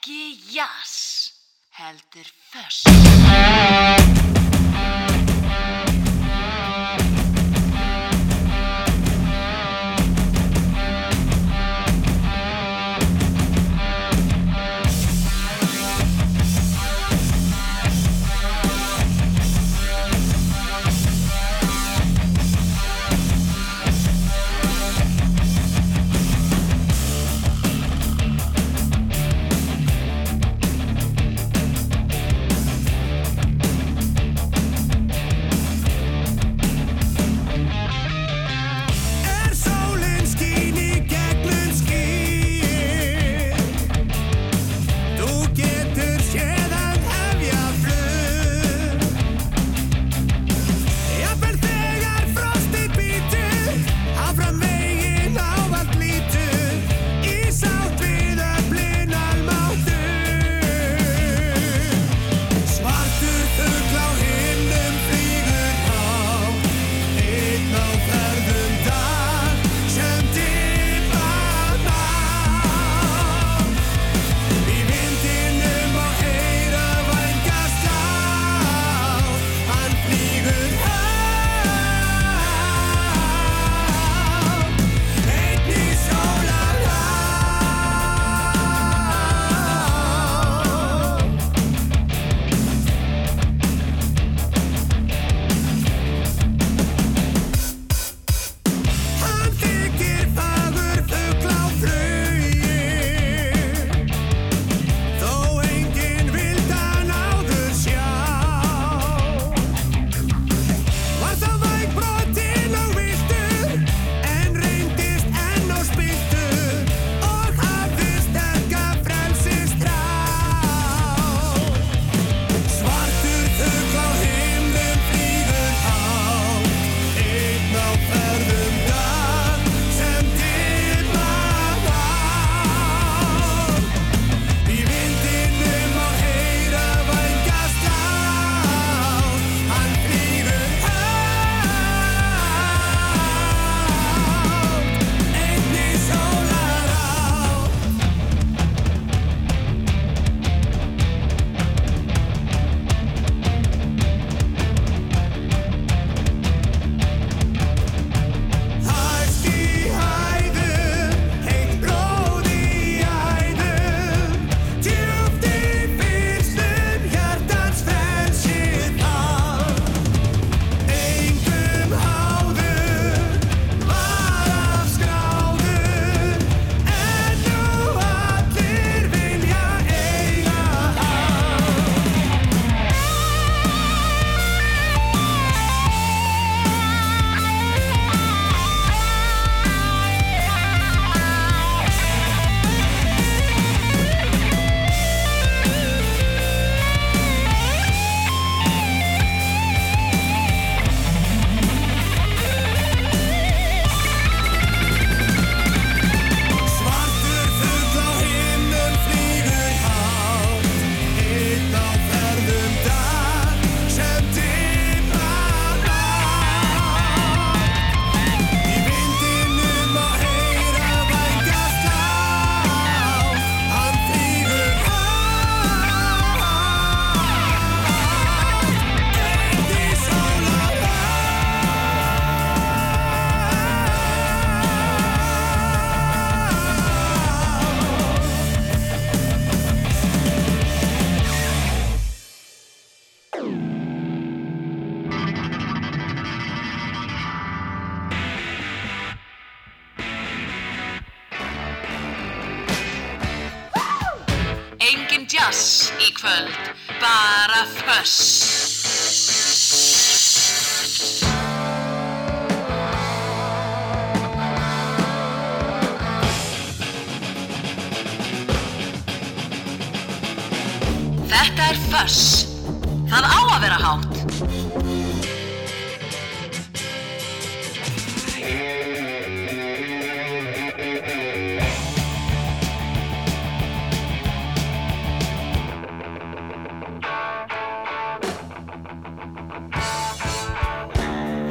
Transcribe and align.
Ekki 0.00 0.38
jazz, 0.52 1.28
heldur 1.70 2.26
föss. 2.50 2.84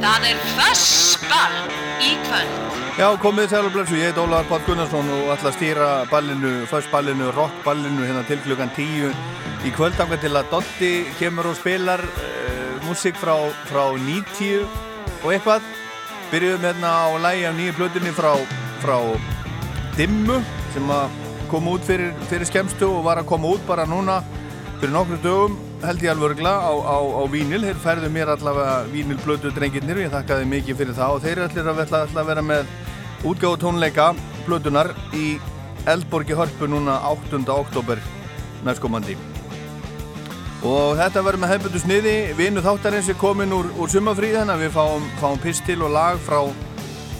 Það 0.00 0.22
er 0.30 0.38
fössball 0.56 1.56
í 2.00 2.14
kvöld. 2.24 2.76
Já, 2.96 3.06
komið 3.20 3.50
sæl 3.52 3.66
og 3.68 3.74
blessu, 3.74 3.98
ég 4.00 4.08
heit 4.08 4.20
Ólaður 4.20 4.46
Páll 4.48 4.62
Gunnarsson 4.64 5.10
og 5.12 5.28
ætla 5.34 5.50
að 5.50 5.56
stýra 5.58 5.88
ballinu, 6.08 6.52
först 6.70 6.88
ballinu, 6.88 7.26
rock 7.36 7.58
ballinu 7.66 8.06
hérna 8.08 8.22
til 8.24 8.40
klukkan 8.46 8.72
tíu 8.72 9.10
í 9.60 9.72
kvöldanga 9.76 10.16
til 10.22 10.32
að 10.40 10.48
Dotti 10.54 10.90
kemur 11.18 11.50
og 11.52 11.58
spilar 11.60 12.00
uh, 12.00 12.80
músík 12.86 13.20
frá, 13.20 13.34
frá 13.68 13.82
90 13.92 14.64
og 15.20 15.28
eitthvað. 15.34 15.68
Byrjuðum 16.32 16.68
hérna 16.70 16.96
á 17.04 17.08
lægi 17.20 17.48
af 17.50 17.56
nýju 17.60 17.76
plötunni 17.76 18.16
frá, 18.16 18.32
frá 18.80 18.96
Dimmu 20.00 20.40
sem 20.72 20.94
að 20.96 21.18
koma 21.52 21.76
út 21.76 21.84
fyrir, 21.84 22.14
fyrir 22.32 22.48
skemstu 22.48 22.88
og 22.88 23.04
var 23.04 23.20
að 23.20 23.28
koma 23.34 23.52
út 23.52 23.68
bara 23.68 23.84
núna 23.84 24.22
fyrir 24.78 24.96
nokkru 24.96 25.20
dögum 25.20 25.60
held 25.84 26.02
ég 26.04 26.12
alveg 26.12 26.30
örgla 26.30 26.52
á, 26.60 26.72
á, 26.72 26.98
á 27.00 27.22
vínil. 27.30 27.62
Þeir 27.64 27.80
færðu 27.82 28.10
mér 28.12 28.32
allavega 28.34 28.76
vínilblötu 28.92 29.52
drengirnir 29.54 29.98
og 29.98 30.04
ég 30.04 30.14
þakkaði 30.14 30.48
mikið 30.50 30.80
fyrir 30.80 30.96
það. 30.96 31.16
Og 31.16 31.24
þeir 31.24 31.42
ætlir 31.46 31.70
að, 31.72 31.82
að 31.96 32.30
vera 32.30 32.44
með 32.44 32.72
útgáðu 33.28 33.60
tónleika 33.64 34.12
Plutunar 34.46 34.92
í 35.16 35.26
Eldborgi 35.88 36.36
Hörpu 36.36 36.68
núna 36.68 36.98
8. 37.08 37.42
oktober 37.54 38.00
næstkomandi. 38.66 39.16
Og 40.60 40.98
þetta 40.98 41.22
verður 41.24 41.40
með 41.40 41.52
hefðbundu 41.54 41.80
sniði. 41.80 42.16
Vinnu 42.36 42.64
þáttarins 42.64 43.08
er 43.08 43.20
komin 43.20 43.54
úr, 43.56 43.70
úr 43.80 43.92
sumafríð 43.92 44.42
þannig 44.42 44.58
að 44.58 44.64
við 44.66 44.74
fáum, 44.74 45.06
fáum 45.22 45.40
pistil 45.40 45.78
og 45.86 45.94
lag 45.94 46.20
frá, 46.26 46.42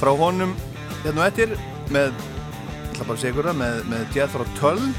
frá 0.01 0.11
honum 0.21 0.53
hérna 1.05 1.23
og 1.23 1.31
ettir 1.31 1.55
með, 1.89 2.13
það 2.99 3.55
með, 3.57 3.81
með 3.89 4.19
Jethro 4.19 4.45
Tull. 4.59 4.91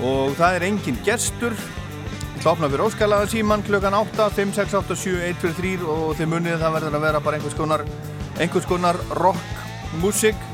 Og 0.00 0.32
það 0.38 0.56
er 0.56 0.66
engin 0.70 1.02
gestur 1.04 1.56
klopna 2.40 2.70
fyrir 2.72 2.86
óskalaða 2.86 3.26
síman 3.28 3.62
klukkan 3.66 3.94
8, 3.94 4.30
5, 4.36 4.52
6, 4.56 4.74
8, 4.78 4.96
7, 4.96 5.16
1, 5.28 5.40
2, 5.42 5.50
3 5.58 5.88
og 5.92 6.14
þið 6.16 6.30
munið 6.30 6.62
það 6.62 6.76
verður 6.78 6.94
að 6.96 7.04
vera 7.04 7.20
bara 7.24 7.36
einhvers 7.36 7.56
konar 7.58 7.84
einhvers 8.40 8.68
konar 8.68 8.98
rock 9.18 9.98
músík 10.00 10.46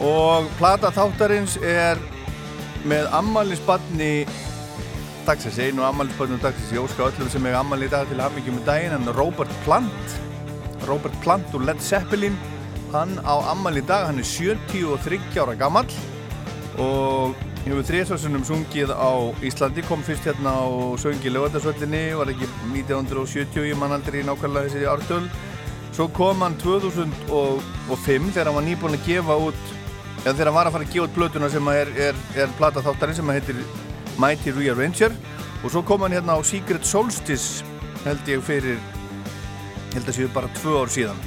og 0.00 0.48
plata 0.56 0.88
þáttarins 0.96 1.58
er 1.60 2.00
með 2.88 3.10
ammaliðsbarni 3.18 4.24
dagsins, 5.26 5.58
einu 5.60 5.84
ammaliðsbarni 5.84 6.40
dagsins, 6.40 6.72
ég 6.72 6.80
óska 6.80 7.10
öllum 7.10 7.28
sem 7.28 7.50
er 7.50 7.58
ammalið 7.60 7.90
í 7.90 7.92
dag 7.92 8.08
til 8.08 8.24
mikið 8.38 8.56
með 8.56 8.66
daginn 8.70 8.96
en 8.96 9.12
Robert 9.18 9.52
Plant 9.66 10.16
Robert 10.88 11.20
Plant 11.20 11.52
úr 11.58 11.68
Led 11.68 11.84
Zeppelin 11.84 12.40
hann 12.94 13.18
á 13.20 13.36
ammalið 13.52 13.84
í 13.84 13.88
dag, 13.92 14.08
hann 14.08 14.24
er 14.24 14.30
73 14.32 15.44
ára 15.44 15.60
gammal 15.60 15.84
og 16.80 17.36
hefur 17.64 17.84
þrjusvarsunum 17.86 18.44
sungið 18.48 18.92
á 18.94 19.10
Íslandi 19.44 19.82
kom 19.84 20.02
fyrst 20.04 20.24
hérna 20.28 20.52
á 20.56 20.66
söngi 21.00 21.32
lögadagsvöllinni, 21.32 22.02
var 22.16 22.30
ekki 22.32 22.48
1970 22.72 23.68
ég 23.68 23.78
man 23.78 23.92
aldrei 23.94 24.22
nákvæmlega 24.24 24.70
þessi 24.70 24.88
ártöl. 24.88 25.26
Svo 25.92 26.06
kom 26.16 26.40
hann 26.44 26.56
2005 26.62 28.30
þegar 28.32 28.48
hann 28.48 28.56
var 28.56 28.66
nýbúin 28.66 28.96
að 28.96 29.04
gefa 29.08 29.36
út 29.48 29.60
eða 30.24 30.34
þegar 30.34 30.50
hann 30.50 30.56
var 30.56 30.70
að 30.70 30.76
fara 30.76 30.86
að 30.86 30.94
gefa 30.94 31.08
út 31.08 31.16
blötuna 31.18 31.50
sem 31.52 31.72
er, 31.74 31.90
er, 32.08 32.22
er 32.36 32.54
plata 32.56 32.84
þáttarinn 32.84 33.18
sem 33.18 33.34
heitir 33.34 33.60
Mighty 34.20 34.54
Rearranger 34.56 35.16
og 35.60 35.68
svo 35.72 35.82
kom 35.84 36.06
hann 36.06 36.16
hérna 36.16 36.38
á 36.38 36.40
Secret 36.46 36.86
Solstice 36.88 37.66
held 38.06 38.28
ég 38.30 38.40
fyrir 38.46 38.80
held 39.92 40.08
að 40.08 40.16
séu 40.16 40.30
bara 40.32 40.48
tvö 40.60 40.78
ár 40.80 40.92
síðan. 40.92 41.20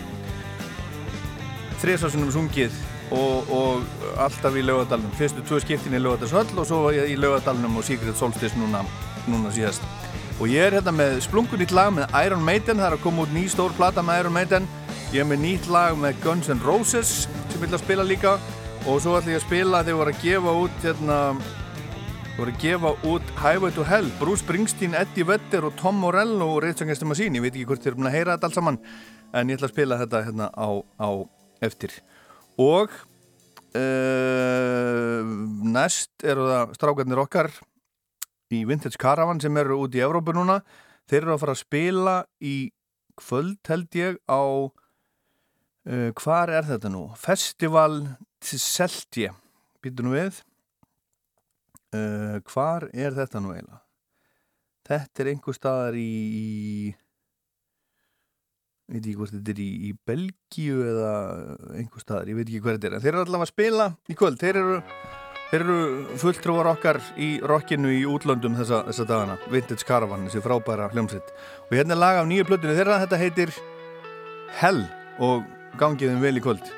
Þrjusarsunum 1.83 2.31
sungið 2.33 2.75
og, 3.13 3.51
og 3.53 4.17
alltaf 4.21 4.55
í 4.57 4.63
lögadalunum 4.65 5.13
fyrstu 5.17 5.43
tvö 5.45 5.59
skiptin 5.63 5.95
í 5.97 6.01
lögadalshöll 6.01 6.57
og 6.57 6.67
svo 6.67 6.81
í 6.93 7.15
lögadalunum 7.19 7.79
og 7.79 7.85
Secret 7.87 8.17
Solstice 8.19 8.57
núna, 8.59 8.83
núna 9.29 9.53
síðast. 9.53 9.85
Og 10.41 10.49
ég 10.49 10.65
er 10.65 10.79
hérna 10.79 10.93
með 10.95 11.19
splungunýtt 11.27 11.73
lag 11.75 11.93
með 11.93 12.13
Iron 12.25 12.43
Maiden, 12.43 12.81
það 12.81 12.89
er 12.89 12.97
að 12.97 13.03
koma 13.05 13.25
út 13.25 13.33
ný 13.35 13.45
stór 13.51 13.75
plata 13.77 14.03
með 14.05 14.23
Iron 14.23 14.37
Maiden. 14.37 14.69
Ég 15.13 15.21
er 15.21 15.29
með 15.29 15.43
nýtt 15.45 15.67
lag 15.71 15.97
með 15.99 16.21
Guns 16.23 16.49
N' 16.49 16.63
Roses 16.65 17.11
sem 17.27 17.59
ég 17.59 17.67
vil 17.67 17.75
að 17.77 17.83
spila 17.85 18.05
líka. 18.07 18.37
Og 18.83 18.97
svo 18.99 19.13
ætlum 19.15 19.35
ég 19.35 19.43
að 19.43 19.45
spila 19.45 19.83
þegar 19.83 19.93
ég 19.93 19.99
var 20.01 20.11
að 20.11 20.23
gefa 20.23 20.55
út 20.63 20.79
hérna 20.83 21.19
voru 22.33 22.49
að 22.49 22.63
gefa 22.63 22.91
út 23.05 23.33
Highway 23.37 23.73
to 23.75 23.83
Hell 23.85 24.09
Bruce 24.17 24.41
Springsteen, 24.41 24.95
Eddie 24.97 25.27
Vedder 25.27 25.67
og 25.69 25.75
Tom 25.77 25.99
Morello 26.01 26.49
og 26.55 26.65
Against 26.65 27.03
the 27.03 27.07
Machine, 27.07 27.37
ég 27.37 27.45
veit 27.45 27.53
ekki 27.53 27.67
hvort 27.69 27.83
þið 27.83 27.91
eru 27.91 27.99
búin 28.01 28.09
að 28.09 28.15
heyra 28.17 28.35
þetta 28.35 28.49
alls 28.49 28.57
saman 28.57 28.79
en 29.33 29.51
ég 29.51 29.59
ætla 29.59 29.69
að 29.69 29.75
spila 29.75 29.99
þetta 30.01 30.23
hérna 30.25 30.49
á, 30.49 30.69
á 30.97 31.09
eftir 31.61 31.93
og 32.61 32.93
uh, 33.77 35.21
næst 35.73 36.25
eru 36.25 36.47
það 36.49 36.73
strákarnir 36.77 37.21
okkar 37.23 37.49
í 38.53 38.63
Vintage 38.69 38.99
Caravan 39.01 39.41
sem 39.41 39.57
eru 39.57 39.79
út 39.85 39.95
í 39.97 40.03
Evrópu 40.05 40.35
núna 40.35 40.59
þeir 41.09 41.23
eru 41.23 41.35
að 41.35 41.43
fara 41.43 41.55
að 41.55 41.63
spila 41.63 42.15
í 42.43 42.55
kvöld 43.19 43.61
held 43.69 43.97
ég 43.97 44.19
á 44.29 44.41
uh, 44.43 46.09
hvar 46.21 46.53
er 46.53 46.67
þetta 46.69 46.91
nú? 46.93 47.07
Festival 47.19 48.03
Tiseltje 48.43 49.31
býtu 49.83 50.05
nú 50.05 50.13
við 50.15 50.41
uh, 51.95 52.37
hvar 52.51 52.89
er 52.93 53.15
þetta 53.15 53.41
nú 53.41 53.53
eiginlega? 53.55 53.81
Þetta 54.83 55.23
er 55.23 55.29
einhver 55.31 55.55
staðar 55.55 55.95
í, 55.95 56.03
í 56.03 56.93
veit 58.91 59.01
ekki 59.01 59.17
hvort 59.19 59.33
þetta 59.33 59.53
er 59.53 59.59
í, 59.63 59.71
í 59.87 59.91
Belgíu 60.07 60.85
eða 60.91 61.11
einhver 61.79 62.03
staðar, 62.03 62.31
ég 62.31 62.39
veit 62.39 62.47
ekki 62.47 62.63
hvað 62.63 62.77
þetta 62.77 62.89
er 62.89 62.95
en 62.97 63.03
þeir 63.03 63.13
eru 63.13 63.25
allavega 63.25 63.47
að 63.47 63.53
spila 63.53 63.89
í 64.09 64.17
kvöld. 64.19 64.41
Þeir 64.43 64.63
eru 64.63 64.79
Þeir 65.53 65.61
eru 65.67 66.15
fulltrúar 66.17 66.65
okkar 66.71 66.97
í 67.21 67.27
rockinu 67.45 67.91
í 67.93 67.99
útlöndum 68.09 68.55
þessa, 68.57 68.79
þessa 68.87 69.03
dagana. 69.05 69.35
Vintage 69.53 69.85
Caravan, 69.85 70.23
þessi 70.25 70.41
frábæra 70.41 70.87
hljómsveit. 70.89 71.29
Og 71.67 71.75
hérna 71.77 71.93
er 71.93 72.01
lag 72.01 72.21
af 72.23 72.25
nýju 72.25 72.47
plötinu 72.49 72.73
þeirra 72.73 72.97
þetta 73.03 73.19
heitir 73.21 73.53
Hell 74.57 74.81
og 75.21 75.45
gangiðum 75.77 76.25
vel 76.25 76.39
í 76.41 76.41
kvöld 76.41 76.73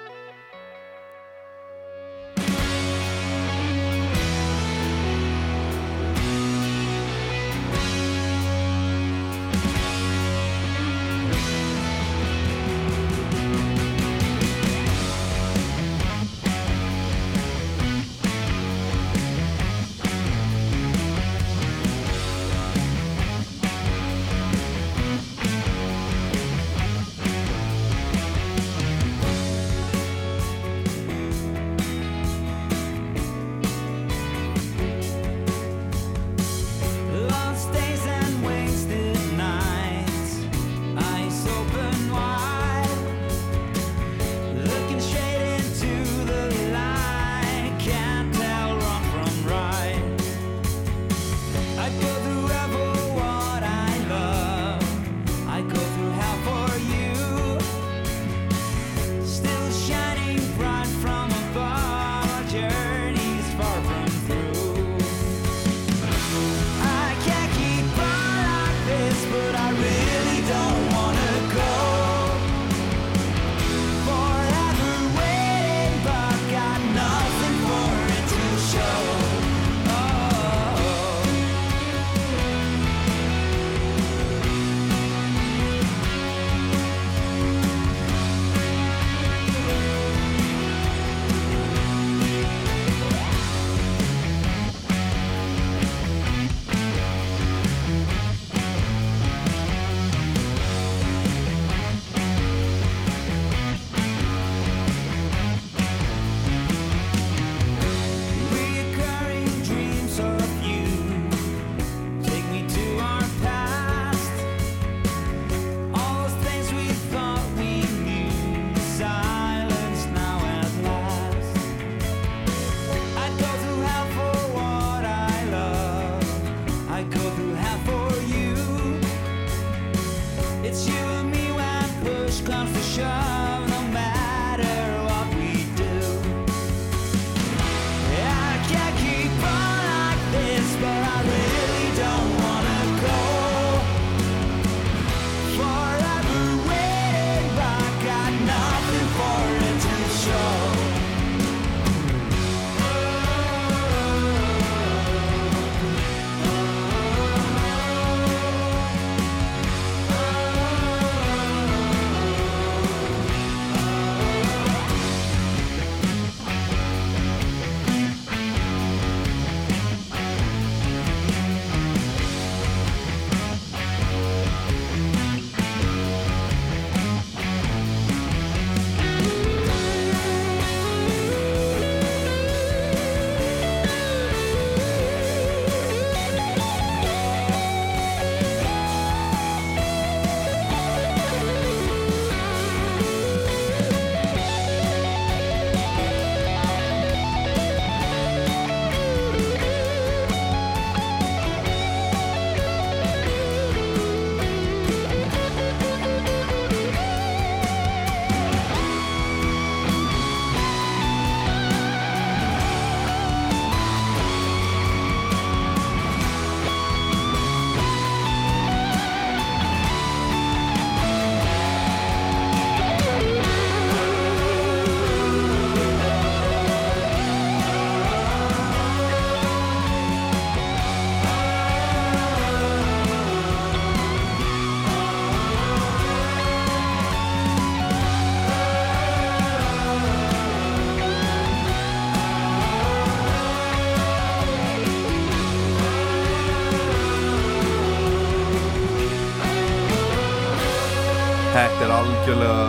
algjörlega, 252.26 252.62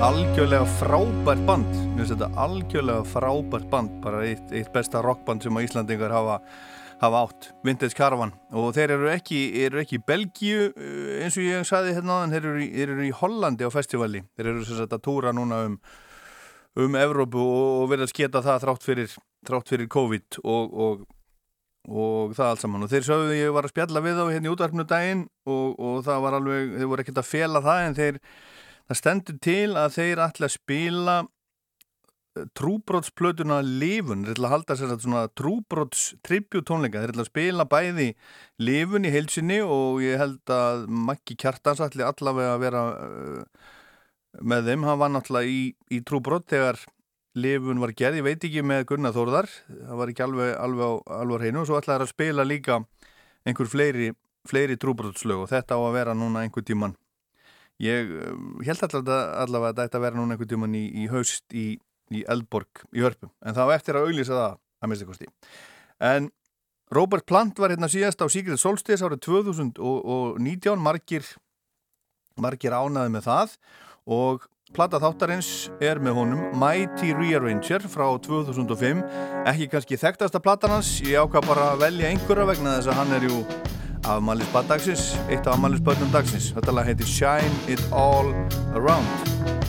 algjörlega 0.00 0.66
frábært 0.78 1.40
band. 1.44 1.66
Mér 1.68 1.98
finnst 1.98 2.14
þetta 2.14 2.28
algjörlega 2.40 3.02
frábært 3.04 3.66
band. 3.68 3.98
Bara 4.00 4.22
eitt, 4.24 4.46
eitt 4.56 4.70
besta 4.72 5.02
rockband 5.04 5.44
sem 5.44 5.58
að 5.58 5.66
Íslandingar 5.66 6.14
hafa, 6.14 6.38
hafa 7.02 7.18
átt. 7.26 7.50
Vintage 7.60 7.92
Caravan. 7.98 8.30
Og 8.56 8.70
þeir 8.72 8.94
eru 8.94 9.10
ekki, 9.12 9.40
eru 9.66 9.82
ekki 9.82 9.98
í 9.98 10.02
Belgíu 10.08 10.70
eh, 10.70 11.18
eins 11.26 11.36
og 11.36 11.44
ég 11.44 11.68
sagði 11.68 11.92
hérna 11.98 12.22
en 12.24 12.32
þeir 12.32 12.46
eru, 12.54 12.68
eru 12.86 13.04
í 13.04 13.10
Hollandi 13.18 13.68
á 13.68 13.70
festivali. 13.74 14.22
Þeir 14.32 14.48
eru 14.54 14.64
sem 14.64 14.80
sagt 14.80 14.96
að 14.96 15.02
túra 15.04 15.34
núna 15.36 15.58
um, 15.66 15.74
um 16.80 16.96
Evrópu 17.02 17.42
og 17.42 17.90
verða 17.92 18.08
að 18.08 18.14
sketa 18.14 18.40
það 18.46 18.64
þrátt 18.64 18.86
fyrir, 18.86 19.18
þrátt 19.44 19.74
fyrir 19.74 19.90
COVID 19.92 20.40
og, 20.40 20.78
og 20.86 21.04
og 21.90 22.32
það 22.38 22.46
allt 22.46 22.62
saman 22.62 22.86
og 22.86 22.90
þeir 22.92 23.06
sögðu 23.08 23.32
ég 23.34 23.48
var 23.50 23.66
að 23.66 23.72
spjalla 23.72 24.00
við 24.04 24.14
þá 24.14 24.20
hérna 24.28 24.46
í 24.46 24.50
útvarpnu 24.52 24.84
daginn 24.86 25.22
og, 25.50 25.72
og 25.82 25.96
það 26.06 26.20
var 26.22 26.36
alveg, 26.38 26.68
þeir 26.76 26.90
voru 26.92 27.02
ekkert 27.02 27.18
að 27.18 27.26
fela 27.26 27.62
það 27.64 27.86
en 27.88 27.96
þeir, 27.96 28.20
það 28.92 29.00
stendur 29.00 29.38
til 29.42 29.70
að 29.80 29.94
þeir 29.96 30.20
ætla 30.26 30.48
að 30.48 30.56
spila 30.58 31.16
trúbrotsplötuna 32.56 33.58
Livun, 33.64 34.24
þeir 34.24 34.36
ætla 34.36 34.48
að 34.48 34.54
halda 34.54 34.76
sér 34.78 34.94
svona 34.96 35.26
trúbrots 35.36 36.06
tribjutónleika, 36.24 37.02
þeir 37.02 37.12
ætla 37.12 37.26
að 37.26 37.30
spila 37.30 37.66
bæði 37.68 38.08
Livun 38.62 39.08
í 39.08 39.12
heilsinni 39.12 39.60
og 39.64 40.00
ég 40.04 40.20
held 40.20 40.52
að 40.52 40.86
Maggi 40.88 41.36
Kjartans 41.40 41.82
ætli 41.84 42.04
allavega 42.06 42.56
að 42.56 42.64
vera 42.64 42.82
uh, 42.96 43.68
með 44.40 44.70
þeim, 44.70 44.88
hann 44.88 45.00
var 45.02 45.12
náttúrulega 45.12 45.52
í, 45.52 45.62
í 45.92 46.00
trúbrot 46.08 46.48
þegar 46.52 46.80
Livun 47.36 47.80
var 47.80 47.94
gerð, 47.96 48.20
ég 48.20 48.26
veit 48.26 48.44
ekki 48.44 48.64
með 48.64 48.86
Gunnar 48.90 49.14
Þórðar, 49.16 49.48
það 49.68 50.00
var 50.00 50.10
ekki 50.12 50.24
alveg, 50.24 50.50
alveg, 50.60 51.38
hreinu. 51.40 51.62
Og 51.62 51.68
svo 51.70 51.78
ætlaði 51.78 52.04
að 52.04 52.10
spila 52.10 52.44
líka 52.44 52.82
einhver 53.48 53.70
fleiri, 53.72 54.10
fleiri 54.48 54.76
trúbrotslög 54.76 55.46
og 55.46 55.48
þetta 55.48 55.80
á 55.80 55.80
að 55.80 55.96
vera 55.96 56.16
núna 56.16 56.44
einhver 56.44 56.66
tíman. 56.68 56.92
Ég 57.82 58.12
held 58.66 58.84
allavega, 58.86 59.18
allavega 59.42 59.72
að 59.72 59.80
þetta 59.82 60.02
vera 60.04 60.18
núna 60.18 60.36
einhver 60.36 60.50
tíman 60.50 60.76
í, 60.78 60.84
í 61.02 61.08
haust 61.10 61.56
í, 61.56 61.66
í 62.14 62.22
Eldborg 62.30 62.84
í 62.94 63.02
Hörpu, 63.02 63.30
en 63.42 63.56
það 63.56 63.70
var 63.70 63.80
eftir 63.80 63.98
að 63.98 64.06
auglýsa 64.06 64.36
það 64.36 64.54
að 64.54 64.92
mista 64.92 65.08
kosti. 65.08 65.30
En 66.02 66.30
Robert 66.92 67.26
Plant 67.26 67.58
var 67.58 67.72
hérna 67.72 67.88
síðast 67.90 68.22
á 68.22 68.26
Sigrid 68.30 68.60
Solstis 68.60 69.02
árið 69.02 69.22
2019, 69.26 70.78
margir, 70.82 71.26
margir 72.38 72.76
ánaði 72.76 73.14
með 73.16 73.28
það. 73.30 73.54
Og 74.12 74.46
Plata 74.72 74.96
þáttarins 74.96 75.68
er 75.84 75.98
með 76.00 76.14
honum 76.16 76.56
Mighty 76.56 77.10
Rearranger 77.12 77.84
frá 77.92 78.06
2005 78.24 79.02
ekki 79.50 79.66
kannski 79.68 79.98
þekktasta 80.00 80.40
platan 80.40 80.72
hans. 80.78 80.94
Ég 81.04 81.20
ákvað 81.20 81.50
bara 81.50 81.66
að 81.74 81.82
velja 81.84 82.08
einhverja 82.08 82.48
vegna 82.48 82.78
þess 82.78 82.88
að 82.88 83.00
hann 83.02 83.12
er 83.18 83.26
jú 83.28 83.42
afmælisbad 84.04 84.64
dagsins 84.68 85.18
eitt 85.30 85.46
af 85.46 85.52
afmælisbadnum 85.52 86.10
dagsins. 86.12 86.52
Þetta 86.56 86.74
lag 86.74 86.90
heitir 86.90 87.06
Shine 87.06 87.54
It 87.68 87.82
All 87.92 88.34
Around 88.74 89.61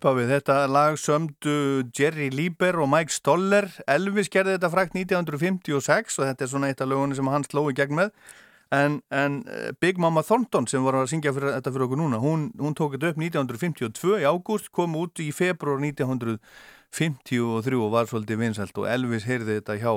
upphafið. 0.00 0.30
Þetta 0.32 0.54
lag 0.72 0.96
sömdu 0.96 1.56
Jerry 1.96 2.30
Lieber 2.32 2.80
og 2.80 2.88
Mike 2.88 3.12
Stoller. 3.12 3.68
Elvis 3.90 4.30
gerði 4.32 4.56
þetta 4.56 4.70
frækt 4.72 4.96
1956 4.96 6.16
og 6.18 6.30
þetta 6.30 6.46
er 6.46 6.50
svona 6.50 6.70
eitt 6.70 6.80
af 6.80 6.88
lögunum 6.88 7.16
sem 7.18 7.28
hann 7.28 7.44
sló 7.44 7.66
í 7.68 7.76
gegn 7.76 7.98
með. 7.98 8.14
En, 8.72 9.00
en 9.10 9.40
eh, 9.50 9.72
Big 9.82 9.98
Mama 9.98 10.22
Thornton 10.22 10.68
sem 10.70 10.84
var 10.86 10.96
að 10.96 11.10
syngja 11.10 11.34
fyrir, 11.34 11.52
þetta 11.56 11.72
fyrir 11.74 11.88
okkur 11.88 11.98
núna, 11.98 12.20
hún, 12.22 12.44
hún 12.54 12.76
tók 12.78 12.94
þetta 12.94 13.10
upp 13.10 13.18
1952 13.18 14.20
í 14.22 14.28
ágúst, 14.30 14.70
kom 14.70 14.94
út 14.94 15.18
í 15.18 15.32
februar 15.34 15.82
1953 15.82 17.40
og 17.80 17.90
var 17.90 18.06
svolítið 18.06 18.44
vinsælt 18.44 18.78
og 18.78 18.86
Elvis 18.86 19.26
heyrði 19.26 19.58
þetta 19.58 19.74
hjá, 19.82 19.90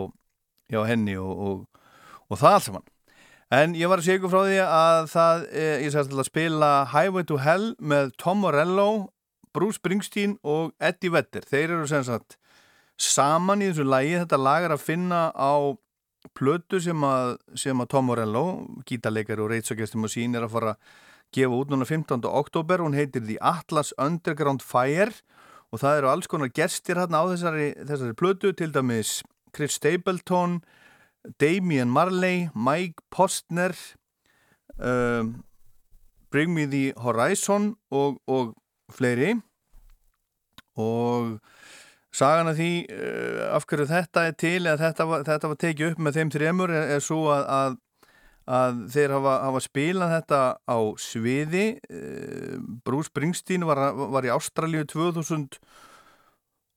hjá 0.73 0.81
henni 0.89 1.13
og, 1.21 1.37
og, 1.37 1.85
og 2.33 2.41
það 2.41 2.57
allt 2.57 2.67
saman. 2.71 2.89
En 3.53 3.77
ég 3.77 3.85
var 3.85 4.01
að 4.01 4.07
segja 4.07 4.17
ykkur 4.17 4.33
frá 4.33 4.41
því 4.47 4.59
að 4.65 5.07
það, 5.13 5.47
eh, 5.53 5.75
ég 5.85 5.93
sagði 5.93 6.17
að 6.17 6.31
spila 6.31 6.73
Highway 6.89 7.29
to 7.29 7.37
Hell 7.45 7.75
með 7.77 8.15
Tom 8.17 8.41
Morello, 8.41 9.12
Bruce 9.53 9.79
Springsteen 9.79 10.37
og 10.43 10.73
Eddie 10.81 11.13
Vedder. 11.13 11.45
Þeir 11.49 11.77
eru 11.77 11.87
sem 11.89 12.03
sagt 12.07 12.37
saman 12.99 13.63
í 13.63 13.69
þessu 13.71 13.85
lagi, 13.87 14.17
þetta 14.21 14.39
lag 14.41 14.67
er 14.67 14.75
að 14.75 14.85
finna 14.85 15.23
á 15.33 15.73
plötu 16.37 16.79
sem 16.81 17.03
að, 17.03 17.37
sem 17.59 17.79
að 17.81 17.89
Tom 17.91 18.07
Morello, 18.07 18.43
gítarleikari 18.87 19.43
og 19.43 19.51
reitsagestum 19.51 20.07
og 20.07 20.13
sín 20.13 20.37
er 20.37 20.45
að 20.45 20.53
fara 20.55 20.75
að 20.75 20.93
gefa 21.33 21.57
út 21.57 21.73
núna 21.73 21.87
15. 21.89 22.21
oktober, 22.29 22.83
hún 22.83 22.95
heitir 22.95 23.25
The 23.25 23.39
Atlas 23.41 23.91
Underground 23.97 24.63
Fire 24.63 25.11
og 25.73 25.81
það 25.81 25.99
eru 25.99 26.11
alls 26.11 26.29
konar 26.29 26.51
gestir 26.53 26.99
hérna 27.01 27.23
á 27.25 27.33
þessari, 27.33 27.71
þessari 27.81 28.17
plötu, 28.17 28.53
til 28.53 28.69
dæmis 28.73 29.21
Chris 29.55 29.79
Stapleton, 29.79 30.61
Damian 31.41 31.89
Marley, 31.89 32.49
Mike 32.53 33.01
Postner, 33.11 33.73
um, 34.77 35.43
Bring 36.33 36.53
Me 36.53 36.65
The 36.65 36.93
Horizon 36.97 37.75
og, 37.91 38.21
og 38.27 38.53
fleiri. 38.91 39.35
Og 40.79 41.37
sagan 42.13 42.49
af 42.49 42.57
því 42.57 42.73
uh, 42.89 43.55
af 43.55 43.65
hverju 43.69 43.87
þetta 43.89 44.27
er 44.27 44.35
til 44.37 44.59
eða 44.65 44.79
þetta 44.81 45.07
var, 45.09 45.25
þetta 45.27 45.51
var 45.51 45.61
tekið 45.61 45.91
upp 45.91 46.03
með 46.03 46.19
þeim 46.19 46.33
þremur 46.33 46.73
er, 46.73 46.91
er 46.97 47.03
svo 47.03 47.21
að, 47.33 47.45
að, 47.57 47.79
að 48.57 48.83
þeir 48.95 49.15
hafa, 49.17 49.37
hafa 49.47 49.63
spilað 49.67 50.13
þetta 50.17 50.41
á 50.65 50.77
sviði. 51.01 51.65
Uh, 51.89 52.59
Bruce 52.85 53.11
Springsteen 53.11 53.65
var, 53.69 53.85
var 53.93 54.25
í 54.25 54.33
Ástralíu 54.33 54.85
2000 54.89 55.59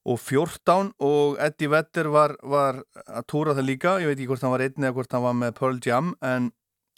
og 0.07 0.21
14 0.23 0.93
og 1.03 1.41
Eddie 1.43 1.71
Vedder 1.73 2.09
var, 2.15 2.37
var 2.47 2.79
að 3.11 3.27
túra 3.27 3.57
það 3.57 3.67
líka, 3.67 3.97
ég 3.99 4.13
veit 4.13 4.21
ekki 4.21 4.29
hvort 4.31 4.45
hann 4.45 4.55
var 4.55 4.63
einn 4.63 4.85
eða 4.85 4.95
hvort 4.95 5.17
hann 5.17 5.25
var 5.25 5.35
með 5.35 5.57
Pearl 5.59 5.81
Jam 5.83 6.13
en, 6.23 6.53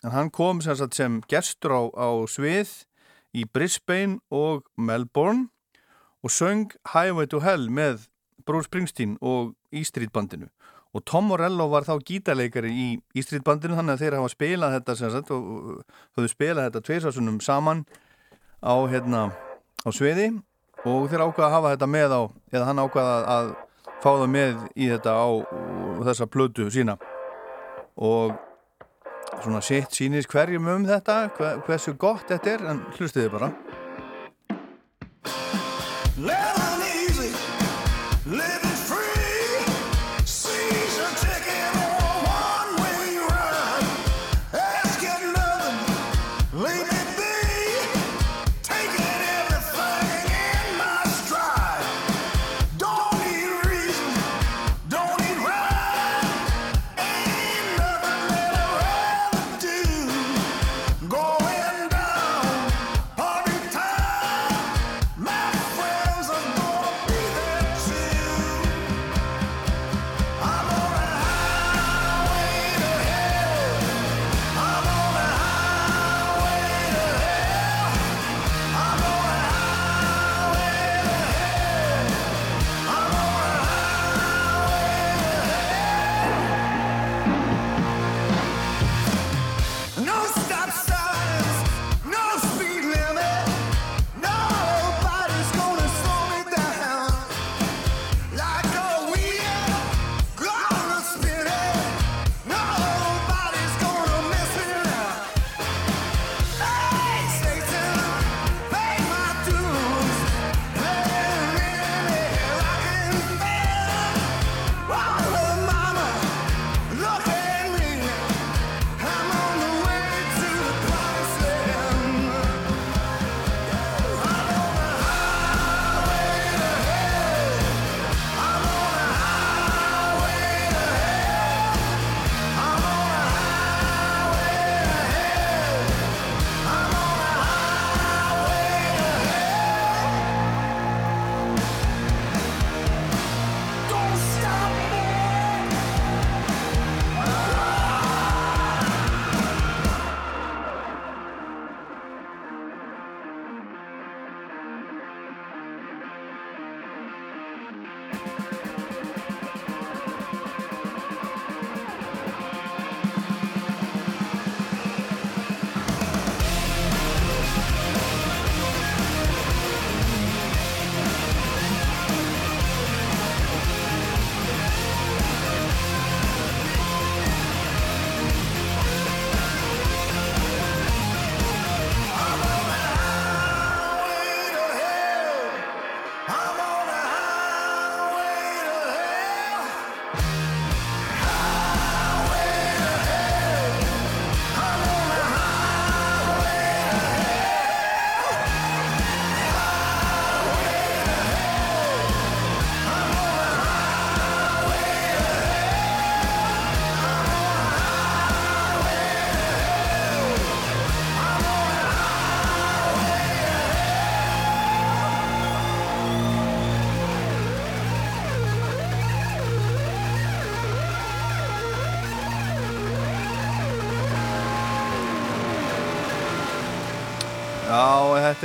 en 0.05 0.12
hann 0.12 0.29
kom 0.35 0.61
sem, 0.64 0.77
sem 0.92 1.16
gestur 1.31 1.73
á, 1.73 1.83
á 1.97 2.09
svið 2.29 2.75
í 3.37 3.45
Brisbane 3.45 4.19
og 4.31 4.64
Melbourne 4.77 5.49
og 6.25 6.31
söng 6.31 6.73
Highway 6.95 7.29
to 7.31 7.41
Hell 7.45 7.69
með 7.71 8.09
Bruce 8.47 8.69
Springsteen 8.69 9.19
og 9.21 9.55
E 9.73 9.85
Street 9.85 10.12
bandinu. 10.12 10.49
Og 10.97 11.05
Tom 11.05 11.29
Morello 11.29 11.69
var 11.69 11.85
þá 11.85 11.99
gítarleikari 12.01 12.73
í 12.73 12.88
E 13.14 13.23
Street 13.23 13.45
bandinu 13.45 13.77
þannig 13.77 13.99
að 13.99 14.05
þeir 14.05 14.19
hafa 14.19 14.33
spilað 14.33 14.77
þetta 14.79 14.97
sagt 14.99 15.33
og 15.37 15.83
höfðu 16.17 16.33
spilað 16.33 16.69
þetta 16.71 16.85
tveirsásunum 16.88 17.41
saman 17.45 17.85
á 18.64 18.75
hérna 18.88 19.29
á 19.85 19.88
sviði. 19.93 20.33
Og 20.87 21.09
þeir 21.11 21.27
ákvaða 21.27 21.49
að 21.49 21.57
hafa 21.57 21.73
þetta 21.75 21.91
með 21.93 22.14
á 22.14 22.23
eða 22.55 22.67
hann 22.71 22.83
ákvaða 22.83 23.17
að 23.37 23.55
fá 23.99 24.11
það 24.11 24.29
með 24.33 24.67
í 24.79 24.91
þetta 24.95 25.14
á 25.19 25.29
þessa 26.09 26.29
plötu 26.31 26.69
sína. 26.73 26.97
Og 27.99 28.33
svona 29.43 29.61
sitt 29.64 29.95
sýnist 29.95 30.31
hverjum 30.33 30.69
um 30.73 30.87
þetta 30.88 31.19
hver, 31.37 31.62
hversu 31.67 31.95
gott 32.01 32.29
þetta 32.31 32.55
er 32.55 32.64
en 32.73 32.85
hlustiði 32.97 33.33
bara 33.33 33.53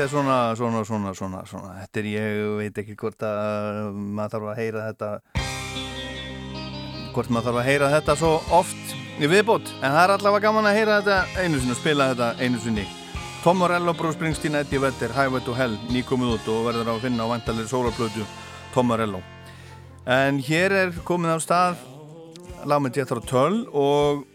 þetta 0.04 0.18
er 0.18 0.20
svona, 0.20 0.56
svona, 0.56 0.80
svona, 0.84 1.12
svona, 1.16 1.42
svona, 1.48 1.74
þetta 1.80 2.00
er 2.02 2.08
ég 2.10 2.40
veit 2.58 2.80
ekki 2.82 2.96
hvort 3.00 3.24
að 3.24 3.94
maður 3.96 4.34
þarf 4.34 4.50
að 4.52 4.58
heyra 4.60 4.82
þetta, 4.90 5.12
hvort 7.14 7.30
maður 7.32 7.46
þarf 7.48 7.60
að 7.62 7.70
heyra 7.70 7.92
þetta 7.94 8.16
svo 8.20 8.32
oft 8.58 8.92
í 9.24 9.30
viðbót, 9.32 9.72
en 9.80 9.96
það 9.96 10.02
er 10.02 10.14
allavega 10.18 10.44
gaman 10.44 10.68
að 10.68 10.76
heyra 10.80 10.98
þetta 10.98 11.46
einu 11.46 11.62
sinni 11.62 11.76
og 11.78 11.80
spila 11.80 12.10
þetta 12.12 12.28
einu 12.44 12.60
sinni. 12.66 12.86
Tom 13.46 13.64
Morello, 13.64 13.96
Bruce 13.96 14.18
Springsteen, 14.18 14.60
Eddie 14.60 14.84
Vedder, 14.84 15.16
Highway 15.16 15.46
to 15.48 15.56
Hell, 15.56 15.80
nýkomið 15.94 16.36
út 16.36 16.52
og 16.52 16.68
verður 16.68 16.92
á 16.92 16.94
að 16.98 17.02
finna 17.08 17.24
á 17.24 17.32
vantalir 17.32 17.72
sólarblötu 17.72 18.28
Tom 18.76 18.92
Morello. 18.92 19.24
En 20.04 20.44
hér 20.44 20.80
er 20.82 20.96
komið 21.08 21.38
á 21.38 21.40
stað 21.48 21.88
lag 22.68 22.84
með 22.84 23.00
Jethro 23.00 23.24
Tull 23.24 23.64
og 23.72 24.28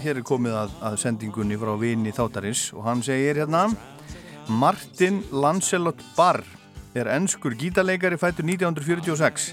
hér 0.00 0.22
er 0.22 0.24
komið 0.24 0.60
að, 0.64 0.76
að 0.80 1.00
sendingunni 1.04 1.60
frá 1.60 1.76
vini 1.76 2.16
þáttarins 2.16 2.70
og 2.72 2.86
hann 2.88 3.04
segir 3.04 3.44
hérna 3.44 3.68
Martin 4.50 5.20
Lancelot 5.30 6.00
Barr 6.16 6.42
er 6.98 7.06
ennskur 7.14 7.54
gítarleikari 7.54 8.18
fættur 8.18 8.48
1946 8.48 9.52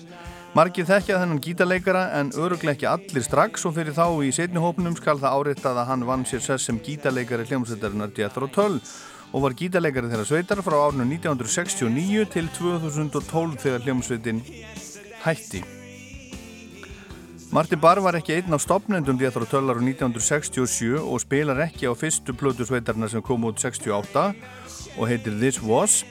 Margir 0.57 0.87
þekkja 0.89 1.19
þennan 1.21 1.41
gítarleikara 1.43 2.01
en 2.17 2.31
öruglega 2.33 2.73
ekki 2.73 2.89
allir 2.89 3.25
strax 3.25 3.67
og 3.69 3.75
fyrir 3.75 3.93
þá 3.93 4.07
í 4.25 4.31
setnihópnum 4.33 4.97
skal 4.97 5.21
það 5.21 5.37
áriðtað 5.37 5.81
að 5.83 5.89
hann 5.91 6.07
vann 6.09 6.25
sér 6.25 6.41
sess 6.41 6.65
sem 6.65 6.81
gítarleikari 6.81 7.45
hljómsveitarinnar 7.45 8.17
Jethro 8.17 8.49
Tull 8.49 8.81
og 9.37 9.45
var 9.45 9.57
gítarleikari 9.59 10.09
þeirra 10.09 10.29
sveitar 10.31 10.65
frá 10.65 10.79
árinu 10.87 11.05
1969 11.05 12.29
til 12.33 12.49
2012 12.57 13.57
þegar 13.67 13.85
hljómsveitin 13.85 14.45
hætti. 15.27 15.76
Martin 17.47 17.79
Barr 17.79 18.01
var 18.03 18.17
ekki 18.17 18.33
einn 18.35 18.51
á 18.51 18.59
stopnendum 18.59 19.19
Jethro 19.21 19.45
Tull 19.47 19.71
ára 19.71 19.79
1967 19.79 20.97
og 20.99 21.21
spilar 21.23 21.61
ekki 21.63 21.87
á 21.87 21.95
fyrstu 21.95 22.33
plötu 22.35 22.65
sveitarna 22.67 23.07
sem 23.07 23.23
kom 23.23 23.45
út 23.47 23.61
68 23.63 24.23
og 24.97 25.03
heitir 25.07 25.37
This 25.39 25.61
Was. 25.63 26.01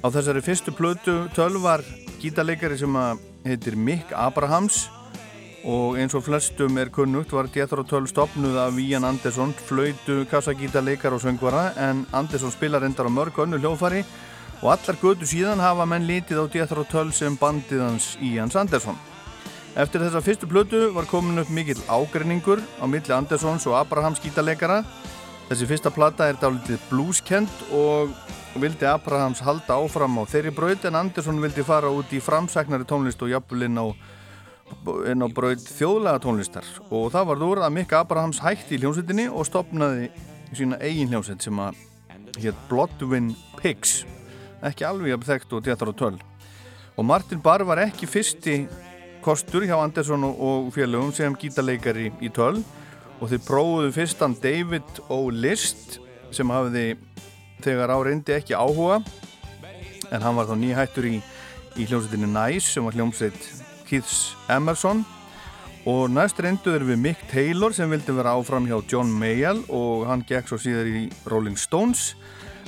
Á 0.00 0.08
þessari 0.08 0.40
fyrstu 0.40 0.72
plötu 0.72 1.16
Tull 1.36 1.58
var 1.60 1.84
gítarleikari 2.22 2.78
sem 2.80 2.96
heitir 3.44 3.76
Mick 3.76 4.14
Abrahams 4.16 4.86
og 5.68 5.98
eins 6.00 6.16
og 6.16 6.24
flestum 6.24 6.80
er 6.80 6.88
kunnugt 6.88 7.36
var 7.36 7.50
Jethro 7.52 7.84
Tull 7.84 8.08
stopnuð 8.08 8.56
af 8.56 8.80
Ian 8.80 9.04
Anderson 9.04 9.52
flautu, 9.52 10.24
kassagítarleikar 10.30 11.12
og 11.12 11.20
söngvara 11.20 11.74
en 11.76 12.06
Anderson 12.16 12.54
spilar 12.54 12.88
endar 12.88 13.12
á 13.12 13.12
mörg 13.12 13.36
önnu 13.44 13.60
hljófari 13.60 14.06
og 14.62 14.72
allar 14.72 14.96
götu 15.04 15.28
síðan 15.28 15.60
hafa 15.60 15.84
menn 15.84 16.08
litið 16.08 16.40
á 16.40 16.44
Jethro 16.48 16.88
Tull 16.88 17.12
sem 17.12 17.36
bandið 17.36 17.84
hans 17.84 18.16
Ian 18.24 18.48
Anderson 18.56 18.96
Eftir 19.78 20.02
þessa 20.02 20.18
fyrstu 20.26 20.46
plötu 20.50 20.78
var 20.90 21.06
komin 21.06 21.38
upp 21.38 21.50
mikill 21.54 21.78
ágreiningur 21.86 22.58
á 22.82 22.84
milli 22.90 23.12
Andersons 23.14 23.62
og 23.70 23.76
Abrahams 23.78 24.18
gítarleikara. 24.18 24.80
Þessi 25.46 25.68
fyrsta 25.70 25.92
plata 25.94 26.26
er 26.26 26.40
dálítið 26.40 26.80
blueskend 26.88 27.60
og 27.70 28.10
vildi 28.58 28.88
Abrahams 28.90 29.38
halda 29.46 29.76
áfram 29.78 30.18
á 30.18 30.26
þeirri 30.26 30.50
braut 30.56 30.82
en 30.88 30.98
Andersson 30.98 31.38
vildi 31.38 31.62
fara 31.62 31.92
út 31.94 32.10
í 32.10 32.18
framsæknari 32.18 32.88
tónlist 32.90 33.22
og 33.22 33.30
jafnvel 33.30 33.68
inn 33.68 33.78
á, 33.78 33.86
inn 35.12 35.22
á 35.22 35.28
braut 35.30 35.62
þjóðlega 35.62 36.24
tónlistar 36.26 36.66
og 36.90 37.12
það 37.14 37.30
var 37.30 37.46
úr 37.46 37.62
að 37.62 37.76
Mikka 37.78 38.02
Abrahams 38.02 38.42
hætti 38.42 38.74
í 38.74 38.82
hljómsveitinni 38.82 39.28
og 39.30 39.46
stopnaði 39.46 40.10
sína 40.58 40.80
eigin 40.82 41.14
hljómsveit 41.14 41.46
sem 41.46 41.62
að 41.62 41.78
hétt 42.42 42.66
Bloodwin 42.66 43.30
Pigs. 43.62 44.02
Ekki 44.58 44.90
alveg 44.90 45.14
að 45.14 45.30
þekkt 45.30 45.54
og 45.54 45.64
téttar 45.70 45.94
og 45.94 45.98
töl 46.02 46.18
og 46.98 47.06
Martin 47.06 47.38
Barr 47.38 47.62
var 47.62 47.78
ekki 47.86 48.10
fyrsti 48.10 48.64
kostur 49.28 49.66
hjá 49.68 49.76
Andersson 49.76 50.24
og 50.24 50.70
félögum 50.72 51.10
sem 51.12 51.34
gítarleikari 51.36 52.08
í 52.24 52.30
töl. 52.32 52.62
Og 53.20 53.28
þeir 53.28 53.42
prófuðu 53.44 53.90
fyrstan 53.92 54.36
David 54.40 55.02
O. 55.12 55.26
List 55.28 55.98
sem 56.32 56.48
hafiði 56.48 56.94
þegar 57.60 57.92
á 57.92 57.98
reyndi 58.06 58.32
ekki 58.32 58.56
áhuga. 58.56 59.02
En 60.08 60.24
hann 60.24 60.38
var 60.38 60.48
þá 60.48 60.54
nýhættur 60.56 61.08
í, 61.10 61.18
í 61.76 61.84
hljómsveitinni 61.90 62.30
Nice 62.32 62.72
sem 62.72 62.86
var 62.86 62.96
hljómsveit 62.96 63.36
Keiths 63.90 64.32
Emerson. 64.48 65.04
Og 65.88 66.08
næst 66.08 66.40
reynduður 66.40 66.86
við 66.88 67.02
Mick 67.04 67.28
Taylor 67.28 67.76
sem 67.76 67.92
vildi 67.92 68.16
vera 68.16 68.32
áfram 68.38 68.64
hjá 68.70 68.78
John 68.88 69.12
Mayall 69.12 69.60
og 69.68 70.08
hann 70.08 70.24
gekk 70.28 70.48
svo 70.48 70.60
síðar 70.62 70.88
í 70.88 71.04
Rolling 71.28 71.60
Stones. 71.60 72.14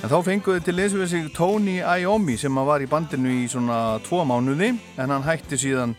En 0.03 0.13
þá 0.13 0.19
fenguði 0.29 0.61
til 0.67 0.77
þessu 0.77 1.01
við 1.01 1.11
sig 1.15 1.33
Tony 1.33 1.79
Iommi 1.81 2.37
sem 2.37 2.61
var 2.69 2.85
í 2.85 2.89
bandinu 2.89 3.33
í 3.41 3.49
svona 3.49 3.97
tvo 4.05 4.21
mánuði 4.29 4.75
en 4.75 5.09
hann 5.17 5.25
hætti 5.25 5.57
síðan 5.57 5.97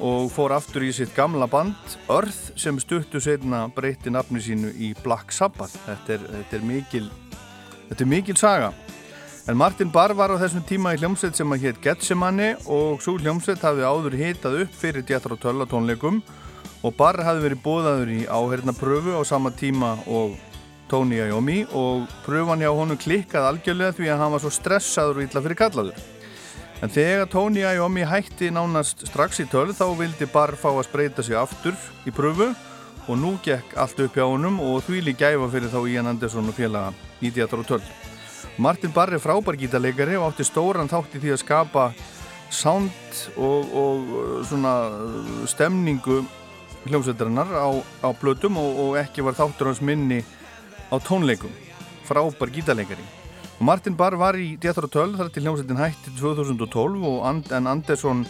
og 0.00 0.30
fór 0.32 0.54
aftur 0.56 0.84
í 0.86 0.90
sitt 0.96 1.12
gamla 1.16 1.46
band 1.50 1.96
Earth 2.08 2.54
sem 2.60 2.78
stuttu 2.80 3.20
setna 3.20 3.66
breyti 3.74 4.12
nafni 4.12 4.40
sínu 4.42 4.72
í 4.80 4.94
Black 5.04 5.32
Sabbath. 5.32 5.76
Þetta 5.86 6.16
er, 6.16 6.26
þetta 6.36 6.58
er 6.58 6.66
mikil 6.66 7.08
þetta 7.90 8.04
er 8.04 8.10
mikil 8.10 8.36
saga. 8.40 8.72
En 9.48 9.56
Martin 9.58 9.90
Barr 9.92 10.14
var 10.14 10.32
á 10.32 10.40
þessum 10.40 10.62
tíma 10.68 10.92
í 10.94 11.00
hljómsveit 11.00 11.36
sem 11.36 11.52
að 11.52 11.64
hétt 11.64 11.80
Getsemani 11.84 12.52
og 12.70 13.00
svo 13.02 13.16
hljómsveit 13.18 13.64
hafði 13.64 13.88
áður 13.88 14.16
hitað 14.20 14.60
upp 14.64 14.76
fyrir 14.82 15.06
Jethro 15.08 15.38
Tull 15.40 15.64
á 15.64 15.66
tónleikum 15.66 16.20
og 16.84 16.94
Barr 16.96 17.20
hafði 17.24 17.48
verið 17.48 17.64
bóðaður 17.64 18.14
í 18.14 18.20
áherna 18.28 18.76
pröfu 18.76 19.16
á 19.16 19.22
sama 19.26 19.52
tíma 19.52 19.96
og 20.06 20.36
Tony 20.90 21.20
Iommi 21.22 21.64
og 21.76 22.08
pröfan 22.26 22.62
hjá 22.62 22.70
honum 22.74 22.98
klikkað 23.00 23.48
algjörlega 23.50 23.96
því 23.96 24.08
að 24.10 24.22
hann 24.22 24.34
var 24.34 24.44
svo 24.44 24.54
stressaður 24.54 25.20
og 25.20 25.26
illa 25.26 25.44
fyrir 25.44 25.60
kallaður 25.60 26.08
En 26.80 26.88
þegar 26.88 27.28
Tony 27.28 27.60
Iommi 27.60 28.06
hætti 28.08 28.48
nánast 28.48 29.02
strax 29.04 29.42
í 29.42 29.44
töl 29.52 29.68
þá 29.76 29.84
vildi 29.98 30.24
Barr 30.32 30.56
fá 30.56 30.70
að 30.70 30.86
spreita 30.86 31.24
sig 31.24 31.36
aftur 31.36 31.76
í 32.08 32.12
pröfu 32.14 32.46
og 33.04 33.18
nú 33.20 33.34
gekk 33.44 33.74
allt 33.76 34.00
upp 34.00 34.16
hjá 34.16 34.24
honum 34.24 34.56
og 34.64 34.80
því 34.86 35.02
lík 35.04 35.20
gæfa 35.20 35.50
fyrir 35.52 35.72
þá 35.72 35.80
Ian 35.90 36.08
Anderson 36.14 36.48
og 36.48 36.56
félaga 36.56 36.94
í 37.20 37.28
Theatre 37.28 37.60
og 37.60 37.68
töl. 37.68 37.82
Martin 38.56 38.96
Barr 38.96 39.12
er 39.12 39.20
frábær 39.20 39.60
gítarleikari 39.60 40.16
og 40.16 40.30
átti 40.30 40.48
stóran 40.48 40.88
þátt 40.88 41.18
í 41.18 41.22
því 41.22 41.34
að 41.34 41.42
skapa 41.44 41.86
sound 42.48 43.22
og, 43.36 43.76
og 43.76 44.10
svona 44.48 44.74
stemningu 45.52 46.22
hljómsveitarinnar 46.88 47.52
á, 47.60 47.68
á 47.76 48.08
blötum 48.16 48.56
og, 48.56 48.84
og 48.86 49.00
ekki 49.04 49.24
var 49.26 49.36
þáttur 49.36 49.74
hans 49.74 49.84
minni 49.84 50.24
á 50.88 50.96
tónleikum. 50.96 51.52
Frábær 52.08 52.56
gítarleikari. 52.56 53.19
Og 53.60 53.66
Martin 53.68 53.92
Barr 53.92 54.14
var 54.16 54.38
í 54.40 54.54
Jethro 54.56 54.88
Tull 54.88 55.10
þar 55.18 55.28
til 55.34 55.42
hljómsveitin 55.44 55.76
hætti 55.76 56.14
2012 56.16 57.02
og 57.04 57.16
And 57.28 57.50
en 57.52 57.66
Andersson 57.68 58.22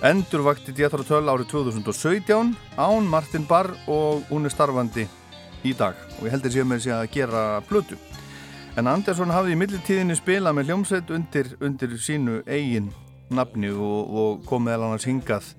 endurvakti 0.00 0.72
Jethro 0.72 1.04
Tull 1.04 1.28
árið 1.28 1.50
2017 1.50 2.54
án 2.80 3.08
Martin 3.12 3.44
Barr 3.44 3.68
og 3.84 4.22
hún 4.30 4.48
er 4.48 4.54
starfandi 4.54 5.04
í 5.68 5.74
dag. 5.76 5.92
Og 6.16 6.24
ég 6.24 6.32
heldur 6.32 6.54
sér 6.54 6.64
með 6.64 6.86
sig 6.86 6.94
að 6.96 7.10
gera 7.12 7.42
blötu. 7.68 7.98
En 8.80 8.88
Andersson 8.88 9.34
hafði 9.36 9.52
í 9.52 9.58
millitíðinni 9.60 10.16
spilað 10.16 10.56
með 10.56 10.70
hljómsveit 10.70 11.12
undir, 11.18 11.52
undir 11.60 11.92
sínu 12.00 12.38
eigin 12.48 12.88
nafni 13.28 13.74
og, 13.76 14.08
og 14.08 14.46
kom 14.48 14.64
meðal 14.64 14.86
annars 14.88 15.04
hingað. 15.04 15.52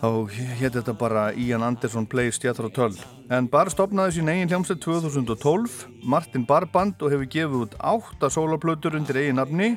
Þá 0.00 0.08
hétt 0.32 0.80
þetta 0.80 0.96
bara 0.96 1.26
Ian 1.36 1.68
Anderson 1.68 2.08
Plays 2.08 2.40
Jethro 2.40 2.72
Tull 2.72 2.96
en 3.30 3.48
Barr 3.48 3.70
stopnaði 3.72 4.18
sín 4.18 4.28
eigin 4.32 4.50
hljómsveit 4.50 4.82
2012 4.84 5.78
Martin 6.02 6.44
Barr 6.48 6.66
Band 6.72 7.00
og 7.00 7.14
hefur 7.14 7.30
gefið 7.36 7.64
út 7.64 7.78
8 7.80 8.30
soloplötur 8.30 8.98
undir 8.98 9.22
eigin 9.22 9.40
nafni. 9.40 9.74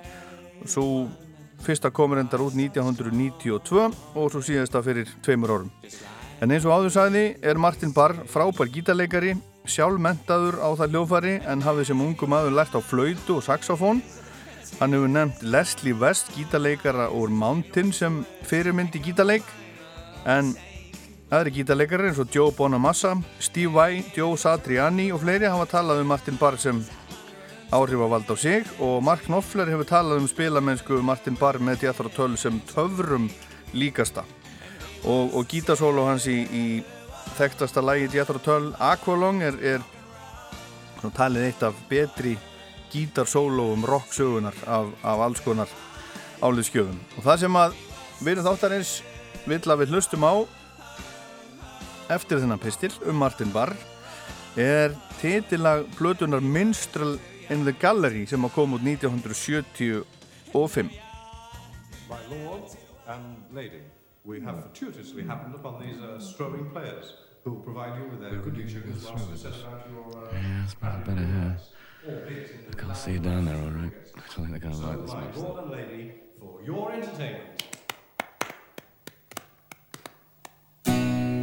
Svo 0.66 1.08
fyrsta 1.64 1.92
komur 1.94 2.20
endar 2.20 2.44
út 2.44 2.58
1992 2.58 3.88
og 4.16 4.32
svo 4.32 4.44
síðasta 4.44 4.84
fyrir 4.86 5.10
tveimur 5.26 5.56
orðum 5.58 5.74
en 6.42 6.54
eins 6.54 6.66
og 6.68 6.76
áður 6.76 6.94
sagði 6.94 7.24
er 7.42 7.58
Martin 7.58 7.94
Barr 7.96 8.14
frábær 8.30 8.70
gítarleikari 8.70 9.34
sjálfmentaður 9.68 10.60
á 10.62 10.70
það 10.78 10.94
hljófari 10.94 11.34
en 11.50 11.64
hafið 11.66 11.90
sem 11.90 12.04
ungum 12.04 12.36
aður 12.38 12.56
lært 12.60 12.78
á 12.78 12.82
flöytu 12.82 13.38
og 13.38 13.46
saxofón. 13.46 14.04
Hann 14.78 14.94
hefur 14.94 15.10
nefnt 15.12 15.44
Leslie 15.44 15.98
West 15.98 16.30
gítarleikara 16.36 17.10
úr 17.10 17.34
Mountain 17.34 17.92
sem 17.92 18.22
fyrirmyndi 18.48 19.02
gítarleik. 19.04 19.48
En 20.30 20.54
aðri 21.28 21.52
gítarleikari 21.58 22.08
eins 22.08 22.20
og 22.24 22.32
Joe 22.32 22.54
Bonamassa, 22.56 23.12
Steve 23.44 23.74
Vai, 23.74 24.04
Joe 24.16 24.38
Satriani 24.40 25.10
og 25.12 25.20
fleiri 25.26 25.50
hafa 25.52 25.66
talað 25.68 26.00
um 26.00 26.08
Martin 26.08 26.38
Barr 26.40 26.56
sem 26.56 26.80
áhrifavald 27.76 28.30
á 28.32 28.36
sig 28.40 28.64
og 28.80 29.04
Mark 29.04 29.26
Knopfler 29.26 29.68
hefur 29.68 29.90
talað 29.90 30.22
um 30.22 30.28
spilamennsku 30.32 31.02
Martin 31.04 31.36
Barr 31.36 31.60
með 31.60 31.84
Jethro 31.84 32.08
Tull 32.10 32.38
sem 32.40 32.62
töfrum 32.72 33.28
líkasta. 33.74 34.24
Og, 35.04 35.36
og 35.36 35.44
gítarsólu 35.52 36.06
hans 36.08 36.30
í, 36.32 36.48
í 36.48 36.66
þekktasta 37.36 37.84
lægi 37.84 38.16
Jethro 38.16 38.40
Tull 38.40 38.72
Aqualong 38.80 39.44
er, 39.44 39.60
er 39.60 41.12
talið 41.12 41.50
eitt 41.50 41.66
af 41.68 41.76
betri 41.90 42.38
gítarsólu 42.94 43.74
um 43.74 43.84
rock-sögunar 43.84 44.56
af, 44.64 44.94
af 45.04 45.26
alls 45.28 45.44
konar 45.44 45.68
áliðskjöfum 46.40 46.98
og 47.18 47.26
það 47.26 47.44
sem 47.44 47.60
að 47.60 47.76
við 48.24 48.46
þáttarins 48.48 48.94
vill 49.48 49.66
að 49.68 49.84
við 49.84 49.94
hlustum 49.96 50.24
á 50.24 50.57
eftir 52.14 52.40
þennan 52.42 52.60
pistil 52.62 52.94
um 53.10 53.18
Martin 53.20 53.52
Barr 53.54 53.74
er 54.58 54.94
titilag 55.22 55.86
blötunar 55.98 56.42
Minstrel 56.42 57.18
in 57.50 57.64
the 57.66 57.74
Gallery 57.82 58.26
sem 58.28 58.46
að 58.48 58.54
koma 58.56 58.76
út 58.78 58.84
1975 58.86 60.90
My 62.10 62.18
lord 62.32 62.64
and 63.08 63.24
lady, 63.54 63.82
we 64.24 64.40
have 64.42 64.62
fortuitously 64.64 65.24
happened 65.24 65.56
upon 65.56 65.82
these 65.82 66.00
uh, 66.02 66.20
strolling 66.20 66.70
players 66.72 67.14
who 67.44 67.52
will 67.54 67.62
provide 67.62 67.98
you 68.00 68.08
with 68.10 68.22
their 68.22 68.38
good 68.40 68.56
sugars 68.70 69.04
whilst 69.06 69.30
you 69.30 69.38
set 69.38 69.54
about 69.62 69.86
your 69.92 70.08
uh, 70.16 70.20
Yeah, 70.34 70.64
it's 70.64 70.74
probably 70.74 71.04
better 71.04 71.24
in 71.24 71.56
I 72.08 72.10
can't 72.80 72.96
see 72.96 73.12
you 73.14 73.20
down 73.20 73.44
there, 73.46 73.56
all 73.58 73.72
right. 73.72 73.92
I 74.16 74.20
don't 74.36 74.48
think 74.48 74.52
they're 74.52 74.60
gonna 74.60 74.78
like 74.88 75.02
this 75.02 75.14
my 75.14 75.22
much. 75.26 75.36
lord 75.36 75.64
and 75.64 75.72
lady 75.72 76.14
for 76.40 76.62
your 76.64 76.92
entertainment. 76.94 77.64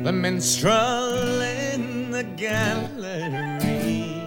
The 0.04 0.12
minstrel 0.12 1.40
in 1.40 2.10
the 2.10 2.24
gallery 2.24 4.20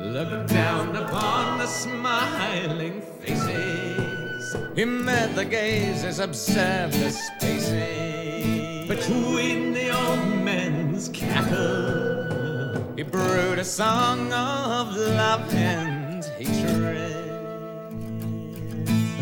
looked 0.00 0.48
down 0.48 0.96
upon 0.96 1.58
the 1.58 1.66
smiling 1.68 3.00
faces. 3.20 4.56
He 4.74 4.84
met 4.84 5.36
the 5.36 5.44
gazes, 5.44 6.18
observed 6.18 6.94
the 6.94 7.10
spaces 7.12 8.88
between 8.88 9.72
the 9.72 9.96
old 9.96 10.26
men's 10.42 11.08
cackle. 11.10 12.84
He 12.96 13.04
brewed 13.04 13.60
a 13.60 13.64
song 13.64 14.32
of 14.32 14.96
love 14.96 15.54
and 15.54 16.24
hatred, 16.36 17.46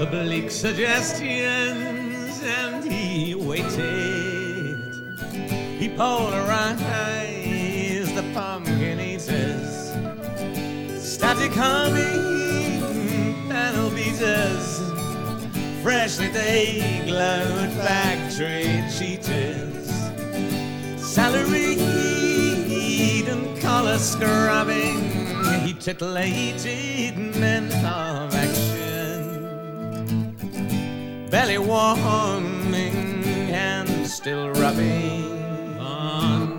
oblique 0.00 0.50
suggestions, 0.50 2.40
and 2.42 2.90
he 2.90 3.34
waited. 3.34 4.19
He 5.80 5.88
polarized 5.88 6.84
the 8.14 8.22
pumpkin 8.34 9.00
eaters, 9.00 9.94
static 11.02 11.52
humming 11.52 13.48
panel 13.48 13.88
beaters, 13.88 14.78
freshly 15.82 16.28
they 16.28 17.02
glowed 17.06 17.70
factory 17.80 18.84
cheaters, 18.94 19.88
salaried 21.02 21.78
and 23.26 23.58
collar 23.62 23.96
scrubbing. 23.96 25.00
He 25.64 25.72
titillated 25.72 27.16
men 27.36 27.72
of 27.72 28.34
action 28.34 28.90
belly 31.30 31.56
warming 31.56 33.24
and 33.54 34.06
still 34.06 34.50
rubbing 34.50 35.29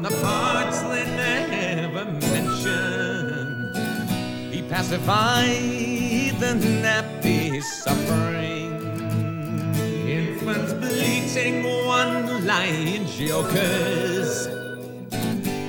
the 0.02 0.10
parts 0.22 0.82
they 0.82 1.06
never 1.06 2.06
mentioned. 2.06 3.76
He 4.54 4.62
pacified 4.64 6.34
the 6.40 6.54
nappy 6.84 7.62
suffering, 7.62 8.72
infants 10.08 10.74
bleating 10.74 11.64
one-line 11.86 13.06
jokers, 13.08 14.48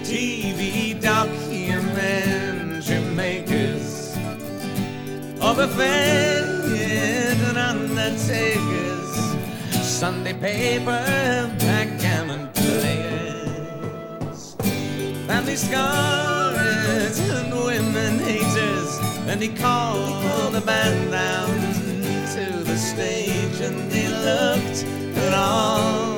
TV 0.02 0.98
documentary 1.00 3.00
makers. 3.14 4.16
Overfed 5.40 6.48
and 7.48 7.58
undertakers, 7.58 9.14
Sunday 9.84 10.34
paper 10.34 11.04
backgammon 11.58 12.48
players, 12.54 13.12
family 15.32 15.56
scars 15.56 17.18
and 17.20 17.54
women 17.54 18.18
haters. 18.18 18.98
And 19.26 19.40
he 19.40 19.48
called 19.48 20.52
the 20.52 20.60
band 20.60 21.10
down 21.10 21.48
to 22.34 22.62
the 22.62 22.76
stage, 22.76 23.58
and 23.60 23.90
he 23.90 24.08
looked 24.08 24.84
at 25.24 25.32
all 25.32 26.12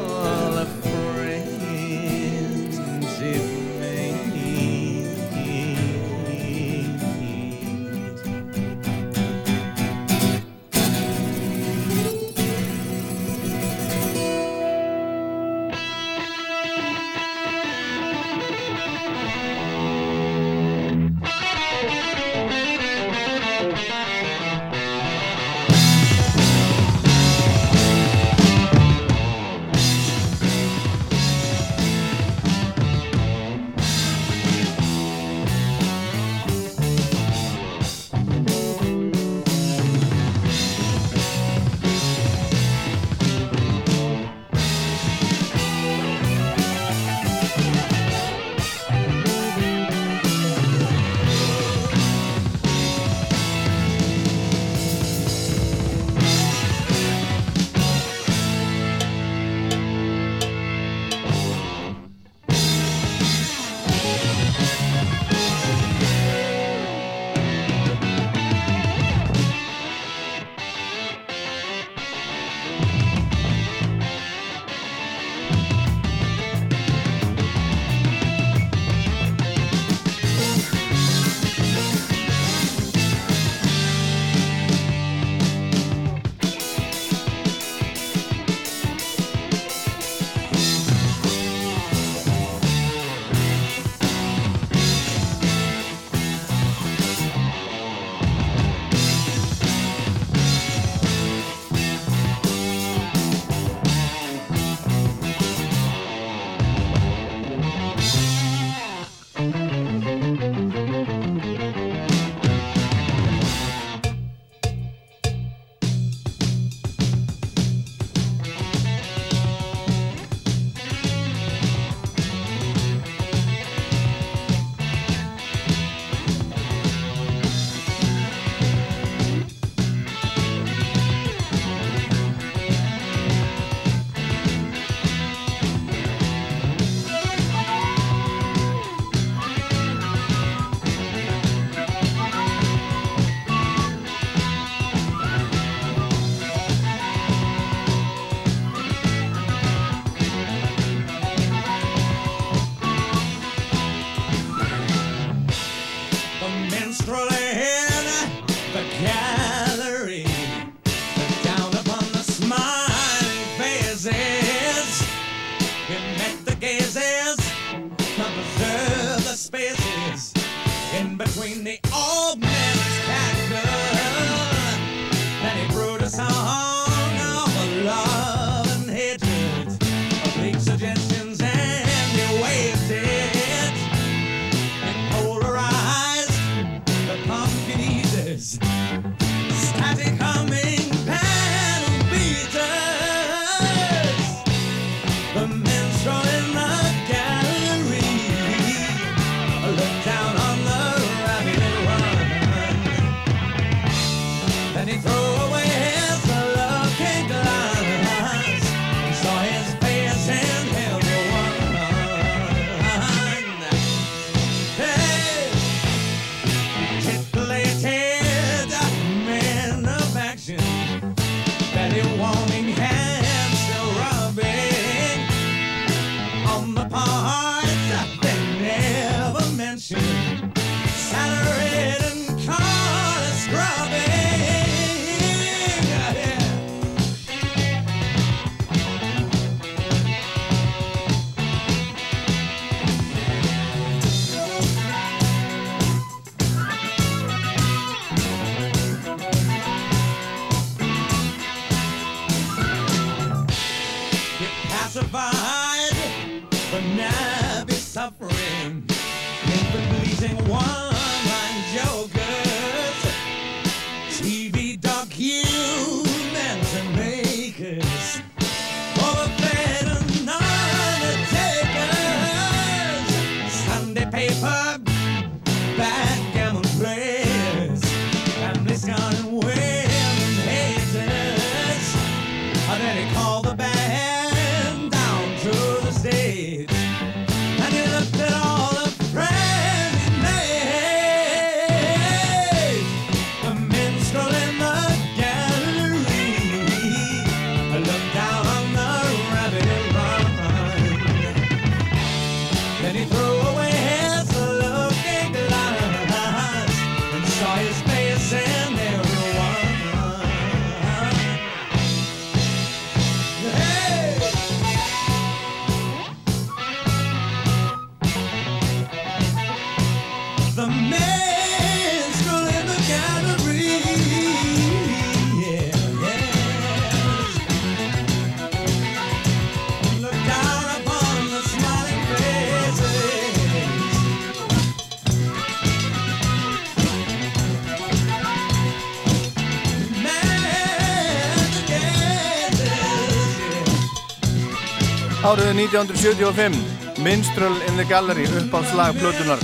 árið 345.34 345.56
1975 345.66 346.98
Minstrel 347.02 347.54
in 347.66 347.74
the 347.74 347.84
Gallery 347.90 348.26
upp 348.38 348.52
á 348.54 348.60
slag 348.70 348.94
plötunar 349.00 349.40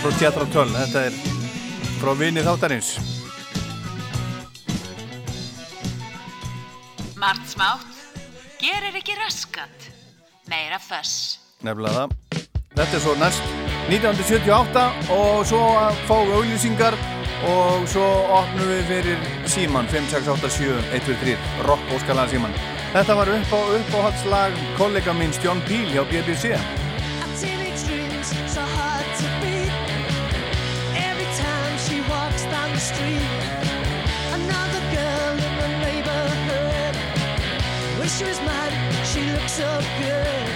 frá 0.00 0.10
Tjatra 0.18 0.46
12 0.50 0.74
þetta 0.80 1.02
er 1.06 1.18
frá 2.00 2.10
vinið 2.18 2.48
þáttarins. 2.48 2.88
Mart 7.20 7.44
smátt 7.52 8.00
gerir 8.58 8.98
ekki 8.98 9.14
raskat 9.20 9.86
meira 10.50 10.80
föss. 10.82 11.38
Nefnilega 11.62 12.08
það. 12.08 12.42
Þetta 12.80 12.98
er 12.98 13.04
svo 13.04 13.16
næst 13.20 13.54
1978 13.92 14.84
og 15.14 15.46
svo 15.46 15.62
fáum 16.08 16.32
við 16.32 16.36
auðlýsingar 16.40 16.98
og 17.52 17.86
svo 17.92 18.10
opnum 18.40 18.74
við 18.74 18.84
fyrir 18.90 19.32
síman 19.46 19.86
5687123 19.94 21.38
Rock 21.68 21.94
Óskalega 21.94 22.30
síman 22.34 22.79
Þetta 22.90 23.14
var 23.14 23.28
upp 23.30 23.52
á 23.54 23.60
uppáhaldslag 23.78 24.52
kollega 24.74 25.12
mín 25.14 25.30
Stjón 25.32 25.62
Píl 25.62 25.86
hjá 25.94 26.02
BBC. 26.10 26.58
She 38.20 38.26
was 38.26 38.40
mad, 38.42 39.06
she 39.06 39.22
looked 39.32 39.48
so 39.48 39.80
good. 39.98 40.49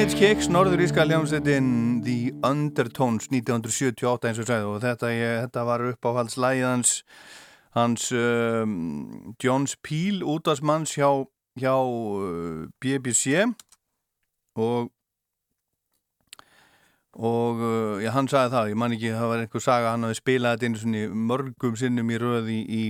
Teenage 0.00 0.16
Kicks, 0.16 0.46
norðuríska 0.48 1.04
ljómsveitin 1.04 1.66
The 2.00 2.30
Undertones 2.48 3.26
1978 3.28 4.30
eins 4.30 4.38
og 4.40 4.46
segðu 4.48 4.68
og 4.72 4.78
þetta, 4.80 5.08
þetta 5.42 5.64
var 5.68 5.82
uppáhaldslæð 5.90 6.60
hans, 6.64 6.92
hans 7.76 8.06
um, 8.16 9.34
Johns 9.44 9.74
Peel 9.84 10.22
útastmanns 10.24 10.94
hjá, 10.96 11.10
hjá 11.60 11.74
uh, 11.84 12.62
BBC 12.80 13.44
og 14.56 14.88
og 17.12 17.60
uh, 17.60 18.00
já, 18.00 18.08
hann 18.14 18.30
sagði 18.32 18.54
það, 18.54 18.70
ég 18.72 18.80
man 18.80 18.94
ekki 18.96 19.10
það 19.12 19.32
var 19.34 19.42
einhver 19.44 19.64
saga, 19.66 19.90
hann 19.92 20.06
hafi 20.08 20.16
spilað 20.22 20.64
þetta 20.64 21.02
mörgum 21.28 21.76
sinnum 21.76 22.14
í 22.14 22.22
röði 22.24 22.56
í, 22.64 22.86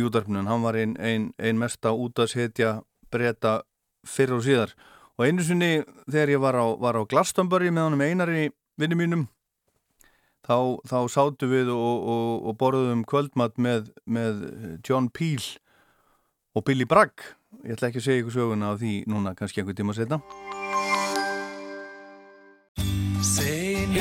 í 0.00 0.08
útarpnum, 0.08 0.48
hann 0.48 0.64
var 0.64 0.80
einn 0.80 0.96
ein, 0.96 1.28
ein 1.36 1.60
mesta 1.60 1.92
útasthetja 1.92 2.78
breyta 3.12 3.58
fyrr 4.08 4.38
og 4.38 4.48
síðar 4.48 4.74
og 5.20 5.26
einu 5.28 5.44
sinni 5.44 5.82
þegar 6.08 6.32
ég 6.32 6.40
var 6.40 6.56
á, 6.56 6.64
á 6.72 7.02
Glastonbury 7.04 7.68
með 7.68 7.90
honum 7.90 8.04
einari 8.06 8.46
vinni 8.80 8.96
mínum 8.96 9.26
þá, 10.48 10.80
þá 10.88 10.98
sátu 11.12 11.50
við 11.50 11.68
og, 11.74 12.06
og, 12.14 12.30
og 12.48 12.56
borðum 12.60 13.04
kvöldmatt 13.04 13.60
með, 13.60 13.92
með 14.08 14.46
John 14.80 15.10
Peel 15.12 15.44
og 16.56 16.64
Billy 16.64 16.88
Bragg 16.88 17.28
ég 17.66 17.76
ætla 17.76 17.90
ekki 17.90 18.00
að 18.00 18.08
segja 18.08 18.24
ykkur 18.24 18.38
söguna 18.38 18.72
á 18.72 18.80
því 18.80 19.02
núna 19.12 19.36
kannski 19.36 19.60
einhver 19.60 19.76
tíma 19.76 19.94
setna 19.94 20.22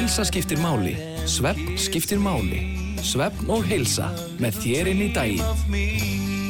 Heilsa 0.09 0.23
skiptir 0.25 0.57
máli, 0.57 0.93
svefn 1.29 1.75
skiptir 1.77 2.17
máli. 2.17 2.59
Svefn 3.05 3.49
og 3.53 3.61
heilsa 3.69 4.07
með 4.41 4.57
þér 4.63 4.89
inn 4.89 5.01
í 5.05 5.09
daginn. 5.13 6.48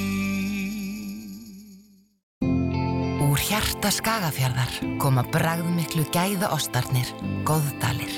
Úr 3.39 3.45
hjarta 3.47 3.87
Skagafjarðar 3.87 4.71
koma 4.99 5.21
bragðmiklu 5.31 6.01
gæða 6.11 6.49
ostarnir, 6.51 7.07
góðdalir. 7.47 8.11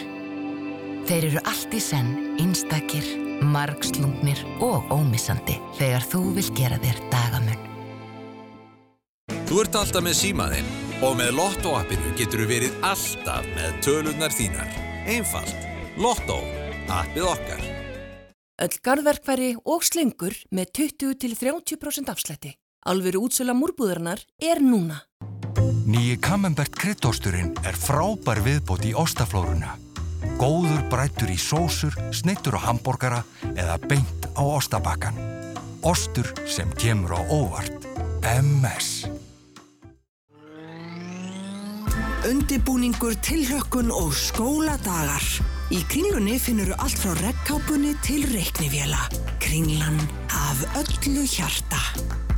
Þeir 1.05 1.25
eru 1.27 1.41
allt 1.45 1.75
í 1.77 1.81
senn, 1.85 2.39
einstakir, 2.41 3.05
margslungnir 3.45 4.41
og 4.65 4.89
ómissandi 4.89 5.59
þegar 5.77 6.07
þú 6.09 6.21
vil 6.39 6.45
gera 6.57 6.79
þér 6.81 6.97
dagamun. 7.13 7.67
Þú 9.45 9.59
ert 9.61 9.77
alltaf 9.83 10.05
með 10.07 10.17
símaðinn 10.23 10.73
og 11.05 11.13
með 11.19 11.29
Lotto 11.37 11.75
appinu 11.77 12.15
getur 12.17 12.41
þú 12.41 12.49
verið 12.55 12.81
alltaf 12.89 13.51
með 13.53 13.77
tölunar 13.85 14.33
þínar. 14.33 14.73
Einfalt. 15.05 15.69
Lotto. 16.01 16.39
Appið 16.89 17.29
okkar. 17.29 17.61
Öll 18.65 18.73
garðverkfæri 18.89 19.53
og 19.69 19.85
slengur 19.85 20.33
með 20.49 20.73
20-30% 20.81 22.09
afslætti. 22.09 22.55
Alvöru 22.81 23.27
útsöla 23.27 23.53
múrbúðarnar 23.53 24.23
er 24.41 24.57
núna. 24.57 25.03
Nýji 25.85 26.15
Camembert 26.17 26.73
kryddosturinn 26.73 27.51
er 27.61 27.75
frábær 27.77 28.41
viðbót 28.41 28.87
í 28.89 28.95
ostaflóruna. 28.97 29.75
Góður 30.41 30.81
brættur 30.89 31.29
í 31.29 31.37
sósur, 31.37 31.93
snittur 32.09 32.57
á 32.57 32.65
hambúrgara 32.65 33.21
eða 33.53 33.77
beint 33.85 34.25
á 34.33 34.41
ostabakkan. 34.41 35.13
Ostur 35.85 36.25
sem 36.49 36.73
kemur 36.73 37.13
á 37.13 37.21
óvart. 37.29 37.85
MS. 38.25 39.05
Undibúningur, 42.25 43.13
tilhlökkun 43.21 43.93
og 43.93 44.13
skóladagar. 44.17 45.25
Í 45.69 45.83
kringlunni 45.85 46.39
finnur 46.41 46.73
þú 46.73 46.81
allt 46.81 47.01
frá 47.01 47.13
regnkápunni 47.21 47.93
til 48.05 48.25
reiknivéla. 48.33 49.05
Kringlan 49.41 50.01
af 50.33 50.65
öllu 50.81 51.29
hjarta. 51.29 52.30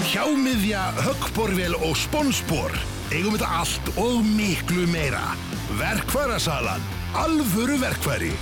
Hjámiðja, 0.00 0.80
höggborvél 1.04 1.76
og 1.76 1.96
sponsbor. 1.96 2.72
Eigum 3.12 3.36
þetta 3.36 3.50
allt 3.60 3.90
og 4.00 4.22
miklu 4.24 4.86
meira. 4.88 5.34
Verkværasalan. 5.76 6.80
Alvöru 7.18 7.76
verkværi. 7.82 8.32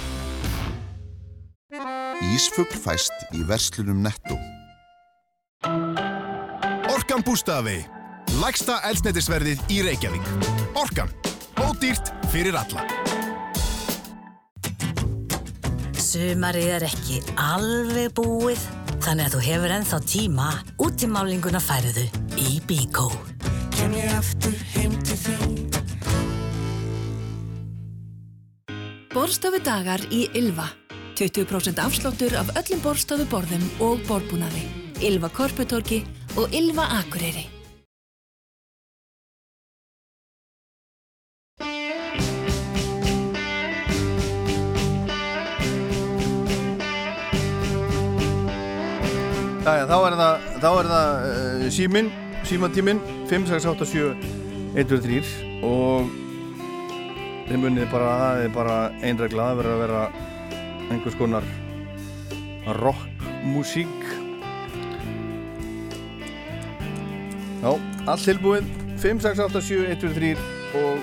Ísfugl 2.34 2.78
fæst 2.84 3.14
í 3.34 3.42
verslunum 3.46 4.02
netto. 4.04 4.38
Orkan 6.90 7.24
bústafi. 7.26 7.80
Lægsta 8.38 8.78
elsnættisverðið 8.86 9.62
í 9.74 9.80
Reykjavík. 9.86 10.26
Orkan. 10.78 11.10
Ódýrt 11.60 12.12
fyrir 12.30 12.56
alla. 12.58 12.86
Sumarið 16.10 16.70
er 16.74 16.84
ekki 16.88 17.20
alveg 17.38 18.14
búið, 18.16 18.62
þannig 19.04 19.28
að 19.28 19.34
þú 19.34 19.40
hefur 19.46 19.72
ennþá 19.74 19.98
tíma 20.08 20.48
út 20.84 21.04
í 21.04 21.08
málinguna 21.10 21.60
færuðu 21.62 22.06
í 22.40 22.58
Bíkó. 22.68 23.08
Kem 23.74 23.94
ég 23.96 24.12
aftur 24.16 24.56
heim 24.74 24.96
til 25.04 25.18
þín. 25.24 25.56
Borstofu 29.10 29.58
dagar 29.66 30.04
í 30.14 30.26
Ylva. 30.38 30.68
20% 31.18 31.80
afsláttur 31.82 32.36
af 32.40 32.52
öllum 32.56 32.80
borstofu 32.84 33.26
borðum 33.28 33.64
og 33.84 34.04
borbúnaði. 34.08 34.62
Ylva 35.04 35.32
Korputorki 35.32 36.04
og 36.36 36.52
Ylva 36.54 36.86
Akureyri. 37.00 37.59
Jæja, 49.70 49.84
þá 49.86 49.98
er 50.02 50.14
það, 50.18 50.46
þá 50.58 50.64
er 50.70 50.86
það 50.90 51.24
uh, 51.30 51.60
síminn, 51.70 52.08
símatíminn 52.48 53.00
5687123 53.30 55.28
og 55.68 56.08
þeim 57.46 57.66
unnið 57.68 57.86
bara, 57.92 58.08
það 58.18 58.42
er 58.42 58.50
bara 58.56 58.78
einregla, 59.06 59.44
það 59.52 59.60
verður 59.60 59.74
að 59.76 59.82
vera 59.84 60.02
einhvers 60.90 61.18
konar 61.20 61.46
rockmusík 62.80 64.00
Já, 67.60 67.70
allt 68.10 68.26
tilbúið 68.26 68.64
5687123 69.06 70.34
og 70.82 70.94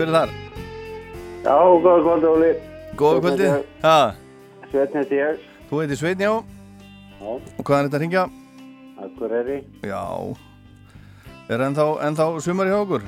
hver 0.00 0.08
er 0.08 0.16
þar? 0.16 0.30
Já, 1.44 1.56
góða 1.60 2.00
kvöldi, 2.08 2.26
Óli. 2.32 2.52
Góða 2.96 3.20
kvöldi 3.20 3.46
Ha, 3.84 3.96
Sveitn 4.72 4.96
heiti 5.02 5.20
ég. 5.20 5.51
Þú 5.72 5.80
heitir 5.80 5.96
Sveitn, 5.96 6.20
já 6.20 6.32
Já, 7.22 7.32
og 7.32 7.64
hvað 7.64 7.78
er 7.78 7.86
þetta 7.86 7.96
að 7.96 8.02
ringja? 8.02 8.24
Akureyri. 9.02 9.58
Já 9.88 10.02
Er 11.52 11.64
ennþá, 11.66 11.86
ennþá 12.06 12.26
sumar 12.44 12.68
hjá 12.68 12.76
okkur? 12.82 13.06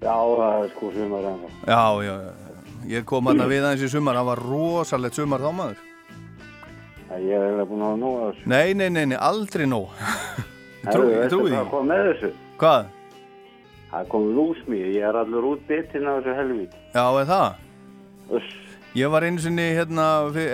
Já, 0.00 0.16
það 0.16 0.64
er 0.64 0.72
sko 0.72 0.90
sumar 0.94 1.28
ennþá. 1.30 1.50
Já, 1.68 1.84
já, 2.06 2.14
já. 2.26 2.32
Ég 2.86 3.06
kom 3.08 3.28
aðna 3.30 3.46
við 3.50 3.64
aðeins 3.66 3.84
í 3.86 3.90
sumar, 3.90 4.18
það 4.18 4.28
var 4.30 4.42
rosalegt 4.46 5.18
sumar 5.18 5.42
þá 5.44 5.48
maður. 5.60 5.84
Ég 7.16 7.32
er 7.32 7.44
eiginlega 7.46 7.68
búin 7.70 7.84
að 7.84 7.92
hafa 7.92 8.00
nóg 8.02 8.18
þessu. 8.24 8.50
Nei, 8.50 8.74
nei, 8.76 8.88
nei, 8.92 9.04
nei 9.12 9.16
aldrei 9.28 9.66
nóg. 9.68 9.88
Ég 10.86 10.92
trú, 10.94 11.06
ég 11.10 11.32
trúi 11.32 11.48
því. 11.48 11.56
Hvað 11.56 11.70
kom 11.72 11.88
með 11.90 12.04
þessu? 12.10 12.28
Hvað? 12.60 12.92
Það 13.90 14.10
kom 14.12 14.26
lúsmíð, 14.36 14.84
ég 14.94 15.06
er 15.08 15.16
allur 15.18 15.48
út 15.48 15.64
bitinn 15.66 16.06
af 16.06 16.20
þessu 16.20 16.34
helvít. 16.38 16.76
Já, 16.94 17.04
er 17.22 17.26
það? 17.30 17.64
Uss. 18.38 18.52
Ég 18.96 19.10
var 19.12 19.26
einu 19.26 19.42
sinni, 19.42 19.66
hérna, 19.76 20.04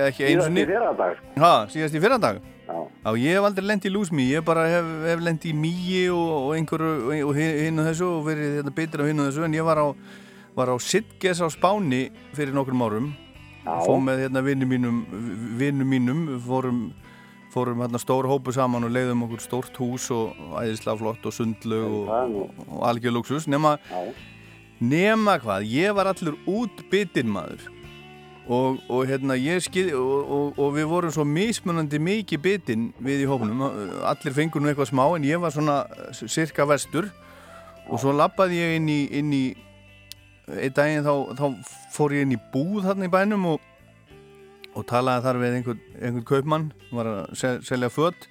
ekki 0.08 0.24
einu 0.26 0.40
Síðast 0.42 0.48
sinni. 0.48 0.62
í 0.64 0.70
fyrradag, 0.72 1.12
sko. 1.18 1.34
Ha, 1.44 1.52
síðast 1.70 1.94
í 1.94 2.00
fyrradag? 2.02 2.40
Já. 2.66 2.78
Já, 3.04 3.10
ég 3.22 3.36
hef 3.36 3.44
aldrei 3.46 3.66
lent 3.68 3.84
í 3.86 3.90
lúsmi, 3.92 4.24
ég 4.32 4.44
bara 4.46 4.64
hef, 4.70 4.88
hef 5.06 5.20
lent 5.22 5.44
í 5.46 5.52
mýi 5.54 6.00
og, 6.10 6.30
og 6.48 6.54
einhverju 6.56 7.26
og 7.28 7.34
hi- 7.38 7.66
hinn 7.66 7.78
og 7.82 7.86
þessu 7.90 8.08
og 8.08 8.24
verið 8.26 8.56
hérna 8.60 8.72
bitur 8.74 9.02
á 9.02 9.06
hinn 9.10 9.22
og 9.22 9.28
þessu 9.30 9.44
en 9.46 9.54
ég 9.58 9.66
var 9.66 9.78
á, 9.82 9.86
var 10.58 10.72
á 10.74 10.76
Sitges 10.82 11.42
á 11.42 11.46
Spáni 11.54 12.02
fyrir 12.34 12.54
nokkrum 12.56 12.82
árum 12.86 13.08
Já. 13.62 13.76
fór 13.86 14.00
með 14.02 14.24
hérna 14.24 14.42
vinnum 14.46 14.70
mínum 14.74 14.98
vinnum 15.60 15.90
mínum, 15.94 16.22
fórum 16.42 16.80
fórum 17.54 17.82
hérna 17.84 18.00
stór 18.02 18.26
hópu 18.30 18.54
saman 18.54 18.86
og 18.88 18.90
leiðum 18.94 19.22
okkur 19.26 19.42
stórt 19.44 19.76
hús 19.78 20.08
og 20.14 20.34
æðislega 20.62 20.98
flott 20.98 21.26
og 21.30 21.34
sundlu 21.36 21.82
og, 21.84 22.08
og, 22.10 22.64
og 22.72 22.86
algjör 22.90 23.14
luxus 23.18 23.46
nema, 23.46 23.76
nema 24.82 25.36
hvað, 25.42 25.66
ég 25.68 25.94
var 25.94 26.10
allur 26.10 26.38
út 26.48 26.82
bitinn 26.90 27.30
maður 27.30 27.68
og, 28.48 28.78
og 28.90 29.06
hérna 29.06 29.36
ég 29.38 29.62
skið 29.62 29.92
og, 29.98 30.30
og, 30.36 30.58
og 30.58 30.72
við 30.74 30.88
vorum 30.90 31.12
svo 31.14 31.24
mismunandi 31.28 32.00
mikið 32.02 32.42
bitinn 32.42 32.88
við 33.02 33.24
í 33.24 33.28
hópnum. 33.30 33.62
Allir 34.08 34.34
fengur 34.34 34.62
nú 34.62 34.70
eitthvað 34.70 34.90
smá 34.90 35.04
en 35.14 35.26
ég 35.26 35.42
var 35.42 35.54
svona 35.54 35.82
eh, 35.86 36.24
cirka 36.26 36.66
vestur. 36.68 37.10
Og 37.90 38.00
svo 38.02 38.14
lappaði 38.14 38.60
ég 38.60 38.76
inn 38.78 38.88
í, 38.90 39.00
inn 39.18 39.32
í 39.34 39.44
einn 40.50 40.74
daginn 40.74 41.06
þá, 41.06 41.14
þá 41.38 41.46
fór 41.94 42.16
ég 42.16 42.26
inn 42.26 42.34
í 42.34 42.40
búð 42.52 42.86
þarna 42.86 43.08
í 43.08 43.12
bænum 43.12 43.48
og, 43.54 43.68
talaði 44.88 45.26
þar 45.26 45.40
við 45.42 45.56
einhvern, 45.58 45.82
einhvern 46.00 46.28
kaupmann 46.28 46.68
var 46.90 47.10
að 47.10 47.34
sel, 47.38 47.56
selja 47.66 47.90
fött 47.92 48.26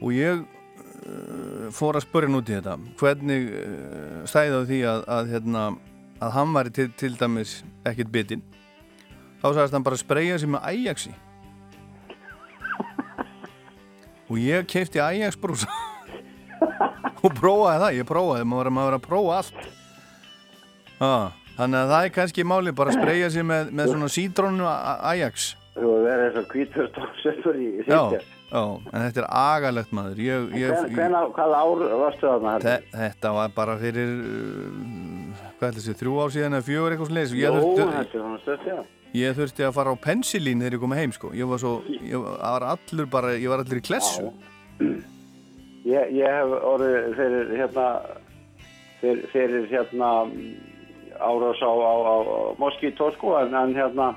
og 0.00 0.12
ég 0.14 0.44
uh, 0.44 1.68
fór 1.74 1.98
að 1.98 2.06
spörja 2.06 2.32
nút 2.32 2.52
í 2.52 2.56
þetta 2.56 2.76
hvernig 3.00 3.48
uh, 3.50 4.20
stæði 4.28 4.60
á 4.60 4.62
því 4.70 4.80
að, 4.92 5.04
að, 5.16 5.32
hérna, 5.34 5.64
að 6.20 6.36
hann 6.38 6.54
var 6.56 6.70
til, 6.78 6.88
til 6.96 7.12
dæmis 7.18 7.58
ekkert 7.88 8.12
bitinn 8.14 8.44
þá 9.42 9.46
sagðist 9.52 9.76
hann 9.76 9.86
bara 9.86 10.00
spreyja 10.00 10.38
sig 10.42 10.50
með 10.52 10.68
Ajaxi 10.72 11.14
og 14.26 14.38
ég 14.42 14.66
keipti 14.70 15.02
Ajax 15.02 15.38
brúsa 15.38 15.70
og 17.24 17.34
prófaði 17.36 17.82
það, 17.82 17.98
ég 18.00 18.08
prófaði 18.08 18.48
maður 18.48 18.72
maður 18.74 18.90
var 18.90 18.98
að 18.98 19.04
prófa 19.06 19.36
allt 19.40 19.60
ah, 21.04 21.28
þannig 21.58 21.82
að 21.82 21.92
það 21.92 22.08
er 22.08 22.16
kannski 22.16 22.46
máli 22.48 22.74
bara 22.76 22.94
að 22.94 22.98
spreyja 23.00 23.30
sig 23.36 23.46
með, 23.46 23.70
með 23.76 23.92
svona 23.94 24.10
sítrónu 24.16 24.66
Ajax 24.66 25.52
Þú 25.76 25.92
verið 26.06 26.22
þess 26.24 26.40
að 26.40 26.46
kvítur 26.54 26.86
stofsöfur 26.88 27.56
í 27.60 27.66
já, 27.84 27.98
Sitges. 28.00 28.28
já, 28.48 28.60
en 28.64 29.02
þetta 29.02 29.20
er 29.20 29.26
agalegt 29.36 29.90
maður 29.92 30.22
ég, 30.24 30.46
ég, 30.56 30.70
Hven, 30.72 30.94
hven, 30.96 31.16
hvað 31.36 31.56
ár 31.58 31.82
varstu 32.00 32.30
þarna? 32.30 32.54
Þe, 32.64 32.76
þetta 32.94 33.32
var 33.36 33.52
bara 33.58 33.74
fyrir 33.82 34.14
uh, 34.14 35.42
hvað 35.58 35.68
ætla 35.68 35.74
þessi, 35.76 35.96
þrjú 36.00 36.14
ár 36.22 36.32
síðan 36.32 36.56
eða 36.56 36.66
fjögur 36.70 36.96
eitthvað 36.96 37.10
sliðis 37.12 37.34
Jú, 37.36 37.52
þetta 37.76 38.00
er 38.00 38.08
svona 38.14 38.40
stöð, 38.40 38.64
já. 38.72 38.78
Ég 39.14 39.36
þurfti 39.38 39.64
að 39.64 39.76
fara 39.78 39.94
á 39.94 39.96
pensilín 40.02 40.60
þegar 40.60 40.76
ég 40.76 40.82
kom 40.82 40.94
heim 40.96 41.12
sko. 41.14 41.30
Ég 41.36 41.48
var 41.48 41.62
svo, 41.62 41.78
ég 41.88 42.20
var 42.20 42.66
allur 42.74 43.08
bara, 43.10 43.36
ég 43.38 43.48
var 43.48 43.62
allur 43.62 43.80
í 43.80 43.84
klessu. 43.86 44.32
Ég, 45.86 46.10
ég 46.18 46.26
hef 46.26 46.54
orðið 46.66 47.12
fyrir 47.16 47.52
hérna 47.60 47.86
fyrir, 49.00 49.26
fyrir 49.32 49.68
hérna 49.70 50.10
árás 51.20 51.60
á, 51.62 51.70
á, 51.70 51.94
á, 52.02 52.16
moskító 52.58 53.10
sko 53.14 53.36
en, 53.40 53.54
en 53.54 53.74
hérna 53.76 54.08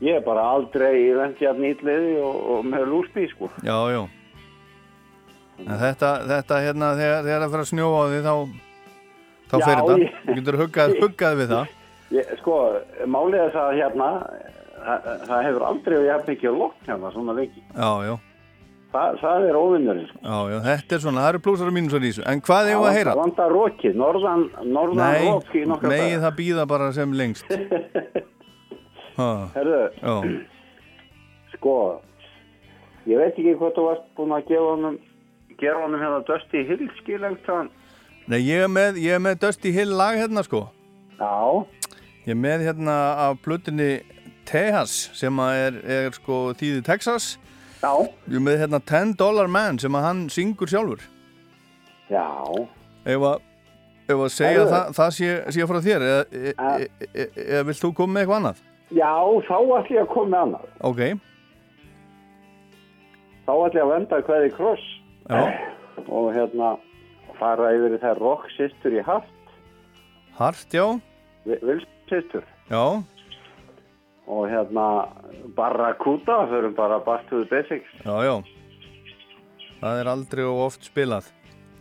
ég 0.00 0.16
er 0.18 0.24
bara 0.24 0.46
aldrei 0.56 1.12
vendi 1.14 1.44
hérna 1.44 1.66
nýtliði 1.66 2.16
og, 2.24 2.38
og 2.54 2.64
með 2.66 2.88
lúsbí 2.90 3.28
sko 3.30 3.50
Já, 3.62 3.76
já. 3.92 4.02
En 5.60 5.76
þetta, 5.76 6.10
þetta 6.24 6.62
hérna, 6.64 6.94
þegar, 6.96 7.26
það 7.28 7.50
fyrir 7.52 7.64
að 7.66 7.70
snjóa 7.70 8.00
á 8.00 8.04
því 8.08 8.20
þá, 8.24 8.34
þá 9.50 9.56
Já, 9.58 9.64
fer 9.66 9.80
þetta. 9.80 9.96
Þú 10.24 10.36
getur 10.38 10.58
huggað, 10.62 10.94
huggað 11.02 11.34
við 11.36 11.50
það. 11.52 11.74
Ég, 12.14 12.32
Sko, 12.40 12.56
málið 13.06 13.44
er 13.46 13.52
það 13.54 13.70
hérna 13.80 14.08
það, 14.80 15.06
það 15.28 15.46
hefur 15.46 15.64
aldrei 15.68 15.96
við 15.98 16.08
jafn 16.10 16.28
mikið 16.32 16.58
lótt 16.62 16.90
hérna 16.90 17.12
svona 17.14 17.36
lengi 17.38 17.62
Já, 17.76 17.92
já. 18.08 18.16
Þa, 18.90 19.02
það 19.20 19.44
er 19.46 19.54
óvinnurinn 19.60 20.06
sko. 20.10 20.18
Já, 20.24 20.38
já, 20.50 20.56
þetta 20.64 20.96
er 20.96 21.02
svona, 21.04 21.20
það 21.22 21.28
eru 21.30 21.40
plúsar 21.44 21.68
og 21.70 21.74
mínusar 21.76 22.02
í 22.02 22.08
þessu. 22.10 22.22
En 22.26 22.40
hvað 22.42 22.70
hefur 22.72 22.86
að 22.88 22.96
heyra? 22.96 23.12
Það 23.14 23.20
vandar 23.20 23.52
rókið, 23.54 23.92
norðan, 24.00 24.40
norðan 24.66 25.12
Nei, 25.14 25.28
rók 25.28 25.52
í 25.54 25.62
nokkra 25.70 25.92
megi 25.92 26.08
daga. 26.08 26.22
það 26.24 26.34
býða 26.40 26.64
bara 26.72 26.88
sem 26.96 27.12
lengst. 27.20 27.52
Herðu, 29.54 29.78
já, 30.00 30.14
sko 31.54 31.74
ég 33.10 33.20
veit 33.20 33.34
ekki 33.38 33.54
hvað 33.60 33.74
þú 33.76 33.84
varst 33.90 34.06
búin 34.16 34.34
að 34.36 34.46
gefa 34.48 34.68
honum 34.72 34.96
gera 35.60 35.82
honum 35.84 36.00
hérna 36.02 36.20
Dusty 36.28 36.62
Hill 36.68 36.86
skilengt 37.00 37.46
hann 37.50 37.68
Nei, 38.30 38.38
ég 38.46 38.62
er 38.64 38.70
með, 38.70 38.98
ég 39.02 39.16
er 39.16 39.22
með 39.22 39.40
Dusty 39.42 39.72
Hill 39.74 39.90
lag 39.98 40.14
hérna 40.20 40.42
sko. 40.46 40.60
Já. 41.18 41.66
Ég 42.26 42.34
er 42.34 42.40
með 42.40 42.66
hérna 42.68 42.96
af 43.28 43.38
plutinni 43.44 43.92
Tejas 44.48 45.10
sem 45.14 45.38
er, 45.44 45.78
er 45.84 46.10
sko 46.16 46.50
þýði 46.58 46.82
Texas. 46.84 47.32
Já. 47.80 47.92
Ég 48.28 48.36
er 48.36 48.44
með 48.44 48.58
hérna 48.64 48.80
10 48.82 49.14
Dollar 49.20 49.48
Man 49.48 49.78
sem 49.80 49.94
að 49.96 50.06
hann 50.08 50.24
syngur 50.32 50.68
sjálfur. 50.68 51.04
Já. 52.10 52.26
Ef 53.06 53.24
að, 53.24 53.46
ef 54.10 54.16
að 54.18 54.32
segja 54.34 54.58
Herðu. 54.58 54.72
það, 54.74 54.92
það 54.98 55.14
sé, 55.16 55.30
sé 55.56 55.68
frá 55.70 55.80
þér 55.86 56.04
eða, 56.08 56.24
e, 56.30 56.54
e, 56.54 57.08
e, 57.14 57.26
eða 57.46 57.66
vilt 57.70 57.84
þú 57.84 57.92
koma 57.96 58.16
með 58.16 58.24
eitthvað 58.24 58.40
annað? 58.40 58.62
Já, 58.90 59.12
þá 59.46 59.56
ætlum 59.60 59.94
ég 59.94 60.02
að 60.02 60.10
koma 60.10 60.30
með 60.32 60.40
annað 60.44 60.64
Ok, 60.90 61.02
þá 63.46 63.52
ætlum 63.54 63.78
ég 63.78 63.84
að 63.84 63.92
venda 63.94 64.18
hverði 64.26 64.50
kross 64.56 64.88
já, 65.30 65.42
og 66.18 66.28
hérna 66.34 66.72
fara 67.38 67.70
yfir 67.76 67.96
þær 68.02 68.20
rock 68.20 68.50
systur 68.56 68.98
í 68.98 69.04
haft 69.06 69.54
hart, 70.40 70.66
já, 70.74 70.84
Vils 71.46 71.86
systur 72.10 72.44
já, 72.70 72.84
og 74.30 74.46
hérna 74.50 74.86
Barracuda, 75.56 76.46
förum 76.50 76.74
bara 76.76 76.98
back 76.98 77.28
to 77.30 77.44
the 77.44 77.48
basics 77.50 77.90
já, 78.04 78.16
já. 78.28 78.36
Það 79.80 80.00
er 80.00 80.08
aldrei 80.12 80.44
og 80.44 80.58
oft 80.66 80.84
spilað. 80.84 81.30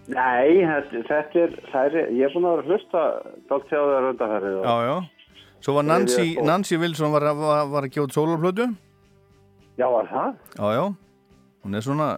Nei, 0.10 0.64
þetta, 0.64 1.02
þetta 1.10 1.42
er, 1.44 1.56
það 1.70 1.88
er 2.00 2.14
ég 2.16 2.22
er 2.30 2.32
búin 2.34 2.48
að 2.48 2.54
vera 2.56 2.64
að 2.64 2.70
hlusta 2.72 3.02
dalt 3.50 3.68
hjá 3.70 3.80
þér 3.90 4.08
undanferðið 4.14 4.62
Já, 4.64 4.76
já. 4.88 4.96
Svo 5.60 5.76
var 5.76 5.84
Nancy, 5.84 6.28
Nancy 6.40 6.80
Wilson 6.80 7.12
var, 7.12 7.26
var, 7.36 7.66
var 7.68 7.88
að 7.90 8.00
út 8.06 8.16
sólarplötu. 8.16 8.70
Já, 9.76 9.88
var 9.92 10.08
það? 10.08 10.38
Já, 10.56 10.68
já. 10.78 10.86
Hún 11.66 11.76
er 11.76 11.84
svona 11.84 12.10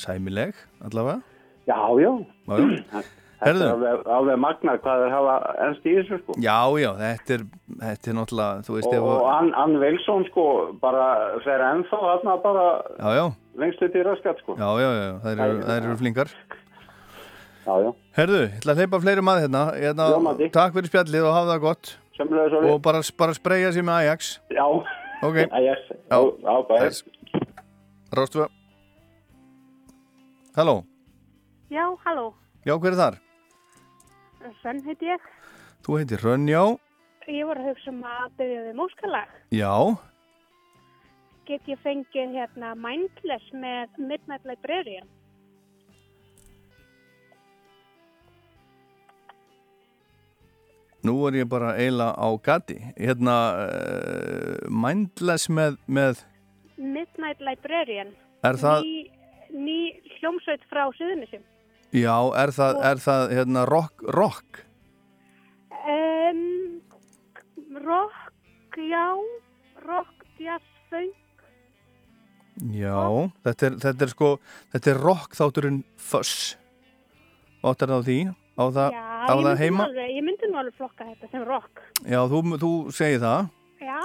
sæmileg, 0.00 0.56
allavega. 0.80 1.20
Já, 1.68 1.76
já 2.00 2.12
Já, 2.48 2.56
já. 2.56 3.02
Þetta 3.40 3.64
er 3.64 3.70
alveg, 3.72 4.00
alveg 4.16 4.40
magnar 4.42 4.80
hvað 4.84 5.02
þeir 5.04 5.14
hafa 5.16 5.34
ennst 5.64 5.86
í 5.88 5.92
þessu 5.96 6.18
sko 6.20 6.34
Já, 6.44 6.58
já, 6.76 6.90
þetta 6.98 7.36
er, 7.36 7.44
þetta 7.86 8.10
er 8.10 8.16
náttúrulega, 8.18 8.64
þú 8.66 8.74
veist, 8.76 8.88
og, 8.90 8.96
ef 8.98 9.06
og 9.06 9.12
að... 9.16 9.28
Ann, 9.36 9.52
Ann 9.62 9.76
Wilson 9.80 10.26
sko 10.28 10.46
bara 10.82 11.06
fer 11.46 11.64
ennþá 11.70 12.00
þarna 12.04 12.34
bara 12.44 12.66
Já, 12.98 13.08
já, 13.16 13.24
lengst 13.62 13.86
upp 13.86 13.96
í 13.96 14.04
raskat 14.10 14.42
sko 14.44 14.58
já, 14.60 14.68
já, 14.84 14.90
já, 14.98 15.14
þær 15.24 15.44
eru, 15.46 15.62
þær 15.70 15.78
eru 15.80 15.96
flinkar. 16.02 16.34
Já, 17.64 17.72
já. 17.84 17.90
Herðu, 18.16 18.42
ég 18.44 18.60
ætla 18.60 18.74
að 18.74 18.80
hleypa 18.80 19.00
fleiri 19.04 19.24
maður 19.24 19.44
hérna. 19.46 19.64
hérna 19.76 20.06
Já, 20.10 20.52
takk 20.56 20.76
fyrir 20.76 20.90
spjallið 20.90 21.26
og 21.28 21.34
hafa 21.36 21.50
það 21.52 21.64
gott. 21.64 21.90
Sömuleiðis, 22.16 22.56
Óli. 22.58 22.70
Og 22.72 22.80
bara, 22.84 23.02
bara 23.20 23.36
spreyja 23.36 23.72
sér 23.76 23.86
með 23.86 24.00
Ajax. 24.04 24.30
Já. 24.52 24.64
Ok. 25.24 25.38
Ajax. 25.60 25.88
Já, 26.10 26.18
já, 26.18 26.54
bara. 26.68 26.90
Rástu. 28.16 28.46
Halló. 30.56 30.76
Já, 31.70 31.84
halló. 32.04 32.30
Já, 32.66 32.74
hver 32.76 32.92
er 32.92 32.98
þar? 32.98 33.20
Svenn 34.60 34.82
heiti 34.86 35.06
ég. 35.10 35.20
Þú 35.86 35.98
heitir 36.00 36.22
Rönnjá. 36.24 36.62
Ég 37.30 37.46
var 37.46 37.60
að 37.60 37.68
hugsa 37.70 37.90
um 37.92 38.00
að 38.02 38.30
byrja 38.38 38.62
við 38.68 38.78
múskalag. 38.80 39.28
Já. 39.54 39.72
Get 41.46 41.66
ég 41.68 41.78
fengið 41.84 42.34
hérna 42.38 42.74
Mindless 42.78 43.48
með 43.54 43.96
Midnight 43.98 44.44
Librarian? 44.48 45.08
Nú 51.00 51.14
er 51.28 51.38
ég 51.40 51.48
bara 51.48 51.70
eiginlega 51.80 52.12
á 52.12 52.28
gati. 52.44 52.76
Hérna, 52.98 53.36
uh, 53.64 54.68
Mindless 54.68 55.48
með, 55.48 55.78
með, 55.88 56.24
Midnight 56.76 57.40
Librarian. 57.40 58.12
Er 58.44 58.56
það- 58.60 58.84
Ný, 58.84 59.10
ný 59.52 59.78
hljómsveit 60.18 60.60
frá 60.68 60.84
Suðunisum. 60.96 61.42
Já, 61.94 62.16
er 62.42 62.52
það, 62.54 62.80
er 62.90 63.02
það, 63.02 63.24
hérna, 63.38 63.64
rock, 63.70 64.04
rock? 64.16 64.62
Um, 65.80 66.80
rock, 67.82 68.78
já, 68.78 69.06
rock, 69.86 70.26
jazz, 70.38 70.66
funk. 70.90 71.16
Já, 72.76 73.30
þetta 73.46 73.66
er, 73.70 73.76
þetta 73.86 74.06
er 74.06 74.12
sko, 74.12 74.30
þetta 74.74 74.92
er 74.92 74.98
rock 75.00 75.36
þátturinn 75.38 75.82
Fuss. 75.96 76.56
Áttar 77.64 77.92
það 77.92 78.02
á 78.02 78.06
því? 78.08 78.18
Á 78.60 78.64
það, 78.76 78.96
já, 78.96 79.04
á 79.24 79.34
það 79.40 79.62
heima? 79.64 79.86
alveg, 79.88 80.10
ég 80.12 80.24
myndi 80.26 80.48
nú 80.50 80.58
alveg 80.60 80.76
flokka 80.76 81.06
þetta 81.08 81.30
sem 81.32 81.44
rock. 81.48 81.80
Já, 82.04 82.20
þú, 82.28 82.42
þú 82.60 82.72
segir 82.92 83.22
það. 83.24 83.48
Já, 83.80 84.00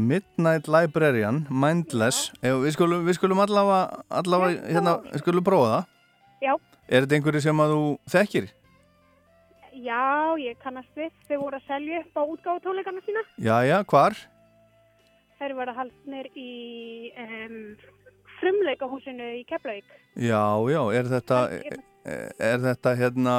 Midnight 0.00 0.68
Librarian, 0.70 1.44
Mindless. 1.50 2.30
Ef, 2.40 2.56
við, 2.62 2.74
skulum, 2.76 3.02
við 3.08 3.18
skulum 3.18 3.42
allavega, 3.42 4.04
allavega 4.20 4.62
hérna, 4.70 4.94
við 5.10 5.24
skulum 5.24 5.46
prófa 5.46 5.72
það. 5.74 5.88
já, 6.46 6.52
Er 6.90 7.04
þetta 7.04 7.20
einhverju 7.20 7.44
sem 7.44 7.62
að 7.62 7.76
þú 7.76 7.84
þekkir? 8.10 8.48
já, 9.80 10.34
ég 10.40 10.58
kannast 10.62 10.90
við. 10.98 11.12
Þau 11.28 11.38
voru 11.44 11.58
að 11.60 11.68
selja 11.68 12.02
upp 12.02 12.18
á 12.18 12.22
útgáfutónleikana 12.34 13.02
sína. 13.06 13.22
Jæja, 13.40 13.80
hvar? 13.88 14.16
Þær 15.40 15.54
voru 15.56 15.74
haldnir 15.76 16.28
í 16.36 16.50
um, 17.22 17.56
frumleikahúsinu 18.40 19.30
í 19.38 19.44
Keflavík. 19.48 19.88
Já, 20.20 20.42
já, 20.72 20.82
er 20.98 21.08
þetta, 21.14 21.40
er, 21.56 21.80
er 22.50 22.60
þetta 22.66 22.94
hérna, 22.98 23.36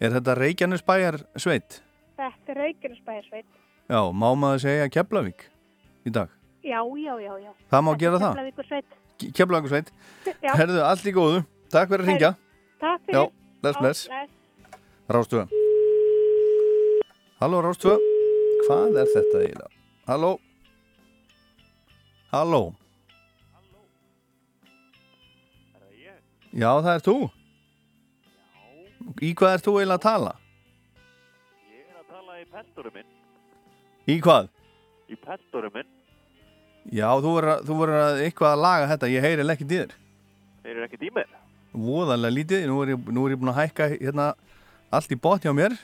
er 0.00 0.16
þetta 0.16 0.38
Reykjanesbæjar 0.38 1.20
sveit? 1.36 1.82
Þetta 2.18 2.54
er 2.54 2.62
Reykjanesbæjarsveit. 2.64 3.50
Já, 3.88 4.00
má 4.12 4.30
maður 4.36 4.64
segja 4.64 4.88
Keflavík 4.92 5.48
í 6.08 6.14
dag? 6.14 6.32
Já, 6.64 6.80
já, 6.80 7.12
já, 7.20 7.32
já. 7.42 7.52
Það 7.68 7.84
má 7.84 7.92
gera 8.00 8.22
það? 8.22 8.32
Keflavíkursveit. 8.32 8.98
Keflavík 9.34 9.70
sveit. 9.72 9.94
Já. 10.24 10.52
Herðu, 10.54 10.82
allt 10.86 11.06
í 11.08 11.14
góðu. 11.16 11.44
Takk 11.68 11.90
fyrir 11.92 12.04
að 12.04 12.08
ringja. 12.08 12.30
Takk 12.80 13.02
fyrir. 13.04 13.18
Já, 13.18 13.22
bless, 13.62 13.76
Já, 13.76 13.80
bless. 13.82 14.00
Rástúða. 15.08 15.46
Halló, 17.40 17.60
Rástúða. 17.64 17.98
Hvað 18.66 18.96
er 19.02 19.10
þetta 19.12 19.42
eiginlega? 19.42 19.72
Halló. 20.08 20.30
Halló. 22.32 22.62
Já, 26.52 26.70
það 26.80 26.92
er 26.94 27.04
þú. 27.04 27.16
Í 29.22 29.34
hvað 29.36 29.54
er 29.54 29.64
þú 29.64 29.74
eiginlega 29.78 29.98
að 29.98 30.06
tala? 30.06 30.32
Ég 31.68 31.84
er 31.84 32.00
að 32.00 32.08
tala 32.14 32.40
í 32.40 32.46
peltorum 32.54 32.96
minn. 32.96 33.12
Í 34.08 34.16
hvað? 34.24 34.48
Í 35.08 35.18
peltorum 35.28 35.76
minn. 35.76 35.90
Já, 36.88 37.08
þú 37.20 37.34
verður 37.36 38.22
eitthvað 38.24 38.54
að 38.56 38.62
laga 38.64 38.88
þetta. 38.94 39.12
Ég 39.12 39.26
heyri 39.28 39.48
ekki 39.52 39.68
dýr. 39.68 39.92
Þeir 40.64 40.72
eru 40.74 40.88
ekkert 40.88 41.04
í 41.04 41.12
mér. 41.16 41.28
Voðalega 41.74 42.32
lítið. 42.34 42.66
Nú 42.70 42.80
er, 42.84 42.94
ég, 42.94 43.10
nú 43.12 43.26
er 43.28 43.34
ég 43.36 43.40
búin 43.42 43.52
að 43.52 43.60
hækka 43.62 43.88
hérna 43.94 44.28
allt 44.94 45.12
í 45.12 45.18
bot 45.20 45.44
hjá 45.44 45.52
mér. 45.56 45.74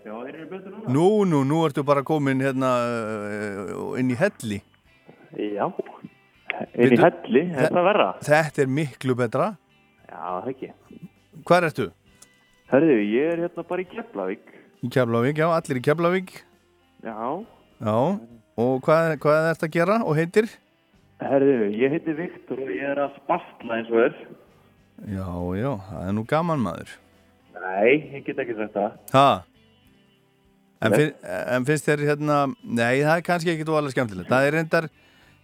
Já, 0.00 0.14
þeir 0.16 0.34
eru 0.34 0.46
betur 0.50 0.72
núna. 0.74 0.92
Nú, 0.96 1.06
nú, 1.28 1.42
nú 1.46 1.58
ertu 1.68 1.84
bara 1.86 2.02
komin 2.06 2.40
hérna 2.42 2.70
uh, 2.80 3.98
inn 4.00 4.10
í 4.10 4.16
helli. 4.18 4.62
Já. 5.36 5.66
Inn 6.74 6.94
í 6.96 6.98
helli, 7.00 7.42
er 7.52 7.68
þe- 7.68 7.74
það 7.76 7.86
verra? 7.86 8.06
Þetta 8.26 8.62
er 8.64 8.72
miklu 8.80 9.14
betra. 9.20 9.50
Já, 10.08 10.22
það 10.40 10.48
ekki. 10.54 10.70
Hvar 11.46 11.66
ertu? 11.68 11.86
Herðu, 12.72 12.96
ég 13.04 13.28
er 13.34 13.44
hérna 13.44 13.64
bara 13.68 13.84
í 13.84 13.86
Keflavík. 13.92 14.50
Í 14.80 14.90
Keflavík, 14.96 15.38
já, 15.42 15.46
allir 15.52 15.78
í 15.80 15.84
Keflavík. 15.86 16.32
Já. 17.04 17.14
Já, 17.80 17.94
og 18.60 18.74
hvað, 18.84 19.14
hvað 19.22 19.38
er 19.38 19.46
þetta 19.54 19.68
að 19.68 19.76
gera 19.76 20.00
og 20.04 20.18
heitir? 20.18 20.50
Herðu, 21.20 21.68
ég 21.76 21.92
heiti 21.92 22.14
Viktor 22.16 22.62
og 22.64 22.72
ég 22.72 22.86
er 22.94 23.00
að 23.04 23.18
spastla 23.20 23.76
eins 23.76 23.90
og 23.92 24.02
er. 24.06 24.14
Já, 25.10 25.28
já, 25.56 25.70
það 25.90 26.06
er 26.06 26.14
nú 26.16 26.24
gaman 26.28 26.62
maður. 26.64 26.94
Nei, 27.60 28.16
ég 28.16 28.24
get 28.24 28.40
ekki 28.40 28.56
sagt 28.56 28.76
það. 28.76 28.96
Ha? 29.12 29.28
En, 30.80 30.96
fin, 30.96 31.12
en 31.28 31.66
finnst 31.68 31.88
þér 31.88 32.06
hérna, 32.08 32.38
nei 32.64 33.02
það 33.02 33.14
er 33.18 33.24
kannski 33.26 33.52
ekkit 33.52 33.68
óalega 33.68 33.92
skemmtilegt. 33.92 34.30
Það 34.32 34.48
er 34.48 34.56
reyndar, 34.56 34.88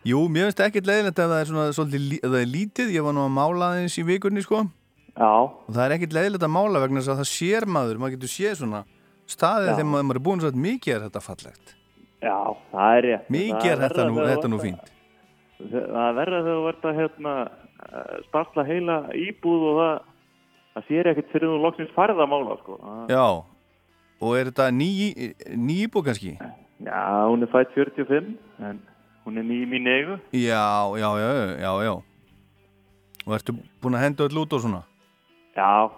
jú, 0.09 0.23
mér 0.33 0.49
finnst 0.49 0.65
ekkit 0.65 0.89
leiðilegt 0.89 1.21
ef 1.21 1.31
það 1.33 1.43
er 1.43 1.51
svona 1.51 1.67
svolítið, 1.77 2.09
það 2.25 2.39
er 2.41 2.51
lítið, 2.55 2.97
ég 2.97 3.05
var 3.05 3.17
nú 3.17 3.25
að 3.27 3.37
mála 3.37 3.71
aðeins 3.75 3.99
í 4.01 4.07
vikunni 4.09 4.45
sko. 4.47 4.65
Já. 5.13 5.29
Og 5.29 5.71
það 5.73 5.85
er 5.85 5.97
ekkit 5.99 6.17
leiðilegt 6.17 6.49
að 6.49 6.55
mála 6.57 6.85
vegna 6.87 7.03
þess 7.03 7.13
að 7.13 7.21
það 7.21 7.33
sér 7.35 7.69
maður, 7.77 8.01
maður 8.01 8.17
getur 8.17 8.33
séð 8.33 8.59
svona 8.63 8.85
staðið 9.29 9.73
þegar 9.75 9.91
maður 9.93 10.21
er 10.21 10.25
búin 10.31 10.43
svo 10.43 10.53
að 10.53 10.61
mikið 10.65 10.97
er 10.97 11.07
þetta 11.11 11.25
fallegt. 11.25 11.77
Já, 12.25 12.37
það 12.73 12.97
er 12.97 13.09
rétt. 13.11 13.33
Mikið 13.37 13.73
er 13.75 13.83
þetta 13.85 14.09
nú, 14.09 14.21
þetta 14.25 14.51
nú 14.53 14.61
fínt. 14.65 14.93
Að- 15.61 15.87
Það 15.93 16.09
er 16.09 16.17
verða 16.21 16.41
þegar 16.45 16.59
þú 16.61 16.69
ert 16.69 16.83
að 16.91 16.99
hérna, 17.01 17.35
sparsla 18.29 18.65
heila 18.67 18.97
íbúð 19.17 19.63
og 19.71 19.77
það, 19.81 20.01
það 20.75 20.87
sér 20.89 21.11
ekkert 21.13 21.31
fyrir 21.33 21.49
þú 21.53 21.61
loksins 21.65 21.95
farið 21.97 22.21
að 22.25 22.31
mála, 22.33 22.57
sko. 22.63 22.79
Já, 23.09 23.27
og 24.21 24.37
er 24.37 24.51
þetta 24.51 24.67
ný, 24.73 24.89
ný 25.57 25.79
íbú 25.87 26.03
kannski? 26.05 26.37
Já, 26.85 27.01
hún 27.29 27.43
er 27.43 27.49
fætt 27.53 27.73
45, 27.75 28.37
en 28.61 28.83
hún 29.25 29.39
er 29.39 29.45
ný 29.49 29.63
í 29.65 29.69
mín 29.71 29.89
eigu. 29.89 30.19
Já, 30.33 30.93
já, 31.01 31.11
já, 31.17 31.31
já, 31.61 31.73
já. 31.89 31.95
Og 33.27 33.33
ertu 33.35 33.57
búin 33.83 33.97
að 33.97 34.05
henda 34.05 34.25
öll 34.29 34.39
út 34.45 34.53
og 34.53 34.61
svona? 34.63 34.83
Já, 35.57 35.91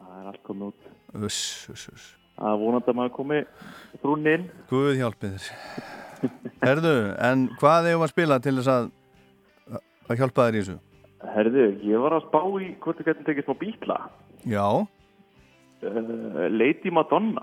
það 0.00 0.14
er 0.22 0.26
allt 0.32 0.42
komið 0.42 0.72
út. 0.72 0.88
Uss, 1.22 1.68
uss, 1.70 1.88
uss. 1.92 2.06
Það 2.36 2.52
er 2.52 2.58
vonandi 2.60 2.90
að 2.92 2.96
maður 2.98 3.12
komi 3.16 3.38
brún 4.02 4.26
inn. 4.28 4.48
Guð 4.68 4.96
hjálpið 4.98 5.36
þér. 5.36 5.92
Herðu, 6.64 6.94
en 7.30 7.46
hvað 7.60 7.88
eigum 7.90 8.04
að 8.06 8.12
spila 8.12 8.38
til 8.44 8.54
þess 8.58 8.70
að, 8.72 8.90
að 10.08 10.20
hjálpa 10.20 10.46
þér 10.48 10.56
í 10.58 10.62
þessu? 10.64 10.76
Herðu, 11.36 11.66
ég 11.88 12.02
var 12.04 12.16
að 12.16 12.26
spá 12.28 12.40
í 12.62 12.68
hvort 12.84 13.00
þú 13.00 13.06
getur 13.10 13.26
tekið 13.30 13.48
smá 13.48 13.58
bítla. 13.62 13.98
Já, 14.46 14.66
Uh, 15.84 16.48
Lady 16.48 16.88
Madonna. 16.90 17.42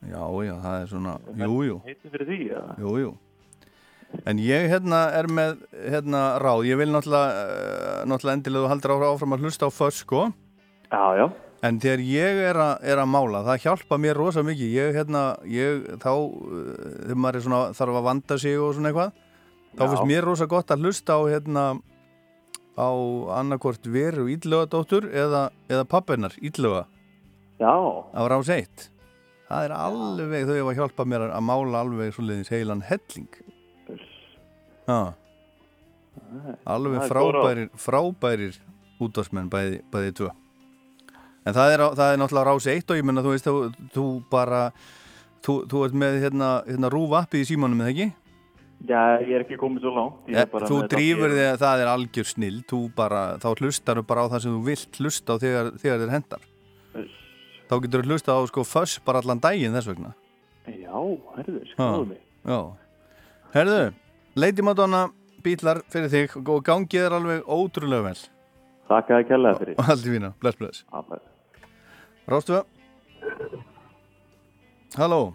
já, 0.00 0.22
já, 0.46 0.54
það 0.62 0.76
er 0.80 0.86
svona, 0.88 1.10
jú, 1.36 1.58
jú, 1.68 1.74
Heitir 1.84 2.10
fyrir 2.14 2.28
því, 2.30 2.38
eða? 2.56 2.76
jú, 2.80 2.92
jú. 3.02 3.10
En 4.24 4.40
ég 4.40 4.64
hérna 4.72 5.00
er 5.12 5.28
með 5.28 5.60
hérna 5.92 6.22
ráð, 6.40 6.62
ég 6.70 6.80
vil 6.80 6.88
náttúrulega, 6.88 7.44
uh, 7.44 7.98
náttúrulega 8.08 8.38
endilega 8.38 8.70
haldur 8.72 8.94
áfram 9.10 9.36
að 9.36 9.44
hlusta 9.44 9.68
á 9.68 9.70
föss, 9.76 10.00
sko. 10.06 10.22
Já, 10.88 11.02
já. 11.20 11.26
En 11.64 11.78
þegar 11.80 12.00
ég 12.04 12.40
er, 12.50 12.58
a, 12.60 12.68
er 12.84 13.00
að 13.00 13.08
mála, 13.08 13.44
það 13.46 13.62
hjálpa 13.64 13.98
mér 14.00 14.18
rosa 14.20 14.42
mikið. 14.44 14.72
Ég, 14.74 14.96
hérna, 14.98 15.22
ég, 15.48 15.86
þá, 16.02 16.10
uh, 16.12 16.64
þegar 17.06 17.20
maður 17.24 17.38
er 17.38 17.44
svona, 17.46 17.60
þarf 17.78 18.00
að 18.00 18.08
vanda 18.08 18.38
sig 18.42 18.58
og 18.60 18.74
svona 18.76 18.90
eitthvað, 18.90 19.14
þá 19.74 19.82
Já. 19.84 19.86
finnst 19.86 20.08
mér 20.10 20.28
rosa 20.28 20.48
gott 20.50 20.74
að 20.74 20.84
hlusta 20.84 21.16
á, 21.16 21.20
hérna, 21.30 21.64
á 22.74 22.90
annarkvort 23.38 23.86
veru 23.86 24.26
íllögadóttur 24.34 25.08
eða, 25.08 25.46
eða 25.70 25.86
pappennar 25.88 26.36
íllöga. 26.42 26.84
Já. 27.62 27.72
Á 28.12 28.22
rás 28.28 28.50
eitt. 28.52 28.90
Það 29.48 29.66
er 29.68 29.74
alveg, 29.78 30.46
þau 30.48 30.56
hefa 30.58 30.78
hjálpað 30.80 31.10
mér 31.12 31.26
að 31.30 31.44
mála 31.46 31.82
alveg 31.84 32.14
svoleiðis 32.16 32.50
heilan 32.52 32.84
helling. 32.84 33.28
Já. 34.88 35.14
Alveg 36.68 37.04
frábærir, 37.08 37.68
frábærir 37.78 38.56
útvarsmenn 39.02 39.50
bæði, 39.52 39.80
bæði 39.92 40.16
tvö. 40.18 40.32
En 41.44 41.52
það 41.56 41.74
er, 41.74 41.82
það 41.98 42.10
er 42.10 42.20
náttúrulega 42.20 42.50
rás 42.50 42.66
eitt 42.72 42.90
og 42.90 42.98
ég 42.98 43.06
menna, 43.06 43.24
þú 43.24 43.32
veist, 43.34 43.48
þú, 43.48 43.88
þú 43.92 44.04
bara, 44.32 44.60
þú, 45.44 45.56
þú 45.68 45.82
ert 45.86 45.96
með 46.04 46.20
hérna, 46.24 46.50
hérna 46.68 46.90
rúf 46.92 47.16
appið 47.20 47.44
í 47.44 47.48
símanum, 47.50 47.82
eða 47.84 47.92
ekki? 47.92 48.06
Já, 48.84 49.00
ég 49.22 49.32
er 49.32 49.44
ekki 49.44 49.56
komið 49.60 49.84
svo 49.86 49.92
langt. 49.94 50.16
Ég 50.28 50.40
er 50.42 50.48
bara 50.52 50.68
þú 50.68 50.78
drýfur 50.92 51.32
þig 51.32 51.46
að 51.48 51.60
það 51.62 51.82
er 51.84 51.90
algjör 51.92 52.28
snill, 52.28 52.58
þú 52.68 52.80
bara, 52.96 53.22
þá 53.40 53.48
hlustar 53.54 54.00
bara 54.04 54.24
á 54.24 54.32
það 54.34 54.44
sem 54.44 54.56
þú 54.56 54.62
vilt 54.66 54.98
hlusta 55.00 55.36
á 55.36 55.42
þegar, 55.44 55.70
þegar 55.80 56.02
þér 56.02 56.12
hendar. 56.12 56.46
Þá 57.64 57.74
getur 57.86 58.04
þú 58.04 58.12
hlusta 58.12 58.36
á 58.36 58.40
sko 58.50 58.64
föss 58.68 58.98
bara 59.04 59.22
allan 59.24 59.40
daginn 59.40 59.76
þess 59.76 59.88
vegna. 59.88 60.12
Já, 60.68 60.96
herðu, 61.38 61.60
skoðu 61.72 62.08
mig. 62.12 62.20
Já. 62.44 62.58
Herðu, 63.54 63.82
Lady 64.36 64.64
Madonna, 64.66 65.04
bítlar 65.44 65.80
fyrir 65.92 66.12
þig 66.12 66.36
og 66.42 66.64
gangið 66.66 67.06
er 67.06 67.16
alveg 67.20 67.48
ótrúlega 67.48 68.10
vel. 68.10 68.18
Þakka 68.90 69.16
þér 69.20 69.30
kærlega 69.30 69.62
fyrir. 69.62 69.78
Og 69.80 69.94
allt 69.94 70.04
í 70.04 70.12
fína, 70.18 70.34
bless, 70.42 70.60
bless. 70.60 70.84
Rástu? 72.28 72.62
Halló, 74.96 75.34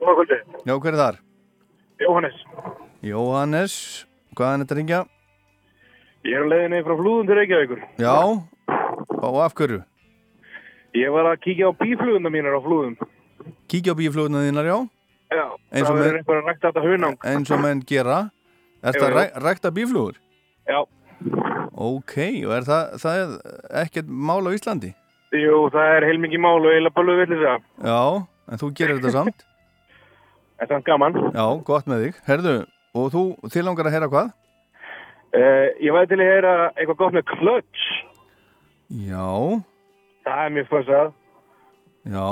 Góða 0.00 0.14
kvöldi. 0.14 0.36
já, 0.66 0.74
hver 0.80 0.92
er 0.94 0.98
þar? 1.00 1.16
Jóhannes. 2.00 2.36
Jóhannes, 3.02 3.74
hvaðan 4.36 4.60
er 4.60 4.64
þetta 4.66 4.76
ringja? 4.78 5.00
Ég 6.26 6.36
er 6.38 6.44
á 6.46 6.50
leiðinni 6.50 6.80
frá 6.86 6.94
flúðum 6.98 7.26
til 7.26 7.36
Reykjavíkur. 7.38 7.80
Já, 7.98 8.14
og 9.22 9.38
af 9.42 9.54
hverju? 9.58 9.80
Ég 10.96 11.10
var 11.12 11.28
að 11.32 11.40
kíkja 11.44 11.68
á 11.70 11.72
bífluguna 11.76 12.30
mínar 12.32 12.56
á 12.56 12.60
flúðum. 12.62 12.94
Kíkja 13.68 13.92
á 13.92 13.98
bífluguna 13.98 14.44
þínar, 14.46 14.66
já? 14.70 14.78
Já, 15.34 15.44
Eins 15.74 15.88
það 15.88 16.04
er 16.06 16.18
einhver 16.20 16.38
að 16.40 16.46
rækta 16.50 16.70
þetta 16.70 16.84
hunang. 16.86 17.16
eins 17.26 17.50
og 17.50 17.60
menn 17.60 17.80
gera 17.82 18.30
Er 18.86 18.92
jú. 18.94 19.08
ræ, 19.10 19.24
rækta 19.42 19.70
bíflugur? 19.74 20.14
Já. 20.68 20.84
Ok, 21.74 22.14
og 22.46 22.52
er 22.54 22.62
það, 22.62 22.94
það 23.02 23.16
er 23.18 23.82
ekkert 23.82 24.06
mál 24.08 24.46
á 24.46 24.54
Íslandi? 24.54 24.94
Jú, 25.34 25.66
það 25.74 25.92
er 25.96 26.06
heilmikið 26.06 26.42
mál 26.44 26.60
og 26.60 26.70
eiginlega 26.70 26.94
bálu 26.94 27.14
villis 27.18 27.40
það. 27.42 27.62
Já, 27.82 28.00
en 28.46 28.60
þú 28.62 28.72
gerir 28.78 29.00
þetta 29.00 29.14
samt 29.16 29.46
Er 30.62 30.68
það 30.70 30.84
gaman? 30.86 31.16
Já, 31.34 31.46
gott 31.66 31.88
með 31.90 32.04
þig 32.04 32.20
Herðu, 32.28 32.52
og 32.96 33.08
þú, 33.12 33.22
þið 33.52 33.66
langar 33.66 33.88
að 33.90 33.96
heyra 33.96 34.10
hvað? 34.12 34.28
Uh, 35.36 35.66
ég 35.82 35.92
væri 35.92 36.08
til 36.12 36.20
að 36.22 36.30
heyra 36.30 36.52
eitthvað 36.76 37.00
gott 37.02 37.16
með 37.16 37.26
klöts. 37.34 37.88
Já, 38.86 39.26
Það 40.26 40.44
er 40.44 40.54
mér 40.54 40.68
fyrst 40.70 40.92
já 42.06 42.26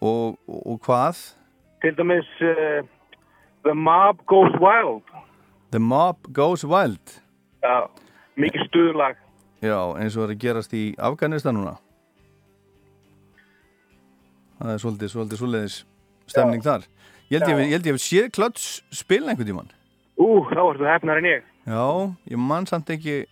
Og, 0.00 0.38
og, 0.48 0.78
hvað? 0.80 1.20
Til 1.84 1.92
dæmis 1.96 2.30
uh, 2.40 2.80
The 3.64 3.74
Mob 3.76 4.24
Goes 4.26 4.56
Wild. 4.60 5.04
The 5.70 5.80
Mob 5.80 6.16
Goes 6.32 6.64
Wild 6.64 7.20
Já, 7.60 7.84
mikið 8.40 8.66
stuðlag. 8.70 9.20
Já, 9.60 9.76
eins 10.00 10.16
og 10.16 10.24
er 10.24 10.34
að 10.34 10.40
gerast 10.40 10.72
í 10.72 10.84
Afganistan 10.96 11.58
núna 11.60 11.76
Það 14.60 14.72
er 14.74 14.80
svolítið, 14.82 15.10
svolítið, 15.14 15.40
svolítið 15.40 15.76
stemning 16.28 16.64
þar 16.64 16.82
Ég 17.30 17.38
held 17.38 17.48
ég, 17.48 17.60
ég 17.70 17.86
ég 17.86 17.94
hef 17.94 18.02
séð 18.02 18.26
klöts 18.36 18.64
spila 18.92 19.32
einhvern 19.32 19.48
tímann 19.48 19.70
Ú, 20.20 20.42
þá 20.50 20.60
ertu 20.66 20.84
hefnar 20.84 21.20
en 21.22 21.28
ég. 21.30 21.44
Já, 21.64 21.84
ég 22.28 22.42
man 22.50 22.66
samt 22.68 22.90
ekki 22.92 23.22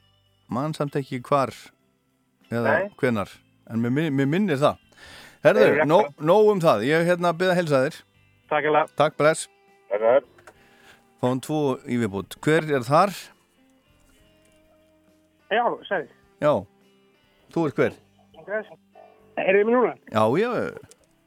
man 0.48 0.72
samt 0.76 0.96
ekki 0.96 1.20
hvar 1.26 1.52
eða 2.48 2.78
Nei. 2.78 2.88
hvenar 2.96 3.32
en 3.68 3.82
mér, 3.84 4.08
mér 4.08 4.30
minnir 4.30 4.60
það 4.60 4.78
Það 5.42 5.50
er 5.50 5.58
Herðu, 5.60 5.66
rétt 5.76 5.90
nó, 5.90 5.98
nóg 6.30 6.48
um 6.54 6.62
það 6.64 6.86
ég 6.88 7.04
hérna 7.10 7.34
byrða 7.36 7.54
að 7.56 7.60
helsa 7.60 7.82
þér 7.84 7.98
Takk 8.48 8.64
alveg. 8.70 8.92
Takk, 8.96 9.16
bless. 9.20 9.42
Fáum 11.20 11.40
tvo 11.44 11.60
í 11.84 11.98
viðbútt 12.00 12.38
Hver 12.40 12.64
er 12.78 12.86
þar? 12.86 13.12
Já, 15.52 15.64
sæði. 15.88 16.08
Já, 16.42 16.52
þú 17.52 17.64
ert 17.68 17.78
hver? 17.80 17.94
Heyrðu 19.38 19.64
mig 19.68 19.74
núna? 19.76 19.92
Já, 20.12 20.24
já, 20.40 20.50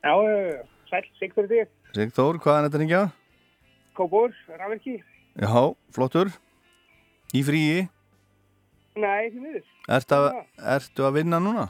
Já, 0.02 0.14
sæl, 0.89 1.04
Sigþór 1.20 1.47
þig. 1.49 1.68
Sigþór, 1.93 2.39
hvað 2.41 2.58
er 2.58 2.68
þetta 2.68 2.80
ringja? 2.82 3.02
Kópór, 3.97 4.32
rafverki. 4.49 4.95
Já, 5.38 5.52
flottur 5.93 6.32
Í 7.38 7.43
fríi 7.47 7.84
Nei, 8.99 9.30
því 9.32 9.39
miður. 9.39 9.68
Ertu 9.95 10.18
að, 10.18 10.26
ertu 10.74 11.06
að 11.08 11.14
vinna 11.20 11.39
núna? 11.43 11.68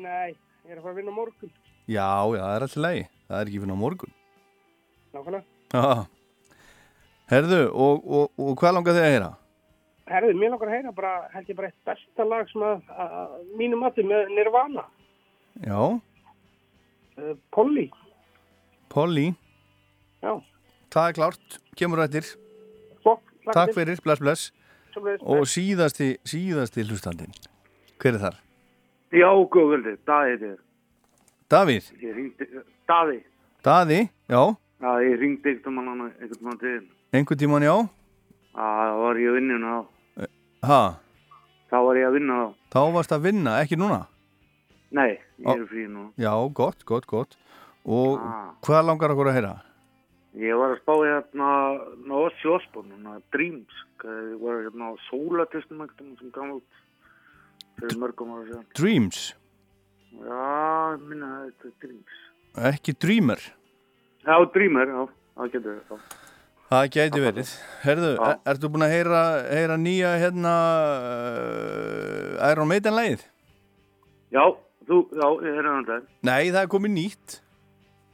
Nei, 0.00 0.32
ég 0.32 0.72
er 0.72 0.80
að 0.80 0.86
fara 0.86 0.94
að 0.94 0.98
vinna 1.02 1.14
morgun. 1.14 1.52
Já, 1.86 2.08
já, 2.34 2.40
það 2.40 2.54
er 2.56 2.64
alltaf 2.66 2.82
leið 2.86 3.04
Það 3.28 3.36
er 3.36 3.50
ekki 3.52 3.60
fyrir 3.60 3.76
á 3.76 3.82
morgun 3.84 4.16
Nákvæmlega. 5.14 5.44
Já 5.76 5.84
Herðu, 7.30 7.60
og, 7.70 8.08
og, 8.10 8.32
og 8.42 8.56
hvað 8.58 8.74
langar 8.74 8.96
þið 8.96 9.04
að 9.04 9.12
heyra? 9.12 9.30
Herðu, 10.10 10.32
mér 10.40 10.50
langar 10.56 10.70
að 10.72 10.78
heyra 10.78 10.94
bara, 10.96 11.12
held 11.36 11.52
ég 11.52 11.58
bara 11.60 11.68
eitt 11.70 11.86
besta 11.86 12.26
lag 12.26 12.48
sem 12.50 12.64
að, 12.66 12.80
að, 12.90 13.12
að 13.20 13.52
mínu 13.60 13.78
mati 13.78 14.02
með 14.02 14.32
Nirvana. 14.34 14.82
Já, 15.62 15.78
Uh, 17.20 17.34
Polly. 17.52 17.90
Polly 18.88 19.26
Já. 20.22 20.32
Það 20.90 21.08
er 21.10 21.16
klárt, 21.18 21.58
kemur 21.76 22.00
rættir 22.00 22.24
Flott, 23.02 23.20
Takk 23.52 23.74
fyrir, 23.76 24.00
bless, 24.04 24.20
bless 24.22 24.46
Sömuleiðis, 24.94 25.22
Og 25.22 25.44
síðasti, 25.48 26.08
síðasti 26.26 26.84
hlustandinn 26.88 27.34
Hver 28.00 28.16
er 28.16 28.22
þar? 28.24 28.38
Já, 29.12 29.28
góðvöldi, 29.52 29.96
Davíð. 30.06 30.56
Davíð? 31.50 31.90
Ég 32.00 32.14
ringdi, 32.16 32.46
Daví. 32.88 33.18
Daði, 33.66 34.00
já, 34.30 34.42
Já, 34.80 34.90
ég 35.04 35.16
ringdi 35.20 35.50
einhvern 35.52 35.74
mann 35.76 36.04
einhvern 36.08 36.44
mann 36.46 36.58
til. 36.62 36.78
einhvern 37.12 37.38
tíman 37.42 37.62
já 37.66 37.74
Það 38.54 38.94
var 39.04 39.18
ég 39.20 39.28
að 39.30 39.36
vinna 39.38 39.56
hérna 39.58 39.74
þá. 39.76 40.30
Ha, 40.66 40.80
Þá 41.70 41.76
var 41.86 41.98
ég 42.00 42.06
að 42.08 42.14
vinna 42.18 42.38
þá. 42.40 42.54
þá 42.72 42.80
varst 42.96 43.12
að 43.14 43.22
vinna, 43.28 43.58
ekki 43.62 43.76
núna? 43.78 44.00
Nei, 44.90 45.20
ég 45.38 45.46
er 45.60 45.66
frí 45.70 45.84
nú. 45.88 46.08
Já, 46.18 46.32
gott, 46.52 46.84
gott, 46.84 47.06
gott 47.06 47.36
Og 47.86 48.18
Ah. 48.20 48.50
hvað 48.62 48.84
langar 48.86 49.10
okkur 49.14 49.28
að 49.30 49.36
heyra? 49.38 49.52
Ég 50.36 50.54
var 50.58 50.74
að 50.76 50.80
spá 50.82 50.94
hérna 51.00 51.50
Osborn, 52.54 52.90
hérna 52.92 53.20
Dreams. 53.32 53.72
Ég 54.04 54.38
var 54.40 54.60
hérna 54.64 54.90
á 54.90 54.94
Sólatistum 55.10 55.86
sem 56.18 56.30
gaf 56.30 56.52
út 56.60 56.62
fyrir 57.80 57.96
mörgum 57.98 58.34
ára 58.34 58.44
síðan. 58.46 58.66
Dreams, 58.74 59.34
Já, 60.12 60.96
minna 60.98 61.46
þetta 61.46 61.66
er 61.66 61.72
Dreams. 61.80 62.16
ekki 62.56 62.92
Dreamer 62.98 63.38
Já, 64.26 64.44
Dreamer, 64.52 64.86
já, 64.86 65.08
það 65.36 65.52
getur 65.52 65.72
við, 65.74 65.82
já. 65.90 65.98
Það 66.70 66.88
gæti 66.94 67.20
verið. 67.24 67.48
Herðu, 67.82 68.10
er, 68.28 68.36
ertu 68.46 68.68
búin 68.70 68.84
að 68.86 68.92
heyra, 68.94 69.22
heyra 69.50 69.76
nýja 69.80 70.10
hérna 70.20 70.52
uh, 72.40 72.50
Iron 72.52 72.68
Maiden 72.70 72.94
lagið? 72.94 73.24
Já, 74.30 74.44
þú, 74.90 74.98
já, 75.14 75.28
ég 75.46 75.62
er 75.62 75.70
hann 75.70 75.86
það. 75.88 76.10
Nei, 76.26 76.42
það 76.50 76.60
er 76.64 76.74
komið 76.74 76.94
nýtt. 76.96 77.38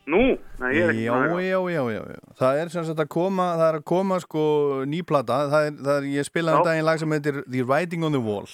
Nú, 0.06 0.20
nei, 0.60 0.68
ég 0.70 0.84
er 0.84 0.92
ekki 0.92 1.04
já, 1.08 1.12
búin 1.16 1.32
að 1.34 1.42
já, 1.42 1.58
já, 1.72 1.80
já, 1.90 2.02
já. 2.14 2.20
Það 2.38 2.60
er 2.60 2.68
sem 2.70 2.84
sagt 2.86 3.00
að 3.02 3.08
koma, 3.10 3.46
það 3.58 3.66
er 3.66 3.78
að 3.80 3.86
koma 3.90 4.18
sko 4.22 4.42
nýplata, 4.86 5.38
það 5.50 5.66
er, 5.66 5.72
það 5.88 5.96
er 5.96 6.06
ég 6.12 6.28
spilaði 6.28 6.60
um 6.60 6.68
daginn 6.68 6.86
lag 6.86 7.00
sem 7.02 7.14
heitir 7.16 7.40
The 7.48 7.64
Writing 7.66 8.06
on 8.06 8.14
the 8.14 8.22
Wall. 8.22 8.46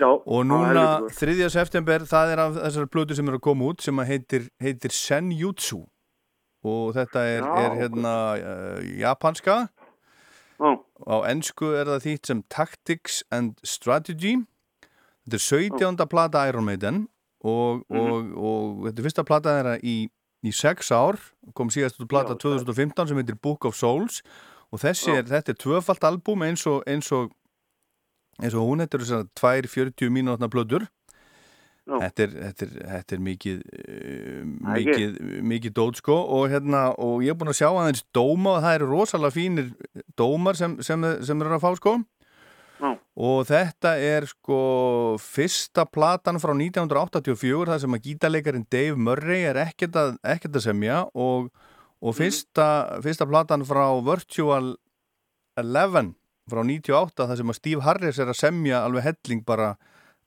Já. 0.00 0.08
Og 0.10 0.42
núna 0.44 0.86
3. 1.14 1.36
september, 1.54 2.02
það 2.10 2.32
er 2.34 2.42
af 2.42 2.58
þessar 2.58 2.90
plötu 2.90 3.16
sem 3.16 3.30
eru 3.30 3.38
að 3.38 3.46
koma 3.46 3.70
út 3.70 3.86
sem 3.86 4.02
heitir, 4.10 4.50
heitir 4.60 4.92
Senjutsu. 4.92 5.84
Og 6.66 6.90
þetta 6.96 7.22
er, 7.22 7.46
Já, 7.46 7.54
er 7.62 7.78
hérna 7.84 8.14
uh, 8.34 8.84
japanska. 8.98 9.58
Já. 10.58 10.70
Á 11.06 11.16
ennsku 11.30 11.70
er 11.78 11.86
það 11.94 12.06
þýtt 12.08 12.32
sem 12.32 12.42
Tactics 12.50 13.22
and 13.30 13.60
Strategy. 13.62 14.40
Þetta 15.26 15.38
er 15.38 15.46
17. 15.46 16.08
plata 16.10 16.42
Iron 16.50 16.66
Maiden 16.66 17.06
og, 17.44 17.82
Mhm. 17.90 17.98
og, 18.00 18.38
og 18.38 18.84
þetta 18.86 18.98
er 19.02 19.06
fyrsta 19.08 19.24
plata 19.26 19.54
þeirra 19.58 19.74
í, 19.82 19.96
í 20.46 20.52
sex 20.54 20.90
ár, 20.92 21.18
kom 21.54 21.68
síðast 21.68 22.00
út 22.00 22.08
plata 22.08 22.34
2015 22.34 23.08
sem 23.08 23.16
heitir 23.16 23.40
Book 23.42 23.64
of 23.64 23.76
Souls. 23.76 24.22
Og 24.72 24.80
þessi 24.82 25.12
er, 25.18 25.22
þetta 25.24 25.52
er 25.54 25.60
tvöfalt 25.62 26.02
albúm 26.04 26.42
eins 26.42 26.66
og 26.66 26.82
eins 26.86 27.10
og, 27.12 27.30
eins 28.42 28.54
og 28.54 28.66
hún, 28.66 28.82
þetta 28.82 28.98
eru 28.98 29.04
þessar 29.06 29.28
2-40 29.38 30.10
mínútna 30.10 30.48
plötur. 30.50 30.88
Þetta 31.86 32.22
er, 32.24 32.30
þetta, 32.34 32.66
er, 32.66 32.70
þetta 32.90 33.14
er 33.14 33.20
mikið 33.22 33.60
ekki. 33.62 34.74
mikið, 34.74 35.18
mikið 35.46 35.72
dót 35.76 36.00
sko. 36.00 36.16
Og 36.34 36.48
hérna 36.50 36.88
og 36.98 37.22
ég 37.22 37.30
er 37.30 37.38
búin 37.38 37.52
að 37.52 37.60
sjá 37.60 37.68
aðeins 37.70 38.02
dóma 38.16 38.56
og 38.56 38.64
það 38.64 38.74
eru 38.80 38.88
rosalega 38.90 39.36
fínir 39.36 39.68
dómar 40.18 40.58
sem, 40.58 40.74
sem, 40.82 41.06
sem 41.22 41.40
eru 41.44 41.54
að 41.54 41.62
fá 41.62 41.70
sko 41.78 41.94
Já. 42.76 42.90
og 43.16 43.38
þetta 43.48 43.94
er 44.04 44.26
sko 44.28 44.60
fyrsta 45.22 45.86
platan 45.88 46.40
frá 46.42 46.52
1984 46.52 47.70
þar 47.70 47.82
sem 47.82 47.96
að 47.96 48.08
gítarleikarin 48.10 48.66
Dave 48.68 49.00
Murray 49.00 49.46
er 49.48 49.60
ekkert 49.62 49.96
að, 49.96 50.14
ekkert 50.20 50.58
að 50.60 50.66
semja 50.66 50.98
og, 51.16 51.48
og 52.04 52.16
fyrsta, 52.18 52.68
fyrsta 53.04 53.28
platan 53.28 53.64
frá 53.68 53.86
Virtual 54.04 54.74
11 55.56 56.12
frá 56.50 56.62
98 56.62 57.28
þar 57.30 57.40
sem 57.40 57.52
að 57.52 57.60
Steve 57.60 57.86
Harris 57.86 58.20
er 58.22 58.30
að 58.30 58.40
semja 58.42 58.82
alveg 58.84 59.08
helling 59.08 59.44
bara 59.46 59.74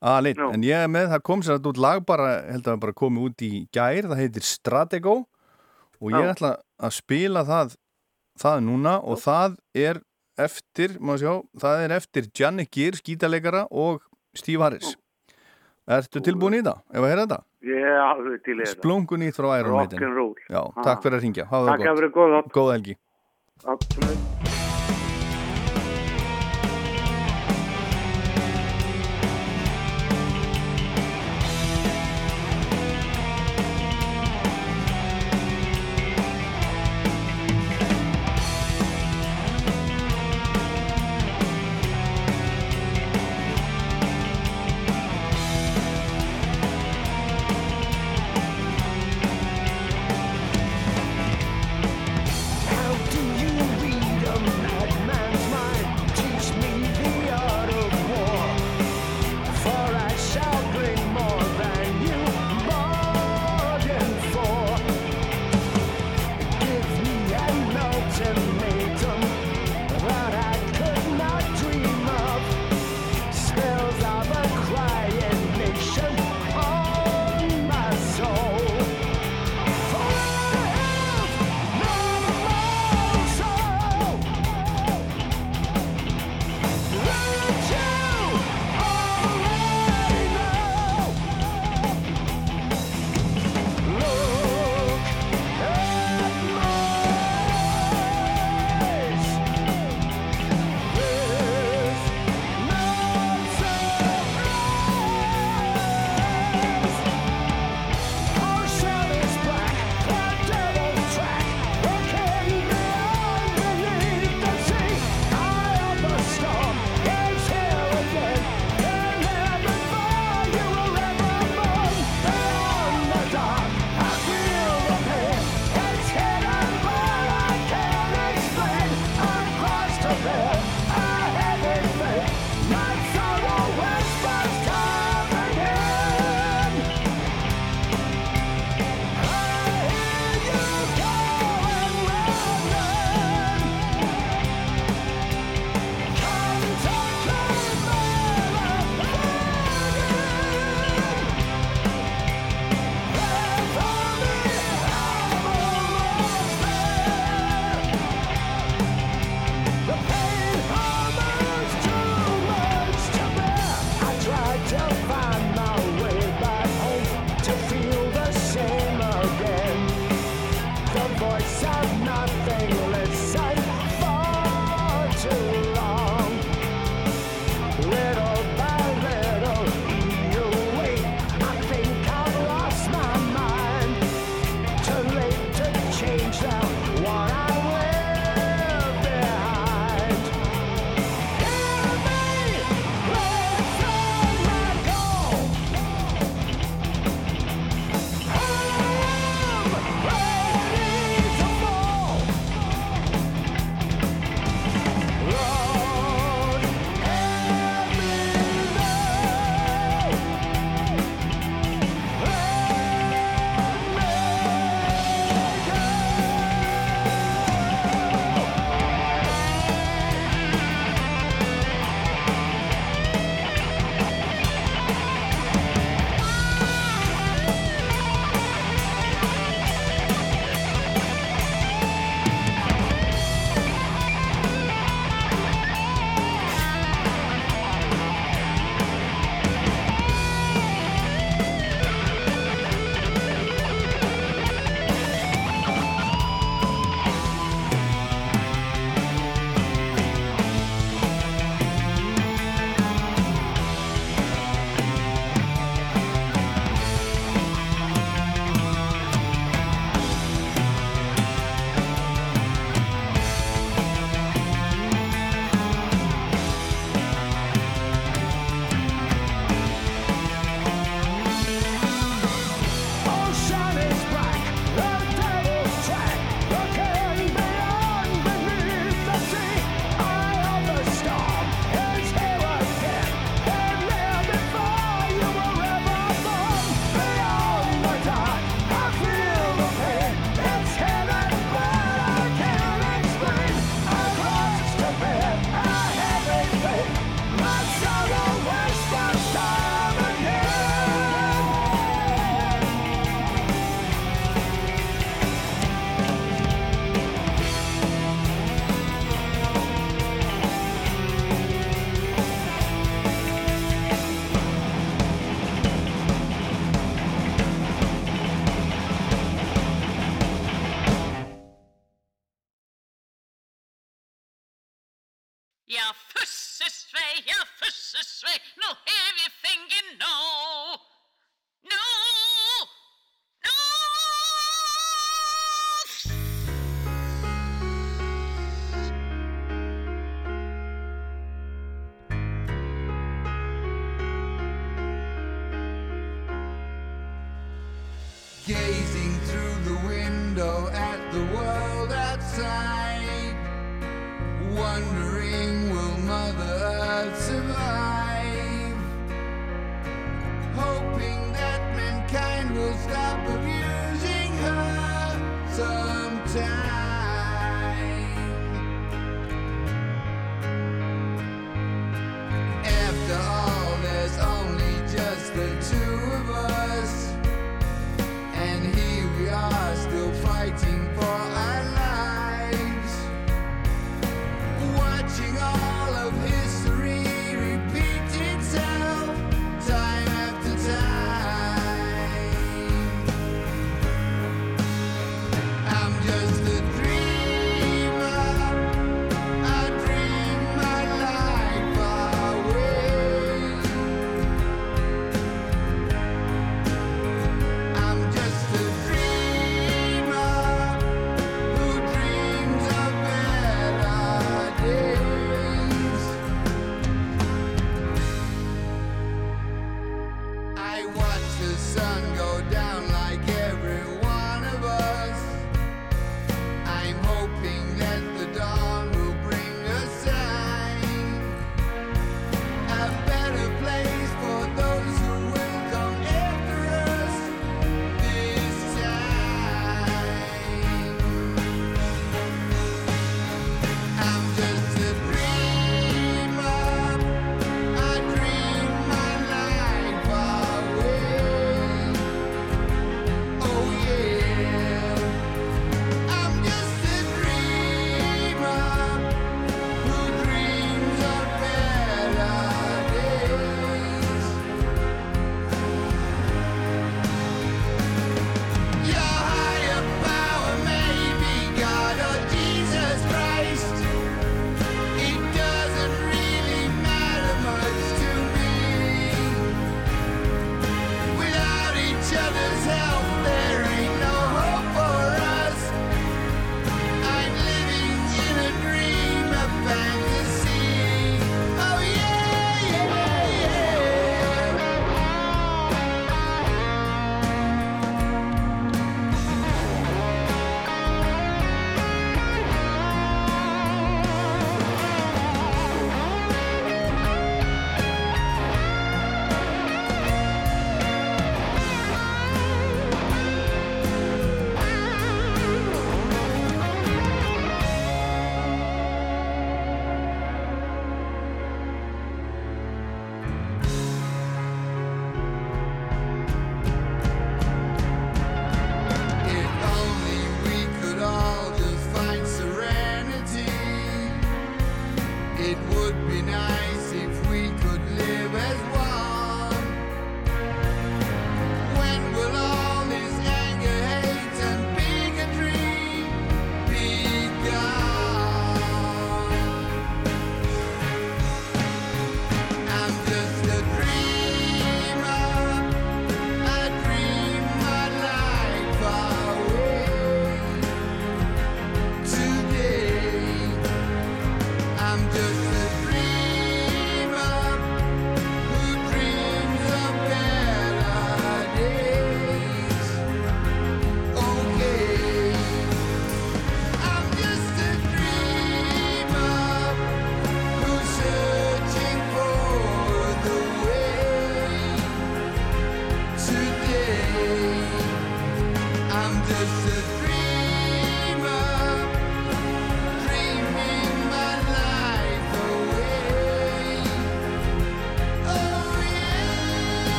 aðlitt, 0.00 0.40
en 0.40 0.64
ég 0.64 0.86
er 0.86 0.88
með, 0.88 1.10
það 1.12 1.24
kom 1.28 1.42
sér 1.44 1.58
að 1.58 1.70
út 1.70 1.80
lag 1.80 2.02
bara, 2.08 2.30
held 2.48 2.68
að 2.72 2.80
bara 2.82 2.96
komið 2.96 3.26
út 3.28 3.44
í 3.44 3.50
gær 3.72 4.08
það 4.08 4.22
heitir 4.22 4.46
Stratego 4.48 5.16
og 6.00 6.14
ég 6.14 6.24
Já. 6.24 6.32
ætla 6.32 6.52
að 6.80 6.94
spila 6.96 7.44
það 7.48 7.74
það 8.40 8.62
núna 8.64 8.94
og 9.04 9.20
það 9.20 9.58
er 9.76 10.00
eftir, 10.46 10.96
má 11.02 11.14
sjá, 11.20 11.32
það 11.60 11.84
er 11.84 11.94
eftir 11.98 12.28
Gianni 12.36 12.66
Gir, 12.66 12.98
skítalegara 13.00 13.66
og 13.70 14.02
Steve 14.36 14.64
Harris 14.64 14.96
Ertu 15.90 16.22
tilbúin 16.22 16.60
í 16.60 16.62
það, 16.62 16.82
ef 16.92 17.00
að 17.02 17.08
heyra 17.10 17.22
þetta? 17.24 17.40
Ég 17.66 17.86
er 17.90 18.02
alveg 18.04 18.42
til 18.46 18.54
í 18.54 18.60
þetta. 18.62 18.76
Splungun 18.76 19.24
frá 19.34 19.48
Iron 19.58 19.74
Maiden 19.74 19.98
Rock'n'roll. 19.98 20.44
Já, 20.46 20.60
takk 20.84 21.02
fyrir 21.02 21.18
að 21.18 21.26
ringja, 21.26 21.48
Takk 21.50 21.86
það 21.86 22.02
fyrir 22.02 22.12
gott 22.14 22.20
góða. 22.20 22.44
Góða 22.54 22.76
helgi 22.78 23.00
Absolutt. 23.66 24.39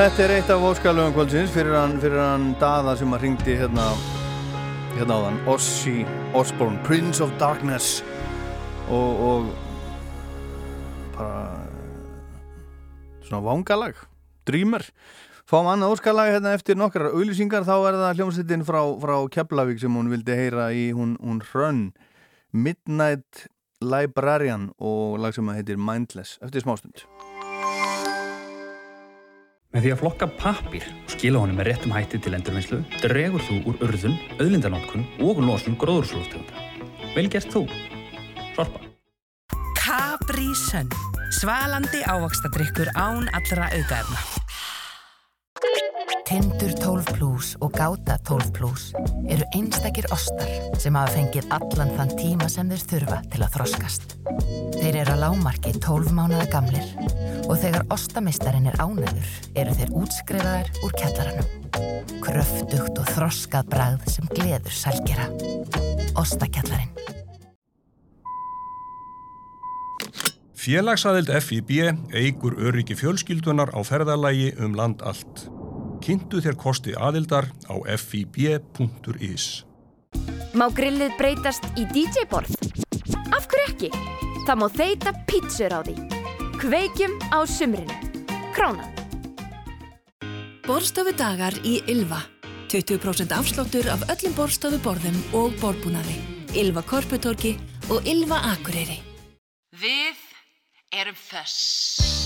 Þetta 0.00 0.22
er 0.24 0.32
eitt 0.32 0.48
af 0.48 0.62
óskalöfum 0.64 1.12
kvöldsins 1.12 1.50
fyrir 1.52 1.74
hann, 1.76 1.98
fyrir 2.00 2.16
hann 2.16 2.44
daða 2.56 2.94
sem 2.96 3.10
að 3.12 3.26
ringdi 3.26 3.52
hérna, 3.60 3.82
hérna 4.94 5.18
á 5.20 5.20
þann 5.26 5.40
Ossi 5.52 5.92
Osborn, 6.40 6.78
Prince 6.86 7.20
of 7.20 7.34
Darkness. 7.36 7.98
Og, 8.88 9.20
og 9.20 9.50
bara 11.18 11.42
svona 13.28 13.42
vangalag, 13.44 14.00
drýmer 14.48 14.88
Fáum 15.44 15.68
annað 15.68 15.98
óskalag 15.98 16.32
hérna 16.32 16.56
eftir 16.56 16.80
nokkrar 16.80 17.12
auðlýsingar, 17.12 17.68
þá 17.68 17.76
er 17.90 17.98
það 18.00 18.22
hljómsveitin 18.22 18.64
frá, 18.64 18.80
frá 19.04 19.16
Keflavík 19.36 19.84
sem 19.84 20.00
hún 20.00 20.08
vildi 20.14 20.32
heyra 20.38 20.70
í. 20.72 20.94
Hún, 20.96 21.18
hún 21.20 21.44
hrönn 21.50 21.90
Midnight 22.56 23.50
Librarian 23.84 24.70
og 24.80 25.20
lag 25.20 25.36
sem 25.36 25.52
heitir 25.52 25.76
Mindless. 25.76 26.38
Eftir 26.40 26.64
smástund. 26.64 27.04
Með 29.70 29.84
því 29.84 29.90
að 29.94 30.00
flokka 30.00 30.26
pappir 30.34 30.86
og 30.90 31.12
skila 31.12 31.40
honum 31.44 31.60
með 31.60 31.68
réttum 31.68 31.92
hætti 31.94 32.18
til 32.18 32.32
endurvinnslu 32.34 32.80
dregur 33.04 33.44
þú 33.46 33.58
úr 33.70 33.76
urðun, 33.86 34.16
auðlindanótkun 34.42 35.04
og 35.22 35.38
losun 35.46 35.78
gróðurslóftegunda. 35.78 36.64
Vel 37.14 37.28
gert 37.30 37.54
þú. 37.54 37.62
Sorpa. 38.56 38.82
Capri 39.78 40.50
Sun. 40.58 40.90
Svalandi 41.38 42.02
ávaxtadrykkur 42.02 42.90
án 42.98 43.30
allra 43.30 43.70
aukaefna. 43.70 44.18
Tindur 46.26 46.72
12 46.78 47.04
Plus 47.14 47.56
og 47.60 47.72
Gáta 47.74 48.16
12 48.26 48.52
Plus 48.54 48.90
eru 49.30 49.44
einstakir 49.54 50.06
ostar 50.14 50.48
sem 50.80 50.94
hafa 50.98 51.14
fengið 51.14 51.48
allan 51.54 51.92
þann 51.96 52.12
tíma 52.18 52.48
sem 52.50 52.70
þeir 52.70 52.84
þurfa 52.92 53.18
til 53.32 53.42
að 53.44 53.54
þroskast. 53.56 54.16
Þeir 54.76 55.00
eru 55.02 55.14
að 55.14 55.22
lámarki 55.24 55.74
12 55.78 56.14
mánuða 56.16 56.46
gamlir 56.52 56.86
og 57.46 57.56
þegar 57.62 57.86
ostamistarinn 57.94 58.70
er 58.70 58.78
ánæður 58.82 59.30
eru 59.62 59.76
þeir 59.80 59.94
útskrifaðar 60.02 60.72
úr 60.86 60.96
kjallaranum. 60.98 61.50
Kröftugt 62.22 63.00
og 63.02 63.14
þroskað 63.14 63.70
bragð 63.74 64.10
sem 64.14 64.30
gleður 64.34 64.74
sælgera. 64.74 65.30
Ostakjallarinn. 66.18 66.94
Félagsaðild 70.60 71.30
FIB 71.40 71.70
eigur 72.12 72.58
öryggi 72.60 72.98
fjölskyldunar 72.98 73.72
á 73.72 73.80
ferðalagi 73.80 74.52
um 74.60 74.76
land 74.76 75.00
allt. 75.00 75.48
Kynntu 76.00 76.40
þér 76.40 76.56
kosti 76.56 76.94
aðildar 76.96 77.50
á 77.68 77.76
fib.is. 78.00 79.64
Má 80.56 80.66
grillið 80.74 81.12
breytast 81.18 81.66
í 81.78 81.84
DJ-borð? 81.92 82.56
Af 83.36 83.46
hverju 83.50 83.66
ekki? 83.68 83.90
Það 84.48 84.56
má 84.58 84.66
þeita 84.74 85.12
pítsur 85.28 85.74
á 85.76 85.80
því. 85.84 85.94
Kveikjum 86.60 87.14
á 87.30 87.38
sumrinu. 87.46 87.96
Kránan. 88.56 88.88
Borstofu 90.66 91.12
dagar 91.18 91.54
í 91.62 91.80
Ylva. 91.90 92.22
20% 92.70 93.34
afsláttur 93.34 93.88
af 93.90 94.04
öllum 94.12 94.34
borstofu 94.38 94.80
borðum 94.84 95.20
og 95.36 95.54
borbúnaði. 95.62 96.16
Ylva 96.56 96.82
Korputorki 96.82 97.56
og 97.90 98.06
Ylva 98.08 98.40
Akureyri. 98.54 98.98
Við 99.76 100.18
erum 100.94 101.18
þess. 101.18 102.19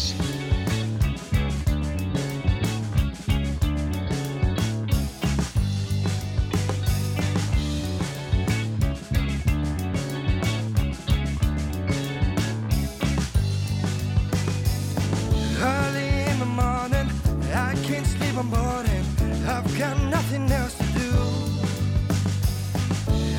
Can't 18.45 18.51
sleep 18.51 18.51
on 18.51 18.51
boarding. 18.51 19.47
I've 19.47 19.79
got 19.79 19.99
nothing 20.11 20.51
else 20.51 20.77
to 20.77 20.85
do. 20.99 21.13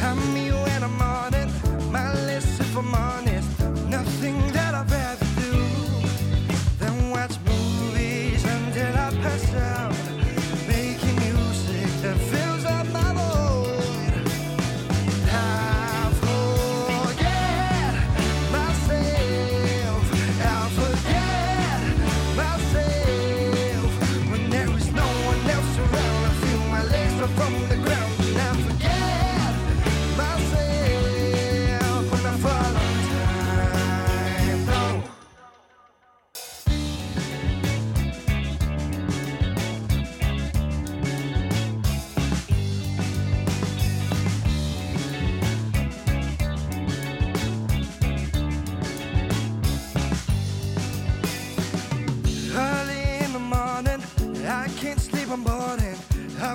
I'm 0.04 0.34
me 0.34 0.52
when 0.52 0.84
I'm 0.84 1.02
on 1.02 1.34
it. 1.34 1.50
My 1.92 2.14
list, 2.26 2.60
if 2.60 2.78
I'm 2.78 2.94
honest, 2.94 3.15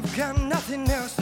I've 0.02 0.16
got 0.16 0.40
nothing 0.40 0.88
else 0.88 1.19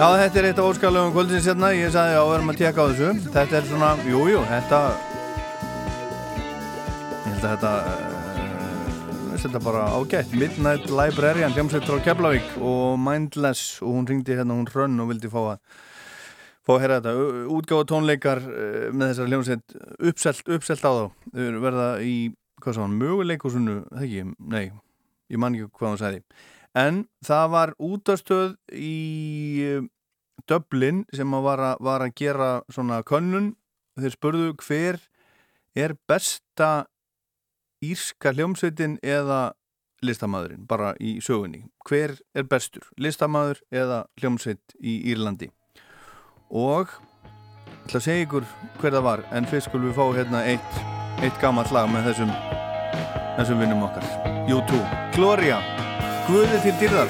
Já, 0.00 0.06
þetta 0.16 0.38
er 0.40 0.46
eitt 0.48 0.60
af 0.62 0.64
óskalöfum 0.64 1.10
kvöldins 1.12 1.44
hérna, 1.44 1.68
ég 1.76 1.90
sagði 1.92 2.14
já, 2.14 2.20
við 2.24 2.30
erum 2.38 2.50
að 2.50 2.56
tjekka 2.56 2.80
á 2.80 2.88
þessu. 2.88 3.08
Þetta 3.34 3.56
er 3.58 3.64
svona, 3.68 3.88
jú, 4.08 4.20
jú, 4.30 4.38
þetta 4.48 4.78
Ég 7.20 7.26
held 7.26 7.42
að 7.44 7.50
þetta 7.50 7.72
uh, 7.90 9.34
Þetta 9.42 9.58
er 9.58 9.64
bara 9.66 9.82
ágætt. 9.98 10.32
Midnight 10.40 10.86
Librarian, 10.88 11.52
hljómsveit 11.52 11.84
frá 11.84 12.00
Keflavík 12.06 12.54
og 12.64 12.96
Mindless. 12.96 13.74
Og 13.84 13.98
hún 13.98 14.08
ringdi 14.08 14.38
hérna, 14.38 14.56
hún 14.56 14.70
hrönn 14.72 15.02
og 15.04 15.10
vildi 15.10 15.28
fá 15.34 15.40
að 15.42 15.82
fá 16.64 16.72
að 16.78 16.80
heyra 16.86 16.96
þetta, 17.02 17.12
útgáða 17.58 17.88
tónleikar 17.92 18.40
uh, 18.46 18.86
með 18.94 19.12
þessar 19.12 19.28
hljómsveit 19.34 19.76
uppselt, 19.98 20.40
uppselt 20.48 20.88
á 20.88 20.92
þá, 20.96 21.04
þau 21.36 21.60
verða 21.66 21.90
í 22.00 22.14
hvað 22.64 22.78
sá 22.78 22.80
hann, 22.86 22.96
möguleikosunu, 23.04 23.76
það 23.92 24.08
ekki? 24.08 24.24
Nei, 24.56 24.64
ég 25.28 25.44
man 25.44 25.60
ekki 25.60 25.68
hvað 25.76 25.90
hann 25.90 26.02
sagði 26.06 26.24
en 26.78 27.04
það 27.26 27.46
var 27.54 27.72
útastöð 27.82 28.54
í 28.74 28.96
uh, 29.66 29.86
Dublin 30.48 31.04
sem 31.14 31.30
var, 31.30 31.60
að 31.60 31.82
var 31.84 32.04
að 32.04 32.14
gera 32.18 32.50
svona 32.72 33.02
könnun, 33.06 33.54
þeir 34.00 34.14
spurðu 34.16 34.52
hver 34.64 35.00
er 35.78 35.94
besta 36.08 36.86
írska 37.84 38.32
hljómsveitin 38.34 38.98
eða 39.02 39.52
listamæðurinn 40.04 40.66
bara 40.68 40.94
í 41.00 41.18
sögunni. 41.24 41.66
Hver 41.84 42.16
er 42.34 42.48
bestur, 42.48 42.86
listamæður 42.96 43.60
eða 43.70 44.04
hljómsveit 44.20 44.76
í 44.80 44.96
Írlandi? 45.12 45.50
Og 46.50 46.88
ég 46.88 47.84
ætla 47.84 48.00
að 48.00 48.06
segja 48.06 48.24
ykkur 48.24 48.48
hver 48.80 48.96
það 48.96 49.06
var 49.06 49.26
en 49.36 49.50
fyrst 49.50 49.70
skulum 49.70 49.90
við 49.90 50.00
fá 50.00 50.16
hérna 50.16 50.42
eitt, 50.48 50.80
eitt 51.20 51.42
gammalt 51.42 51.74
lag 51.74 51.90
með 51.92 52.10
þessum 52.10 52.32
þessum 53.36 53.62
vinnum 53.62 53.86
okkar. 53.86 54.08
U2, 54.50 54.82
Gloria 55.16 55.60
Guði 56.30 56.58
til 56.62 56.76
dyrðar 56.78 57.08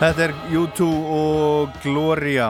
Þetta 0.00 0.22
er 0.24 0.32
U2 0.56 0.86
og 1.12 1.74
Gloria 1.82 2.46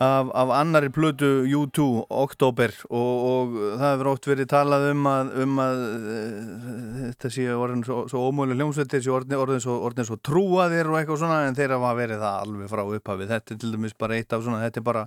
af, 0.00 0.30
af 0.32 0.52
annari 0.56 0.88
plötu 0.88 1.28
U2, 1.44 1.84
Oktober 2.08 2.72
og, 2.88 3.12
og 3.28 3.52
það 3.76 3.84
hefur 3.84 4.10
oft 4.14 4.28
verið 4.30 4.48
talað 4.54 4.86
um 4.94 5.04
að, 5.10 5.34
um 5.44 5.60
að 5.60 5.82
eh, 6.14 6.96
þetta 7.10 7.32
sé 7.36 7.46
orðin 7.52 7.84
svo, 7.84 7.98
svo 8.08 8.24
ómöguleg 8.30 8.56
hljómsveit 8.56 8.96
þessi 8.96 9.14
orðin, 9.18 9.36
orðin, 9.36 9.62
svo, 9.66 9.76
svo 10.08 10.18
trúaðir 10.24 10.88
og 10.88 10.98
eitthvað 11.02 11.22
svona 11.26 11.44
en 11.44 11.60
þeir 11.60 11.76
hafa 11.76 11.94
verið 12.00 12.24
það 12.24 12.40
alveg 12.46 12.72
frá 12.72 12.84
upphafið 12.86 13.36
þetta 13.36 13.54
er 13.58 13.62
til 13.66 13.76
dæmis 13.76 13.98
bara 14.00 14.16
eitt 14.16 14.32
af 14.32 14.48
svona 14.48 14.64
þetta 14.64 14.80
er 14.80 14.90
bara 14.90 15.06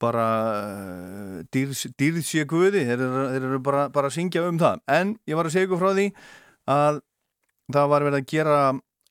bara 0.00 0.26
dýrs, 1.52 1.90
dýrsje 2.00 2.48
guði. 2.48 2.88
Þeir 2.88 3.02
þeir 3.04 3.42
eru 3.44 3.64
bara, 3.68 3.88
bara 3.92 4.08
að 4.08 4.16
syngja 4.16 4.48
um 4.48 4.56
það. 4.56 4.80
En 4.88 5.18
ég 5.28 5.36
var 5.36 5.44
að 5.44 5.58
segja 5.58 5.68
ykkur 5.68 5.82
frá 5.82 5.92
því 5.92 6.12
að 6.72 7.02
það 7.68 7.90
var 7.92 8.06
verið 8.08 8.24
að 8.24 8.30
gera 8.32 8.60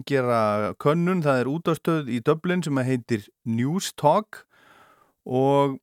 gera 0.07 0.73
könnun, 0.79 1.23
það 1.25 1.41
er 1.41 1.51
útastöð 1.51 2.09
í 2.13 2.21
Dublin 2.25 2.63
sem 2.63 2.79
heitir 2.85 3.27
News 3.47 3.91
Talk 3.99 4.43
og 5.27 5.77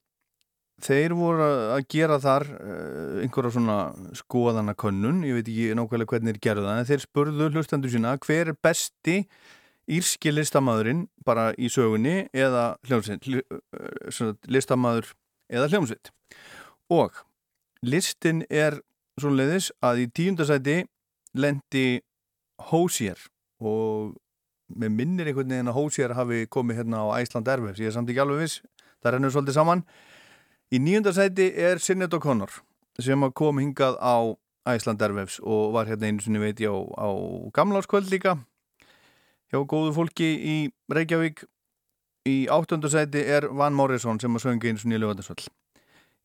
þeir 0.82 1.14
voru 1.16 1.44
að 1.76 1.84
gera 1.92 2.18
þar 2.20 2.46
uh, 2.52 3.20
einhverja 3.24 3.54
svona 3.56 3.78
skoðana 4.16 4.76
könnun, 4.78 5.22
ég 5.24 5.38
veit 5.38 5.48
ekki 5.48 5.76
nákvæmlega 5.76 6.12
hvernig 6.12 6.36
þeir 6.36 6.42
gerðu 6.48 6.66
það, 6.66 6.80
en 6.80 6.90
þeir 6.90 7.04
spurðu 7.04 7.50
hlustandur 7.52 7.92
sína 7.92 8.16
hver 8.24 8.52
er 8.52 8.58
besti 8.64 9.22
írski 9.86 10.32
listamæðurinn 10.34 11.06
bara 11.26 11.52
í 11.56 11.70
sögunni 11.72 12.26
eða 12.34 12.74
hljómsveit 12.88 13.28
listamæður 14.50 15.12
eða 15.52 15.70
hljómsveit? 15.70 16.10
Og 16.92 17.22
listin 17.86 18.42
er 18.50 18.80
svoleiðis 19.20 19.70
að 19.84 20.04
í 20.04 20.10
tíundasæti 20.18 20.76
lendi 21.36 21.86
Hósier 22.70 23.20
og 23.60 24.14
með 24.66 24.94
minnir 24.98 25.30
einhvern 25.30 25.52
veginn 25.52 25.70
að 25.70 25.78
Hósier 25.78 26.14
hafi 26.16 26.46
komið 26.50 26.80
hérna 26.80 27.04
á 27.06 27.20
Æsland 27.20 27.48
Erfers, 27.48 27.80
ég 27.80 27.90
er 27.90 27.94
samt 27.94 28.10
ekki 28.10 28.22
alveg 28.24 28.42
viss. 28.42 28.62
Það 29.02 29.14
rennur 29.14 29.34
svolítið 29.34 29.58
saman. 29.58 29.84
Í 30.74 30.80
nýjunda 30.82 31.12
sæti 31.14 31.50
er 31.54 31.78
Sinead 31.78 32.14
O'Connor 32.16 32.62
sem 33.02 33.22
kom 33.36 33.60
hingað 33.62 33.98
á 34.02 34.34
Æsland 34.66 35.02
Erfers 35.06 35.38
og 35.44 35.76
var 35.76 35.86
hérna 35.86 36.10
einu 36.10 36.24
sinni 36.24 36.42
veit 36.42 36.60
ég 36.60 36.72
á, 36.72 36.78
á 36.98 37.08
gamláskvöld 37.54 38.10
líka. 38.10 38.38
Hjá 39.52 39.62
góðu 39.62 39.92
fólki 39.94 40.26
í 40.26 40.56
Reykjavík. 40.90 41.44
Í 42.26 42.48
áttundu 42.50 42.90
sæti 42.90 43.22
er 43.22 43.46
Van 43.54 43.76
Morrison 43.76 44.18
sem 44.18 44.34
að 44.34 44.48
söngi 44.48 44.72
einu 44.72 44.82
sinni 44.82 44.98
í 44.98 45.02
lögatarsvöld 45.04 45.46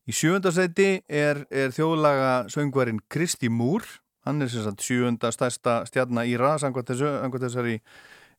í 0.08 0.14
sjönda 0.14 0.50
sæti 0.54 1.02
er, 1.06 1.44
er 1.50 1.74
þjóðlaga 1.74 2.48
söngvarinn 2.52 3.02
Kristi 3.12 3.50
Múr 3.52 3.84
hann 4.26 4.42
er 4.42 4.50
sem 4.50 4.64
sagt 4.64 4.84
sjönda 4.84 5.32
stærsta 5.34 5.82
stjarnar 5.88 6.28
Íra 6.30 6.54
samkvæmt 6.60 6.92
þessu, 6.92 7.10
þessari 7.42 7.78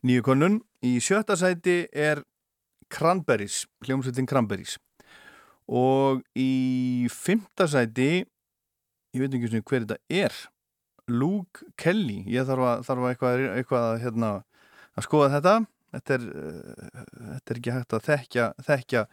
nýju 0.04 0.24
konun. 0.26 0.62
Í 0.84 0.98
sjötta 1.04 1.38
sæti 1.40 1.84
er 1.92 2.24
Cranberries, 2.94 3.64
hljómsveitin 3.86 4.28
Cranberries. 4.30 4.78
Og 5.68 6.24
í 6.38 7.08
fymta 7.12 7.68
sæti 7.72 8.24
ég 9.14 9.22
veit 9.22 9.36
ekki 9.36 9.52
svona 9.52 9.68
hver 9.70 9.86
þetta 9.86 10.24
er 10.24 10.40
Luke 11.12 11.68
Kelly. 11.80 12.24
Ég 12.32 12.48
þarf 12.48 12.68
að, 12.70 12.88
þarf 12.88 13.04
að 13.04 13.14
eitthvað, 13.14 13.46
eitthvað 13.58 13.88
að, 13.90 14.00
hérna, 14.04 14.32
að 14.96 15.08
skoða 15.08 15.32
þetta. 15.36 15.56
Þetta 15.94 16.16
er, 16.16 16.24
uh, 16.32 17.04
þetta 17.34 17.54
er 17.54 17.60
ekki 17.60 17.74
hægt 17.76 17.94
að 17.94 18.08
þekkja, 18.08 18.48
þekkja 18.66 19.04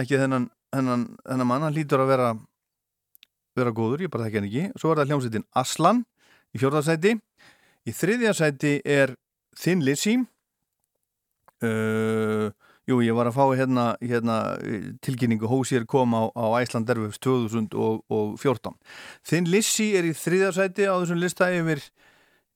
ekki 0.00 0.18
þennan, 0.18 0.48
þennan, 0.74 1.04
þennan 1.22 1.50
mann, 1.50 1.66
hann 1.68 1.76
lítur 1.76 2.02
að 2.02 2.10
vera 2.10 2.32
vera 3.54 3.70
góður, 3.70 4.02
ég 4.02 4.10
bara 4.10 4.26
þekkja 4.26 4.40
hann 4.40 4.48
ekki. 4.48 4.64
Svo 4.80 4.90
er 4.90 5.00
það 5.00 5.12
hljómsveitin 5.12 5.46
Aslan 5.60 6.02
í 6.54 6.60
fjórðarsæti 6.62 7.16
í 7.84 7.92
þriðja 7.92 8.32
sæti 8.36 8.78
er 8.84 9.14
Thin 9.58 9.82
Lizzy. 9.84 10.16
Uh, 11.64 12.50
jú, 12.88 12.98
ég 13.04 13.16
var 13.16 13.28
að 13.30 13.36
fá 13.36 13.44
hérna, 13.56 13.84
hérna 14.02 14.38
tilkynningu. 15.04 15.48
Hósir 15.48 15.86
kom 15.88 16.16
á, 16.16 16.28
á 16.32 16.44
Æsland 16.60 16.90
Erfus 16.92 17.20
2014 17.24 18.74
Thin 19.24 19.48
Lizzy 19.50 19.92
er 19.98 20.08
í 20.08 20.16
þriðja 20.16 20.52
sæti 20.56 20.88
á 20.88 20.94
þessum 20.96 21.22
lista 21.22 21.50
yfir, 21.54 21.84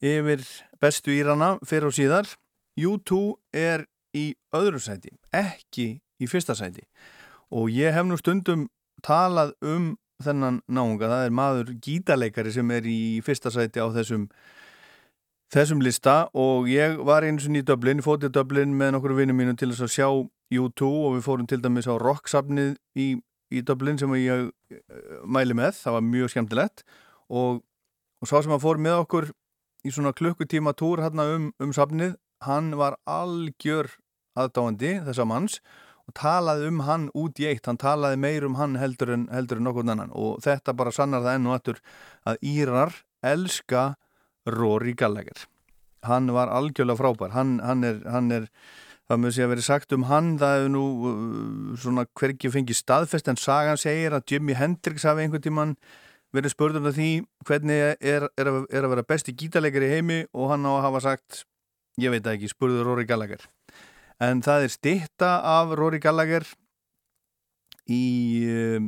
yfir 0.01 0.45
bestu 0.81 1.15
írana 1.15 1.57
fyrir 1.67 1.91
og 1.91 1.97
síðar. 1.97 2.35
U2 2.79 3.39
er 3.57 3.89
í 4.15 4.33
öðru 4.55 4.81
sæti, 4.81 5.11
ekki 5.35 5.99
í 5.99 6.29
fyrsta 6.31 6.55
sæti. 6.57 6.85
Og 7.51 7.73
ég 7.73 7.95
hef 7.97 8.07
nú 8.07 8.19
stundum 8.21 8.69
talað 9.05 9.55
um 9.65 9.97
þennan 10.25 10.63
náunga, 10.67 11.09
það 11.11 11.25
er 11.27 11.35
maður 11.39 11.75
gítarleikari 11.85 12.53
sem 12.55 12.71
er 12.75 12.87
í 12.91 13.01
fyrsta 13.25 13.53
sæti 13.55 13.83
á 13.83 13.87
þessum 13.95 14.27
þessum 15.53 15.81
lista 15.81 16.17
og 16.37 16.67
ég 16.69 16.99
var 17.09 17.25
eins 17.25 17.47
og 17.47 17.55
nýjum 17.55 17.69
Dublin, 17.71 18.03
ég 18.03 18.05
fótið 18.05 18.35
Dublin 18.35 18.75
með 18.77 18.97
nokkur 18.97 19.15
vinnum 19.17 19.39
mínum 19.39 19.57
til 19.57 19.71
þess 19.71 19.87
að 19.87 19.95
sjá 19.95 20.09
U2 20.59 20.89
og 20.89 21.17
við 21.17 21.25
fórum 21.25 21.49
til 21.49 21.61
dæmis 21.63 21.89
á 21.89 21.95
rocksafnið 22.01 22.77
í, 22.99 23.09
í 23.55 23.63
Dublin 23.65 24.01
sem 24.01 24.13
ég 24.19 24.49
uh, 24.51 25.23
mæli 25.25 25.57
með, 25.57 25.79
það 25.81 25.97
var 25.97 26.07
mjög 26.11 26.35
skemmtilegt 26.35 26.85
og, 27.29 27.63
og 28.21 28.29
sá 28.29 28.37
sem 28.43 28.53
að 28.53 28.65
fór 28.67 28.83
með 28.83 29.05
okkur 29.07 29.31
í 29.87 29.95
svona 29.95 30.13
klukkutíma 30.17 30.75
túr 30.77 31.01
hérna 31.05 31.29
um, 31.37 31.51
um 31.63 31.73
safnið, 31.73 32.19
hann 32.45 32.75
var 32.77 32.99
algjör 33.09 33.93
aðdáandi 34.39 34.99
þessa 35.07 35.27
manns 35.29 35.63
og 36.09 36.17
talaði 36.17 36.71
um 36.71 36.83
hann 36.87 37.07
út 37.19 37.39
í 37.43 37.47
eitt, 37.51 37.67
hann 37.69 37.81
talaði 37.81 38.19
meir 38.23 38.47
um 38.49 38.57
hann 38.57 38.79
heldur 38.81 39.13
en, 39.13 39.29
heldur 39.33 39.61
en 39.61 39.69
nokkur 39.69 39.85
annan. 39.85 40.13
Og 40.17 40.41
þetta 40.45 40.75
bara 40.77 40.95
sannar 40.95 41.25
það 41.27 41.37
enn 41.37 41.49
og 41.51 41.57
aftur 41.59 41.81
að 42.29 42.43
Írar 42.49 42.99
elska 43.29 43.85
Rory 44.49 44.95
Gallagher. 44.97 45.45
Hann 46.09 46.31
var 46.33 46.49
algjörlega 46.55 46.97
frábær. 46.97 47.35
Hann, 47.37 47.59
hann 47.61 47.85
er, 47.85 48.01
hann 48.09 48.33
er 48.33 48.49
það 49.09 49.23
með 49.23 49.35
sé 49.35 49.45
að 49.45 49.53
veri 49.53 49.65
sagt 49.65 49.95
um 49.97 50.05
hann 50.09 50.35
það 50.41 50.55
hefur 50.57 50.73
nú 50.75 50.85
uh, 51.09 51.13
svona 51.81 52.05
hverki 52.21 52.53
fengið 52.53 52.81
staðfest 52.83 53.31
en 53.33 53.41
sagan 53.41 53.81
segir 53.81 54.17
að 54.17 54.35
Jimi 54.35 54.57
Hendrix 54.57 55.07
hafi 55.09 55.25
einhvern 55.25 55.45
tíman 55.45 55.77
verið 56.37 56.53
spurður 56.53 56.85
um 56.85 56.93
því 56.93 57.13
hvernig 57.49 57.85
er, 57.97 58.29
er, 58.37 58.51
er 58.69 58.85
að 58.85 58.93
vera 58.93 59.07
besti 59.09 59.33
gítarleikar 59.33 59.87
í 59.87 59.93
heimi 59.95 60.19
og 60.37 60.53
hann 60.53 60.69
á 60.69 60.73
að 60.77 60.85
hafa 60.85 61.05
sagt 61.07 61.45
ég 61.99 62.13
veit 62.13 62.29
ekki, 62.29 62.53
spurður 62.53 62.85
Rory 62.91 63.09
Gallagher 63.09 63.49
en 64.25 64.43
það 64.43 64.67
er 64.67 64.73
stitta 64.75 65.31
af 65.47 65.75
Rory 65.79 66.01
Gallagher 66.03 66.47
í 67.89 68.05
uh, 68.51 68.83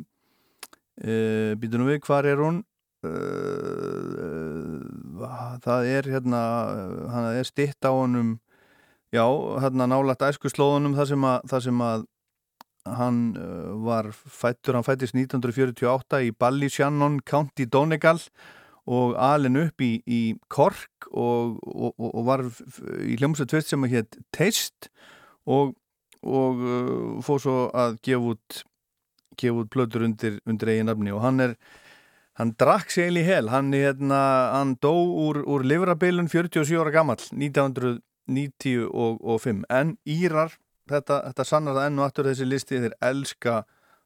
uh, 1.07 1.53
býtunum 1.61 1.89
við, 1.91 2.03
hvar 2.07 2.29
er 2.29 2.43
hún? 2.43 2.63
Uh, 3.01 4.85
það 5.65 5.89
er 5.89 6.09
hérna 6.13 6.41
hann 7.15 7.29
er 7.33 7.47
stitt 7.49 7.81
á 7.87 7.91
honum 7.95 8.35
já, 9.15 9.25
hérna 9.63 9.87
nálægt 9.89 10.27
æsku 10.27 10.51
slóðunum 10.53 10.97
þar 10.99 11.09
sem 11.09 11.25
að, 11.25 11.47
þar 11.53 11.65
sem 11.65 11.85
að 11.87 12.05
hann 12.91 13.21
uh, 13.39 13.73
var 13.87 14.11
fættur, 14.13 14.77
hann 14.77 14.87
fættist 14.87 15.15
1948 15.17 16.25
í 16.27 16.33
Ballyshannon 16.37 17.21
County 17.25 17.65
Donegal 17.65 18.19
og 18.91 19.15
alin 19.21 19.61
upp 19.61 19.83
í, 19.85 20.01
í 20.09 20.21
Kork 20.53 21.09
og, 21.13 21.59
og, 21.63 21.95
og 22.01 22.23
var 22.27 22.45
í 23.05 23.17
hljómsveit 23.21 23.69
sem 23.69 23.85
að 23.87 23.97
hétt 23.99 24.21
Taste 24.35 24.91
og, 25.59 25.77
og 26.23 26.65
uh, 26.65 27.23
fóð 27.27 27.47
svo 27.47 27.61
að 27.75 28.03
gefa 28.07 28.35
út 28.35 28.65
gefa 29.41 29.63
út 29.63 29.71
plötur 29.73 30.05
undir, 30.05 30.35
undir 30.49 30.69
eigin 30.73 30.89
nafni. 30.91 31.11
Og 31.15 31.23
hann 31.25 31.39
er 31.45 31.53
hann 32.41 32.51
drakk 32.61 32.89
sér 32.93 33.17
í 33.19 33.23
hel, 33.27 33.47
hann, 33.53 33.69
hérna, 33.77 34.21
hann 34.55 34.71
dó 34.81 34.95
úr, 34.97 35.37
úr 35.45 35.63
livrabilun 35.67 36.29
47 36.31 36.81
ára 36.81 36.91
gammal 36.95 37.19
1995 37.21 39.65
en 39.69 39.97
Írar, 40.09 40.51
þetta, 40.89 41.17
þetta 41.29 41.45
sannar 41.45 41.75
það 41.77 41.87
enn 41.89 41.99
og 42.01 42.07
aftur 42.07 42.29
þessi 42.31 42.47
listi 42.49 42.81
þeir 42.81 42.95
elska 43.11 43.55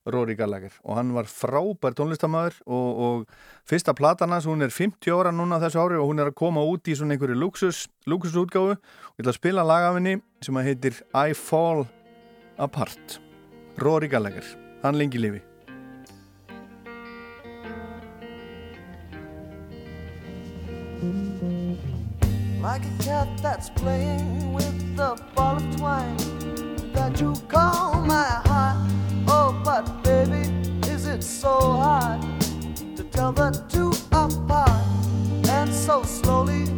Rory 0.06 0.35
Gallagher. 0.36 0.72
Og 0.85 0.98
hann 0.98 1.14
var 1.14 1.28
frábær 1.31 1.97
tónlistamæður 1.97 2.60
og, 2.66 3.01
og 3.06 3.24
fyrsta 3.68 3.94
platan 3.97 4.35
hans, 4.35 4.48
hún 4.48 4.64
er 4.64 4.72
50 4.74 5.14
ára 5.14 5.32
núna 5.32 5.60
þessu 5.62 5.81
ári 5.81 6.01
og 6.01 6.10
hún 6.10 6.20
er 6.20 6.32
að 6.32 6.39
koma 6.40 6.64
út 6.64 6.89
í 6.89 6.97
svona 6.98 7.16
einhverju 7.16 7.39
luxus, 7.40 7.86
luxusútgáfu. 8.10 8.76
Og 8.76 9.16
ég 9.16 9.24
ætla 9.24 9.35
að 9.35 9.40
spila 9.40 9.66
lagafinni 9.66 10.18
sem 10.44 10.60
að 10.60 10.70
heitir 10.70 11.01
I 11.14 11.32
Fall 11.39 11.86
Apart. 12.59 13.18
Rory 13.81 14.09
Gallagher, 14.09 14.47
hann 14.85 15.01
lengi 15.01 15.18
lifi. 15.18 15.43
Like 22.64 22.85
a 22.86 23.02
cat 23.05 23.28
that's 23.43 23.68
playing 23.68 24.55
with 24.55 24.97
the 24.97 25.20
ball 25.35 25.56
of 25.56 25.76
twine 25.76 26.16
that 26.94 27.20
you 27.20 27.35
call 27.47 27.73
so 31.45 31.61
hard 31.77 32.23
to 32.97 33.05
tell 33.12 33.31
the 33.31 33.51
two 33.69 33.93
apart? 34.12 34.81
And 35.47 35.71
so 35.71 36.03
slowly 36.03 36.73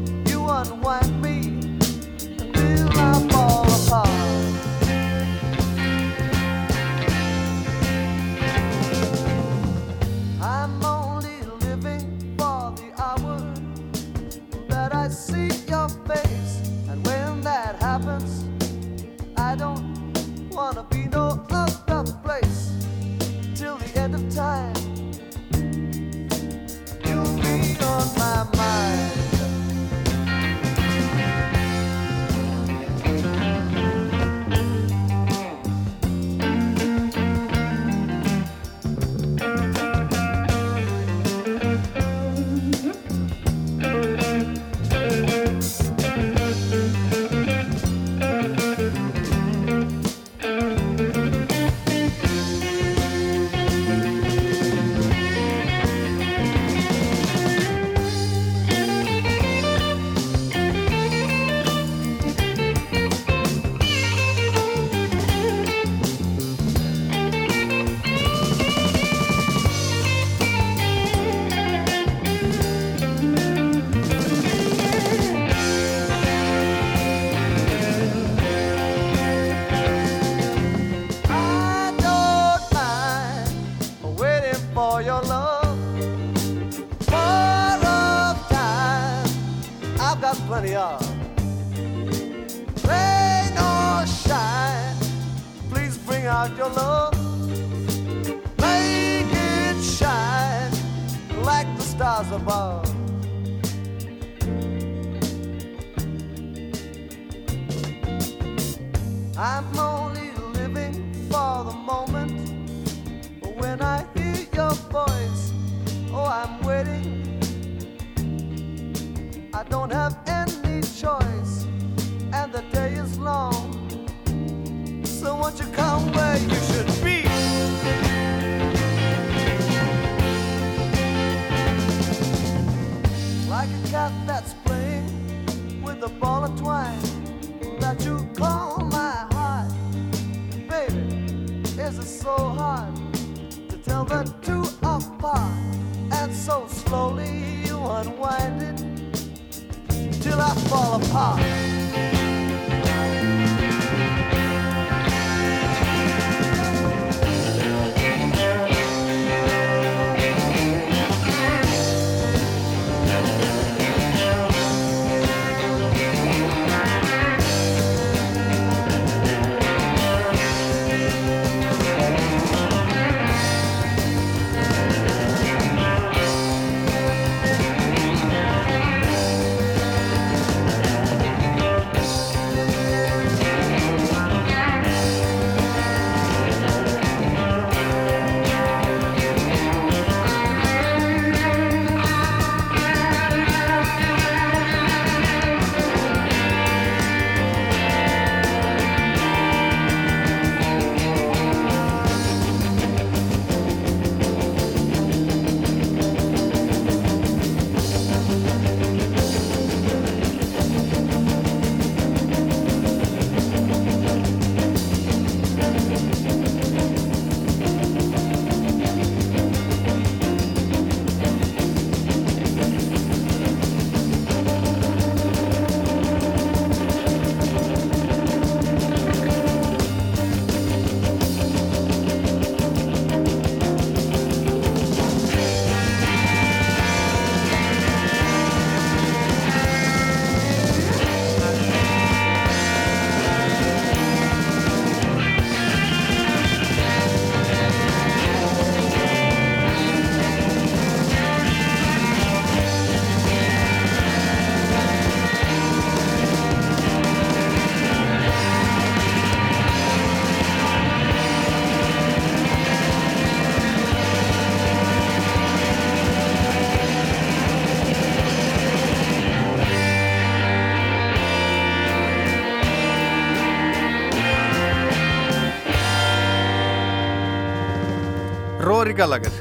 Róri 278.58 278.94
Gallagher. 278.96 279.32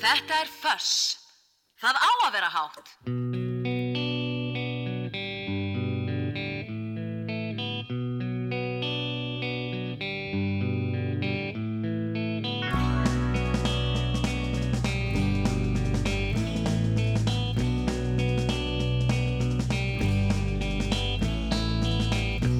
Þetta 0.00 0.40
er 0.40 0.48
Föss. 0.48 1.18
Það 1.76 1.98
á 2.00 2.10
að 2.24 2.32
vera 2.32 2.48
hátt. 2.48 2.86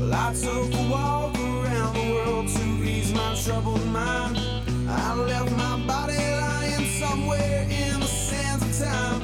Lots 0.06 0.46
of 0.46 0.90
walk 0.90 1.34
around 1.38 1.94
the 1.96 2.12
world 2.12 2.48
to 2.48 2.84
ease 2.84 3.12
my 3.14 3.34
troubled 3.42 3.84
mind. 3.86 4.35
left 5.16 5.50
my 5.52 5.78
body 5.86 6.18
lying 6.18 6.86
somewhere 7.00 7.62
in 7.70 8.00
the 8.00 8.06
sands 8.06 8.62
of 8.64 8.86
time. 8.86 9.20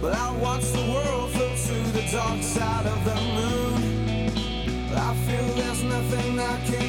but 0.00 0.14
I 0.14 0.32
watch 0.38 0.64
the 0.72 0.84
world 0.92 1.30
float 1.32 1.56
to 1.56 1.92
the 1.92 2.08
dark 2.10 2.42
side 2.42 2.86
of 2.86 3.04
the 3.04 3.14
moon. 3.36 4.30
I 4.94 5.14
feel 5.26 5.46
there's 5.54 5.82
nothing 5.82 6.40
I 6.40 6.56
can. 6.66 6.85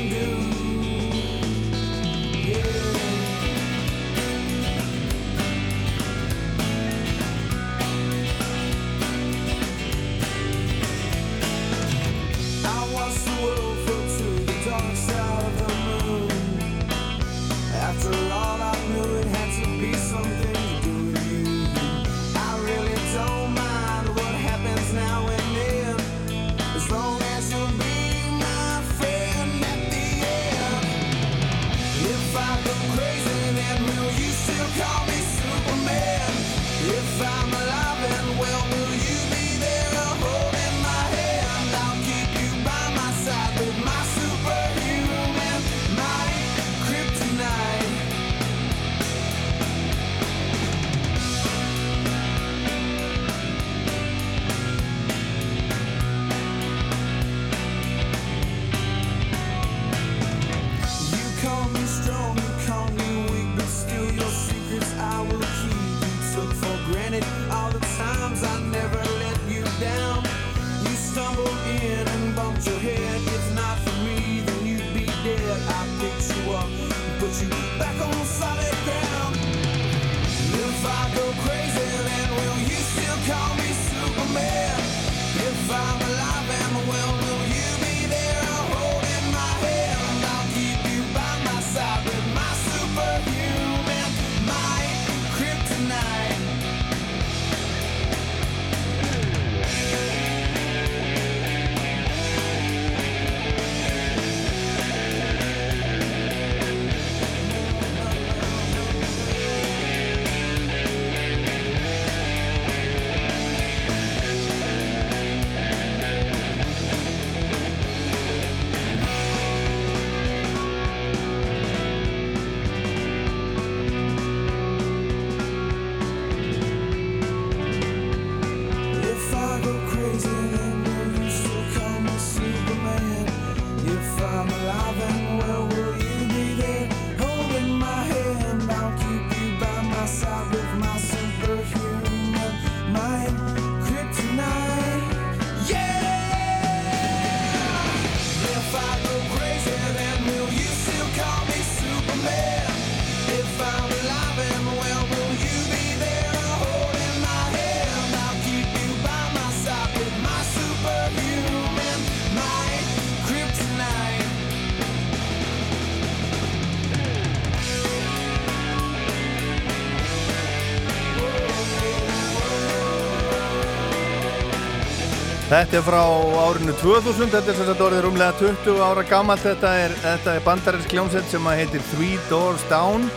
Þetta 175.58 175.78
er 175.80 175.86
frá 175.88 176.02
árinu 176.38 176.74
2000, 176.78 177.32
þetta 177.34 177.50
er 177.50 177.56
sagt 177.58 177.80
orðið 177.82 178.04
rúmlega 178.04 178.34
20 178.38 178.82
ára 178.86 179.04
gammalt, 179.10 179.42
þetta 179.42 179.70
er, 179.88 179.94
er 180.06 180.44
bandarinsk 180.46 180.92
hljómsett 180.94 181.32
sem 181.32 181.48
heitir 181.50 181.82
Three 181.96 182.20
Doors 182.30 182.62
Down 182.70 183.08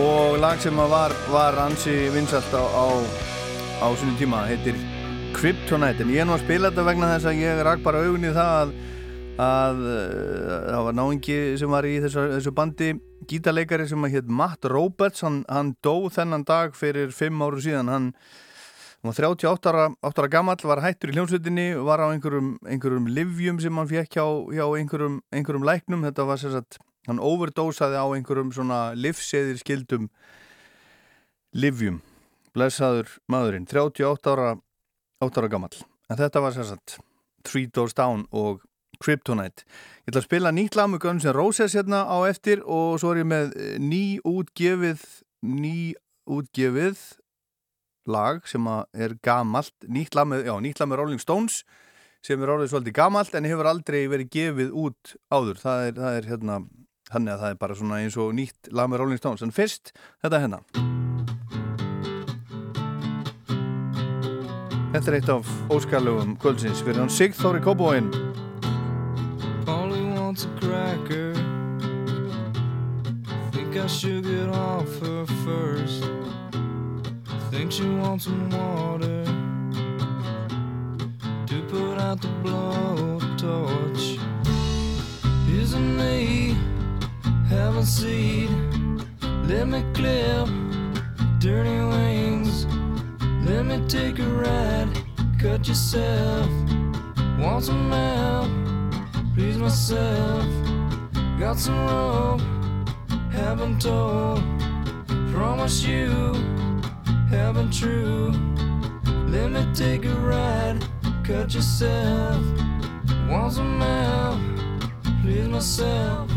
og 0.00 0.38
lag 0.40 0.62
sem 0.64 0.80
var, 0.80 1.12
var 1.28 1.58
ansi 1.60 1.92
vinsalt 2.14 2.56
á, 2.56 2.64
á, 2.64 2.86
á 3.84 3.86
sínum 4.00 4.16
tíma, 4.16 4.46
heitir 4.48 4.78
Kryptonite, 5.36 6.06
en 6.06 6.14
ég 6.14 6.22
er 6.24 6.30
nú 6.30 6.38
að 6.38 6.46
spila 6.46 6.70
þetta 6.70 6.86
vegna 6.88 7.10
þess 7.10 7.28
að 7.34 7.42
ég 7.42 7.60
rak 7.68 7.84
bara 7.84 8.00
augun 8.06 8.24
í 8.24 8.32
það 8.32 8.54
að, 8.62 8.74
að 9.50 9.84
uh, 9.84 10.56
það 10.70 10.88
var 10.88 10.98
náingi 11.02 11.38
sem 11.60 11.76
var 11.76 11.90
í 11.90 11.94
þessu, 12.06 12.26
þessu 12.38 12.54
bandi 12.62 12.90
gítarleikari 13.28 13.90
sem 13.92 14.08
hétt 14.16 14.32
Matt 14.40 14.72
Roberts, 14.72 15.20
hann, 15.28 15.42
hann 15.52 15.76
dó 15.84 16.08
þennan 16.16 16.48
dag 16.48 16.80
fyrir 16.80 17.12
5 17.12 17.44
áru 17.44 17.60
síðan, 17.68 17.92
hann 17.92 18.10
Hann 19.04 19.12
var 19.12 19.36
38 19.36 19.68
ára, 19.68 19.94
8 20.00 20.22
ára 20.22 20.28
gammal, 20.32 20.56
var 20.64 20.80
hættur 20.80 21.10
í 21.12 21.14
hljómsveitinni, 21.18 21.74
var 21.84 22.00
á 22.00 22.08
einhverjum, 22.08 22.54
einhverjum 22.64 23.08
livjum 23.12 23.58
sem 23.60 23.76
hann 23.76 23.88
fekk 23.90 24.14
hjá, 24.16 24.24
hjá 24.56 24.64
einhverjum, 24.64 25.18
einhverjum 25.28 25.66
læknum. 25.68 26.06
Þetta 26.06 26.24
var 26.24 26.38
sérsagt, 26.40 26.78
hann 27.04 27.18
overdósaði 27.20 27.98
á 28.00 28.06
einhverjum 28.16 28.54
svona 28.56 28.78
livseðir 28.96 29.58
skildum 29.60 30.06
livjum. 31.52 31.98
Blessaður 32.56 33.10
maðurinn, 33.28 33.66
38 33.68 34.32
ára, 34.32 34.54
8 35.20 35.42
ára 35.42 35.50
gammal. 35.52 35.76
En 36.08 36.16
þetta 36.22 36.40
var 36.40 36.56
sérsagt 36.56 36.94
Three 37.44 37.68
Doors 37.68 37.92
Down 37.92 38.22
og 38.32 38.62
Kryptonite. 39.04 39.66
Ég 40.06 40.14
ætla 40.14 40.22
að 40.22 40.28
spila 40.30 40.54
nýtt 40.56 40.78
lag 40.80 40.88
með 40.88 41.02
Guns 41.04 41.28
N' 41.28 41.36
Roses 41.36 41.76
hérna 41.76 42.06
á 42.08 42.24
eftir 42.24 42.64
og 42.64 42.96
svo 43.02 43.12
er 43.12 43.20
ég 43.20 43.28
með 43.28 43.52
ný 43.84 44.16
útgefið, 44.24 45.04
ný 45.44 45.92
útgefið 46.24 47.04
lag 48.10 48.44
sem 48.48 48.66
er 48.92 49.16
gamalt 49.24 49.74
nýtt 49.88 50.14
lag 50.14 50.28
með, 50.28 50.46
já, 50.48 50.54
nýtt 50.60 50.80
lag 50.80 50.90
með 50.90 51.02
Rolling 51.02 51.22
Stones 51.22 51.62
sem 52.24 52.40
er 52.40 52.54
orðið 52.54 52.72
svolítið 52.72 52.96
gamalt 52.96 53.34
en 53.36 53.46
hefur 53.48 53.68
aldrei 53.68 54.06
verið 54.08 54.30
gefið 54.32 54.72
út 54.80 55.14
áður. 55.28 55.60
Það 55.60 55.86
er, 55.88 55.94
það 55.98 56.18
er 56.18 56.28
hérna 56.32 56.58
hann 57.12 57.28
er 57.28 57.36
að 57.36 57.42
það 57.42 57.52
er 57.52 57.58
bara 57.60 57.76
svona 57.78 58.00
eins 58.00 58.16
og 58.20 58.34
nýtt 58.36 58.70
lag 58.72 58.88
með 58.90 59.02
Rolling 59.02 59.20
Stones. 59.20 59.44
En 59.44 59.54
fyrst 59.54 59.92
þetta 60.24 60.40
hérna. 60.44 60.62
Þetta 64.94 65.10
er 65.10 65.16
eitt 65.18 65.30
af 65.34 65.48
óskarlögum 65.74 66.36
kvöldsins. 66.40 66.84
Fyrir 66.86 67.02
hann 67.02 67.10
Sigþóri 67.10 67.60
Kóbóin 67.64 68.12
Only 69.66 70.04
wants 70.14 70.46
a 70.46 70.52
cracker. 70.60 71.34
Think 73.52 73.76
I 73.76 73.86
should 73.88 74.24
get 74.24 74.48
off 74.48 75.00
her 75.00 75.26
first 75.44 76.43
Think 77.54 77.70
she 77.70 77.88
wants 77.88 78.24
some 78.24 78.50
water 78.50 79.24
To 81.46 81.62
put 81.68 81.98
out 81.98 82.20
the 82.20 82.26
blowtorch. 82.42 84.18
Isn't 85.48 85.96
me 85.96 86.56
have 87.48 87.76
a 87.76 87.86
seat 87.86 88.50
Let 89.46 89.68
me 89.68 89.84
clip 89.94 90.48
dirty 91.38 91.78
wings. 91.78 92.66
Let 93.46 93.66
me 93.66 93.86
take 93.86 94.18
a 94.18 94.28
ride. 94.28 94.88
Cut 95.38 95.68
yourself. 95.68 96.50
Want 97.38 97.66
some 97.66 97.92
help? 97.92 98.50
Please 99.36 99.58
myself. 99.58 100.48
Got 101.38 101.60
some 101.60 101.78
rope. 101.86 102.40
Haven't 103.30 103.80
told 103.80 104.42
Promise 105.30 105.84
you 105.84 106.53
Haven't 107.30 107.72
true. 107.72 108.32
Let 109.28 109.50
me 109.50 109.66
take 109.74 110.04
a 110.04 110.14
ride. 110.14 110.84
Cut 111.24 111.54
yourself. 111.54 112.42
Want 113.28 113.52
some 113.52 113.80
help 113.80 114.40
Please 115.22 115.48
myself 115.48 116.33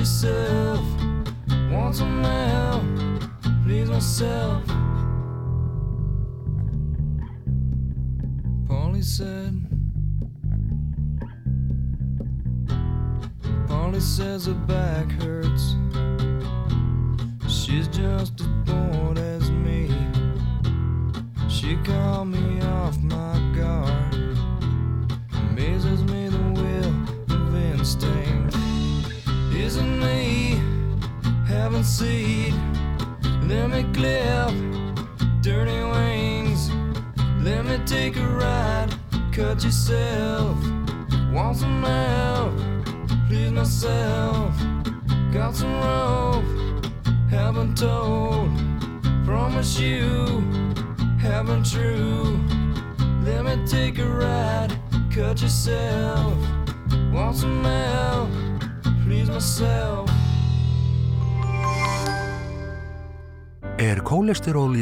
just 0.00 0.22
so 0.22 0.39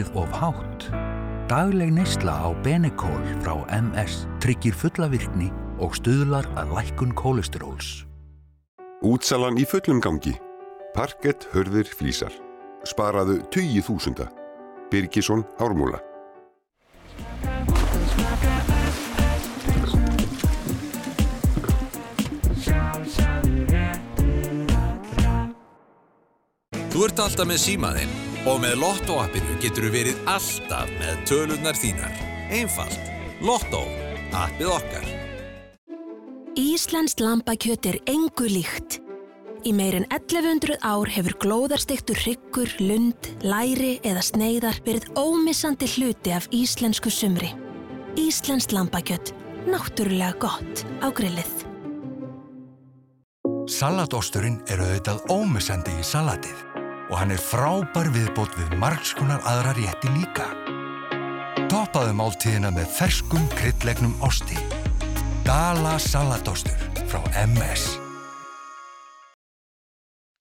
kólesterólið 0.09 0.17
of 0.17 0.31
hátt? 0.31 0.91
Dagleg 1.49 1.93
neysla 1.93 2.33
á 2.33 2.49
Benekól 2.63 3.23
frá 3.43 3.65
MS 3.71 4.27
tryggir 4.41 4.75
fulla 4.75 5.09
virkni 5.09 5.51
og 5.79 5.97
stuðlar 5.97 6.47
að 6.57 6.75
lækkun 6.77 7.15
kólesteróls. 7.15 8.07
Útsalan 9.03 9.59
í 9.59 9.65
fullum 9.65 10.01
gangi. 10.01 10.37
Parkett 10.95 11.49
hörðir 11.53 11.87
flýsar. 11.87 12.33
Sparaðu 12.85 13.41
20 13.51 13.83
þúsunda. 13.83 14.29
Birgisson 14.91 15.45
Ármúla. 15.59 16.01
Þú 26.89 27.05
ert 27.07 27.21
alltaf 27.23 27.47
með 27.47 27.61
símaðinn 27.63 28.28
og 28.49 28.63
með 28.63 28.79
Lotto 28.81 29.19
appinu 29.21 29.59
getur 29.61 29.89
þú 29.89 29.91
verið 29.93 30.21
alltaf 30.31 30.93
með 30.97 31.19
tölurnar 31.29 31.77
þínar. 31.77 32.15
Einfalt. 32.49 33.11
Lotto. 33.45 33.83
Appið 34.33 34.71
okkar. 34.73 35.05
Íslandst 36.59 37.21
lambakjöt 37.21 37.87
er 37.91 37.99
engu 38.09 38.49
líkt. 38.49 38.99
Í 39.67 39.73
meirinn 39.75 40.07
1100 40.15 40.79
ár 40.87 41.11
hefur 41.13 41.35
glóðarstektur 41.43 42.19
hryggur, 42.23 42.71
lund, 42.81 43.29
læri 43.43 43.99
eða 44.07 44.23
sneiðar 44.25 44.79
verið 44.87 45.11
ómissandi 45.19 45.89
hluti 45.97 46.33
af 46.35 46.49
íslensku 46.55 47.13
sumri. 47.13 47.53
Íslandst 48.19 48.73
lambakjöt. 48.73 49.35
Náttúrulega 49.69 50.39
gott 50.41 50.87
á 51.05 51.13
grillið. 51.13 51.67
Salatosturinn 53.69 54.63
er 54.73 54.81
auðvitað 54.81 55.27
ómissandi 55.35 55.93
í 56.01 56.07
salatið. 56.07 56.68
Og 57.09 57.15
hann 57.17 57.33
er 57.33 57.41
frábær 57.41 58.11
viðbót 58.13 58.57
við 58.59 58.75
margskonar 58.81 59.45
aðra 59.49 59.75
rétti 59.79 60.11
líka. 60.17 60.49
Toppaðu 61.69 62.15
máltíðina 62.17 62.73
með 62.73 62.89
ferskum 62.97 63.45
kryddlegnum 63.57 64.15
osti. 64.25 64.57
Gala 65.49 65.97
salatostur 66.01 66.77
frá 67.09 67.21
MS. 67.45 67.97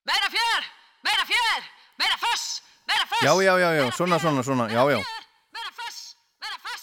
Meira 0.07 0.31
fjör! 0.31 0.68
Meira 1.07 1.27
fjör! 1.27 1.64
Meira 1.99 2.19
foss! 2.23 2.45
Meira 2.88 3.07
foss! 3.07 3.23
Já, 3.23 3.34
já, 3.44 3.53
já, 3.60 3.69
já, 3.80 3.85
svona, 3.91 4.19
svona, 4.19 4.44
svona, 4.44 4.69
já, 4.72 4.84
já. 4.91 5.02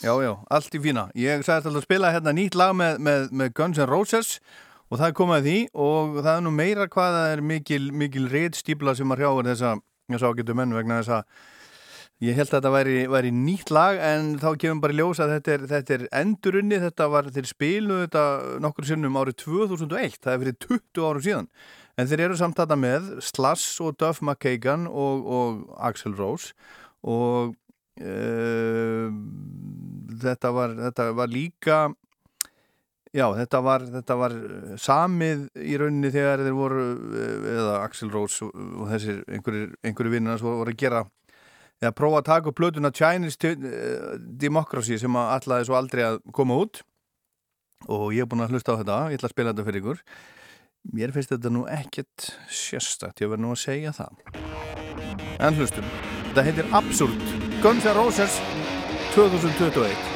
Já, 0.05 0.13
já, 0.21 0.35
allt 0.53 0.75
í 0.77 0.81
fína. 0.85 1.07
Ég 1.17 1.41
sagðist 1.47 1.71
alltaf 1.71 1.81
að 1.81 1.87
spila 1.87 2.11
hérna 2.13 2.33
nýtt 2.37 2.57
lag 2.61 2.75
með, 2.77 2.99
með, 3.01 3.23
með 3.33 3.53
Guns 3.57 3.79
N' 3.81 3.89
Roses 3.89 4.35
og 4.95 5.01
það 5.01 5.09
er 5.09 5.15
komið 5.19 5.37
að 5.41 5.47
því 5.49 5.59
og 5.83 6.17
það 6.21 6.37
er 6.37 6.43
nú 6.47 6.51
meira 6.55 6.85
hvað 6.87 7.17
það 7.17 7.33
er 7.33 7.41
mikil, 7.51 7.83
mikil 7.99 8.29
reyðstípla 8.31 8.93
sem 8.95 9.11
að 9.11 9.25
hrjáður 9.25 9.49
þessa, 9.51 9.73
ágættu 10.15 10.55
menn 10.55 10.75
vegna 10.77 11.01
þess 11.01 11.15
að 11.17 11.25
ég 12.23 12.37
held 12.39 12.53
að 12.53 12.55
þetta 12.55 12.71
væri, 12.77 12.99
væri 13.11 13.33
nýtt 13.35 13.73
lag 13.75 13.99
en 13.99 14.29
þá 14.39 14.47
kemur 14.63 14.85
bara 14.85 14.95
í 14.95 14.99
ljós 15.01 15.23
að 15.25 15.33
þetta 15.35 15.55
er, 15.57 15.65
þetta 15.73 15.97
er 15.97 16.05
endurunni, 16.21 16.79
þetta 16.85 17.09
var, 17.11 17.31
þeir 17.35 17.49
spiluðu 17.51 18.05
þetta 18.05 18.25
nokkur 18.63 18.89
sinnum 18.93 19.19
árið 19.19 19.39
2001, 19.43 20.21
það 20.23 20.37
er 20.37 20.45
fyrir 20.45 20.57
20 20.69 21.09
árum 21.09 21.27
síðan. 21.27 21.51
En 21.99 22.11
þeir 22.11 22.25
eru 22.29 22.39
samt 22.39 22.59
þetta 22.63 22.79
með 22.79 23.11
Slash 23.23 23.83
og 23.83 23.99
Duff 23.99 24.23
McKagan 24.23 24.87
og, 24.87 25.27
og 25.27 25.67
Axl 25.91 26.15
Rose 26.15 26.55
og 27.03 27.59
uh, 27.99 29.11
þetta, 30.23 30.55
var, 30.55 30.79
þetta 30.87 31.11
var 31.19 31.35
líka 31.35 31.83
já, 33.15 33.27
þetta 33.39 33.61
var, 33.65 33.85
þetta 33.97 34.17
var 34.19 34.37
samið 34.81 35.45
í 35.63 35.77
rauninni 35.81 36.11
þegar 36.15 36.45
þeir 36.45 36.57
voru 36.59 36.87
eh, 36.95 37.51
eða 37.55 37.77
Axl 37.85 38.11
Rose 38.13 38.49
og, 38.49 38.89
þessir 38.91 39.23
einhverju, 39.31 40.25
svo 40.41 40.57
voru 40.61 40.75
að 40.75 40.81
gera 40.83 41.05
eða 41.83 41.95
prófa 41.97 42.21
að 42.21 42.29
taka 42.31 42.51
upp 42.51 42.59
plötuna 42.59 42.93
Chinese 42.95 43.55
uh, 43.55 44.15
Democracy 44.19 44.99
sem 45.01 45.19
að 45.19 45.33
allaði 45.39 45.69
svo 45.69 45.79
aldrei 45.79 46.05
að 46.07 46.21
koma 46.33 46.61
út. 46.65 46.85
Og 47.91 48.15
ég 48.17 48.25
er 48.25 48.31
búin 48.31 48.45
að 48.45 48.55
hlusta 48.55 48.77
á 48.77 48.81
þetta 48.81 49.01
ég 49.13 49.19
ætla 49.19 49.29
að 49.29 49.35
spila 49.35 49.53
þetta 49.53 49.67
fyrir 49.67 49.83
ykkur. 49.83 50.03
Mér 50.95 51.13
finnst 51.17 51.33
þetta 51.33 51.53
nú 51.53 51.67
ekkert 51.73 52.31
sérstakt 52.53 53.25
ég 53.25 53.33
verð 53.33 53.45
nú 53.45 53.53
að 53.57 53.63
segja 53.65 53.93
það. 53.97 54.25
En 55.41 55.57
hlustum, 55.59 55.93
þetta 56.31 56.49
heitir 56.49 56.75
Absurd 56.77 57.31
Guns 57.65 57.89
N' 57.89 57.97
Roses 57.99 58.41
2021 59.17 60.14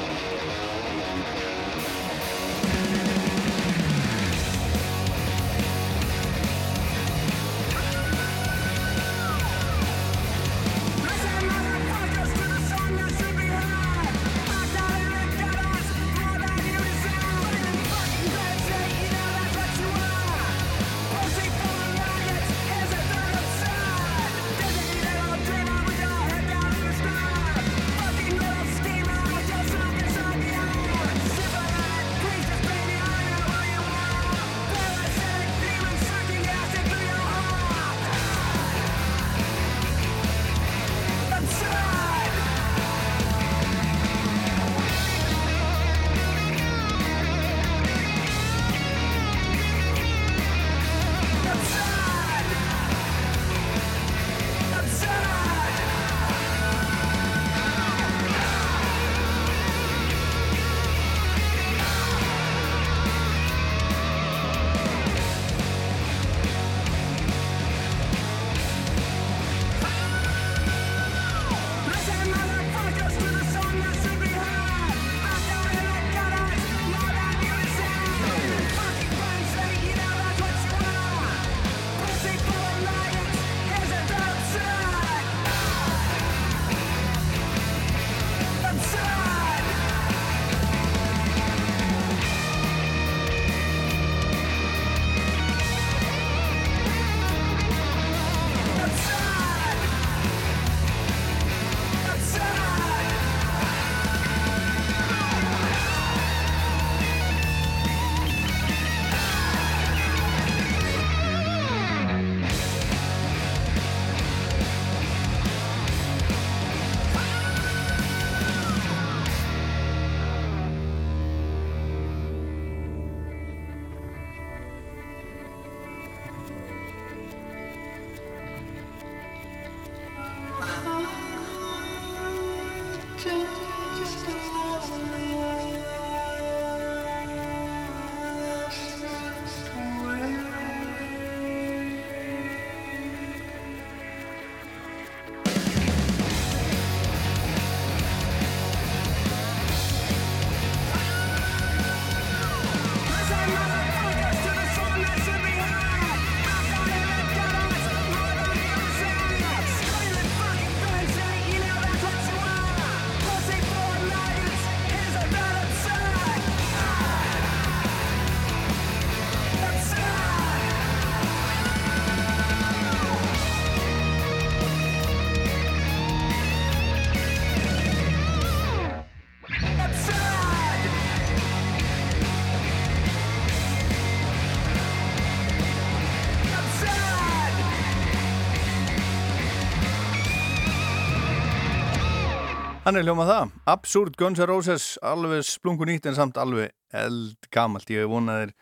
Hann 192.88 192.96
er 192.96 193.04
hljómað 193.04 193.28
það, 193.28 193.50
Absurd 193.68 194.14
Guns 194.16 194.38
N' 194.40 194.46
Roses 194.48 194.84
alveg 195.04 195.42
splungun 195.44 195.90
nýtt 195.90 196.06
en 196.08 196.14
samt 196.16 196.38
alveg 196.40 196.70
eldgamalt, 196.96 197.90
ég 197.92 198.08
vonaðir 198.08 198.54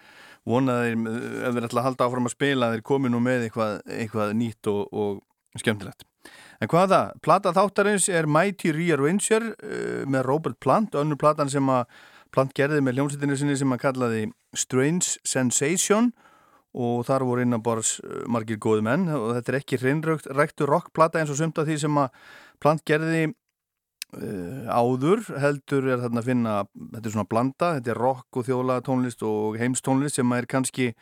vonaðir, 0.51 0.97
ef 1.47 1.55
þeir 1.55 1.67
ætla 1.69 1.85
að 1.85 1.87
halda 1.87 2.09
áfram 2.09 2.27
að 2.27 2.35
spila 2.35 2.73
þeir 2.73 2.83
komi 2.91 3.13
nú 3.15 3.21
með 3.23 3.45
eitthvað, 3.47 3.77
eitthvað 3.87 4.33
nýtt 4.41 4.73
og, 4.73 4.83
og 4.91 5.63
skemmtilegt. 5.63 6.03
En 6.59 6.73
hvað 6.75 6.91
það, 6.97 7.15
plata 7.29 7.55
þáttarins 7.61 8.11
er 8.11 8.27
Mighty 8.27 8.75
Rearranger 8.75 9.49
uh, 9.53 10.03
með 10.11 10.27
Robert 10.27 10.59
Plant, 10.59 10.99
önnur 10.99 11.23
platan 11.23 11.55
sem 11.55 11.71
að 11.71 11.87
Plant 12.35 12.51
gerði 12.59 12.83
með 12.83 12.99
hljómsveitinu 12.99 13.39
sinni 13.39 13.55
sem 13.63 13.71
að 13.79 13.83
kallaði 13.87 14.27
Strange 14.59 15.21
Sensation. 15.23 16.11
Og 16.77 17.07
þar 17.07 17.25
voru 17.25 17.47
innanbors 17.47 17.95
margir 18.29 18.59
góði 18.61 18.83
menn. 18.91 19.07
Og 19.09 19.31
þetta 19.39 19.55
er 19.55 19.63
ekki 19.63 19.79
hreinræktu 19.81 20.67
rockplata 20.69 21.23
eins 21.23 21.31
og 21.33 21.39
sumt 21.39 21.63
af 21.63 21.71
því 21.71 21.79
sem 21.87 22.03
að 22.03 22.27
plant 22.61 22.83
gerði 22.85 23.31
áður 24.15 25.25
heldur 25.43 25.89
er 25.91 26.03
þarna 26.05 26.23
að 26.23 26.29
finna 26.29 26.53
þetta 26.95 27.09
er 27.09 27.15
svona 27.15 27.31
blanda, 27.31 27.73
þetta 27.79 27.91
er 27.93 28.01
rock 28.01 28.39
og 28.39 28.47
þjóla 28.47 28.79
tónlist 28.87 29.25
og 29.27 29.59
heimstónlist 29.61 30.21
sem 30.21 30.33
er 30.37 30.47
kannski 30.47 30.93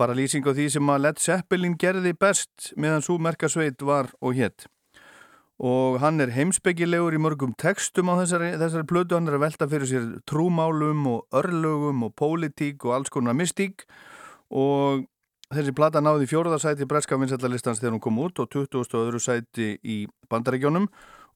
bara 0.00 0.16
lýsing 0.16 0.44
á 0.44 0.52
því 0.52 0.66
sem 0.74 0.90
að 0.90 1.02
Led 1.04 1.22
Zeppelin 1.22 1.78
gerði 1.78 2.12
best 2.16 2.72
meðan 2.76 3.04
svo 3.04 3.18
merkasveit 3.22 3.80
var 3.86 4.10
og 4.20 4.34
hétt 4.34 4.66
og 5.60 6.00
hann 6.00 6.20
er 6.24 6.32
heimsbyggilegur 6.32 7.14
í 7.14 7.20
mörgum 7.20 7.52
textum 7.60 8.08
á 8.08 8.16
þessari, 8.22 8.54
þessari 8.56 8.88
plötu, 8.88 9.16
hann 9.18 9.28
er 9.28 9.36
að 9.36 9.44
velta 9.44 9.68
fyrir 9.68 9.88
sér 9.90 10.06
trúmálum 10.28 11.04
og 11.10 11.36
örlögum 11.36 12.06
og 12.08 12.14
pólitík 12.16 12.86
og 12.88 12.96
alls 12.96 13.12
konar 13.12 13.36
mystík 13.36 13.84
og 14.48 15.04
þessi 15.52 15.74
plata 15.76 16.00
náði 16.00 16.30
fjóruðarsæti 16.30 16.88
breska 16.88 17.18
vinsætlalistans 17.20 17.82
þegar 17.82 17.98
hún 17.98 18.04
kom 18.08 18.20
út 18.24 18.40
og 18.40 18.48
20. 18.48 18.88
öðru 19.04 19.20
sæti 19.20 19.74
í 19.84 20.04
bandaregjónum 20.32 20.88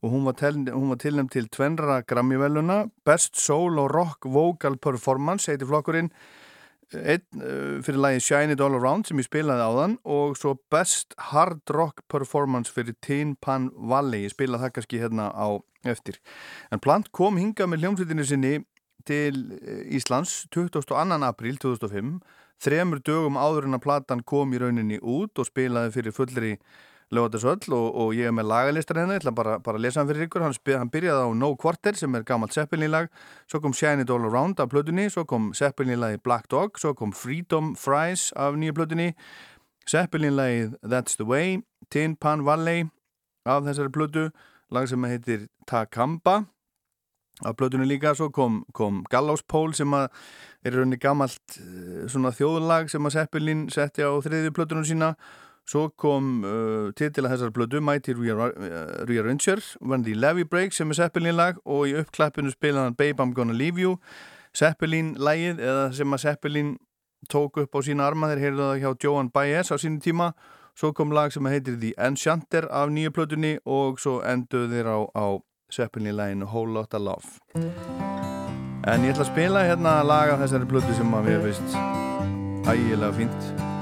og 0.04 0.12
hún 0.12 0.24
var, 0.28 0.36
var 0.36 1.00
tilnæmt 1.00 1.32
til 1.32 1.48
tvenra 1.48 2.02
Grammy-veluna 2.04 2.90
Best 3.04 3.40
Soul 3.40 3.78
og 3.78 3.94
Rock 3.94 4.26
Vocal 4.28 4.76
Performance 4.76 5.50
heiti 5.50 5.64
flokkurinn. 5.64 6.10
Einn 6.94 7.40
uh, 7.40 7.80
fyrir 7.82 7.98
lagi 7.98 8.20
Shine 8.20 8.52
It 8.52 8.60
All 8.60 8.76
Around 8.76 9.08
sem 9.08 9.18
ég 9.18 9.26
spilaði 9.26 9.64
á 9.64 9.70
þann 9.72 9.96
og 10.04 10.36
svo 10.36 10.58
Best 10.70 11.16
Hard 11.30 11.64
Rock 11.72 12.04
Performance 12.12 12.70
fyrir 12.70 12.94
Tin 13.00 13.34
Pan 13.40 13.70
Valley. 13.74 14.26
Ég 14.28 14.36
spilaði 14.36 14.66
það 14.66 14.74
kannski 14.76 15.00
hérna 15.00 15.30
á 15.32 15.48
eftir. 15.88 16.20
En 16.70 16.84
Plant 16.84 17.08
kom 17.16 17.40
hinga 17.40 17.66
með 17.66 17.86
hljómsveitinu 17.86 18.28
sinni 18.28 18.54
til 19.08 19.40
Íslands 19.92 20.44
22. 20.52 20.94
apríl 21.24 21.56
2005 21.60 22.18
þremur 22.62 23.00
dögum 23.04 23.40
áður 23.40 23.68
en 23.68 23.78
að 23.78 23.84
platan 23.84 24.24
kom 24.24 24.52
í 24.54 24.60
rauninni 24.60 25.00
út 25.00 25.40
og 25.40 25.48
spilaði 25.48 25.96
fyrir 25.96 26.16
fullri 26.16 26.52
lögatarsöll 27.12 27.72
og, 27.74 27.88
og 28.00 28.14
ég 28.16 28.30
er 28.30 28.34
með 28.34 28.48
lagalistar 28.50 29.00
hennar, 29.00 29.18
ég 29.18 29.22
ætla 29.22 29.34
bara, 29.36 29.58
bara 29.62 29.78
að 29.78 29.84
lesa 29.84 30.00
hann 30.00 30.08
fyrir 30.10 30.26
ykkur. 30.28 30.44
Hann, 30.44 30.56
hann 30.80 30.92
byrjaði 30.92 31.26
á 31.26 31.30
No 31.36 31.50
Quarter 31.60 31.98
sem 31.98 32.14
er 32.16 32.24
gammalt 32.26 32.56
Zeppelin 32.56 32.92
lag, 32.92 33.10
svo 33.50 33.60
kom 33.60 33.76
Shine 33.76 34.06
It 34.06 34.12
All 34.14 34.24
Around 34.28 34.62
af 34.62 34.72
plötunni, 34.72 35.08
svo 35.12 35.26
kom 35.28 35.52
Zeppelin 35.54 36.00
lagi 36.00 36.22
Black 36.24 36.48
Dog, 36.50 36.80
svo 36.80 36.94
kom 36.94 37.12
Freedom 37.12 37.74
Fries 37.76 38.30
af 38.36 38.56
nýja 38.58 38.76
plötunni, 38.76 39.12
Zeppelin 39.90 40.36
lagi 40.36 40.70
That's 40.82 41.16
the 41.20 41.28
Way, 41.28 41.60
Tin 41.90 42.16
Pan 42.16 42.46
Valley 42.46 42.88
af 43.44 43.62
þessari 43.68 43.92
plötu. 43.92 44.28
Lag 44.72 44.88
sem 44.88 45.04
heitir 45.04 45.46
Takamba 45.68 46.44
af 47.44 47.56
plötunni 47.56 47.86
líka, 47.86 48.14
svo 48.14 48.30
kom, 48.30 48.64
kom 48.72 49.04
Gallows 49.10 49.42
Pole 49.42 49.74
sem 49.74 49.92
að 49.94 50.08
er 50.64 50.76
rauninni 50.78 50.98
gammalt 51.02 51.58
eh, 51.58 52.34
þjóðlag 52.38 52.88
sem 52.90 53.04
að 53.04 53.16
Zeppelin 53.18 53.66
setti 53.72 54.06
á 54.06 54.10
þriðju 54.22 54.54
plötunum 54.54 54.86
sína 54.86 55.14
Svo 55.64 55.88
kom 55.96 56.44
uh, 56.44 56.90
titila 56.92 57.30
þessar 57.32 57.52
blödu 57.56 57.80
Mighty 57.80 58.12
Rearranger 58.12 59.62
When 59.80 60.04
the 60.04 60.14
Levy 60.14 60.44
Breaks 60.44 60.76
sem 60.76 60.90
er 60.92 60.98
Zeppelin 60.98 61.38
lag 61.38 61.60
og 61.64 61.88
í 61.88 61.94
uppklappinu 62.02 62.52
spilaðan 62.52 62.96
Babe 62.98 63.22
I'm 63.22 63.32
Gonna 63.32 63.56
Leave 63.56 63.80
You. 63.80 63.96
Zeppelin 64.54 65.14
lagið 65.16 65.62
eða 65.64 65.86
sem 65.96 66.12
að 66.12 66.26
Zeppelin 66.26 66.76
tók 67.32 67.56
upp 67.64 67.74
á 67.74 67.80
sína 67.80 68.04
arma 68.10 68.28
þeir 68.32 68.44
heyrðu 68.44 68.68
það 68.68 68.82
hjá 68.82 69.06
Joan 69.06 69.32
Baez 69.32 69.72
á 69.72 69.76
sínu 69.80 70.04
tíma. 70.04 70.30
Svo 70.76 70.92
kom 70.92 71.14
lag 71.14 71.32
sem 71.32 71.46
heitir 71.48 71.80
The 71.80 71.94
Enchanter 71.96 72.68
af 72.68 72.92
nýju 72.92 73.14
plötunni 73.16 73.56
og 73.64 74.00
svo 74.02 74.20
enduð 74.26 74.74
þeir 74.74 74.90
á, 74.90 74.98
á 75.16 75.26
Zeppelin 75.72 76.18
laginu 76.18 76.50
Whole 76.50 76.76
Lotta 76.76 77.00
Love. 77.00 77.40
En 78.84 79.00
ég 79.00 79.14
ætla 79.14 79.24
að 79.24 79.30
spila 79.32 79.64
hérna 79.64 80.02
lag 80.04 80.34
af 80.34 80.44
þessari 80.44 80.68
plötu 80.68 80.96
sem 80.98 81.14
að 81.16 81.30
við 81.30 81.46
veist 81.48 81.78
ægilega 82.68 83.14
fínt 83.16 83.73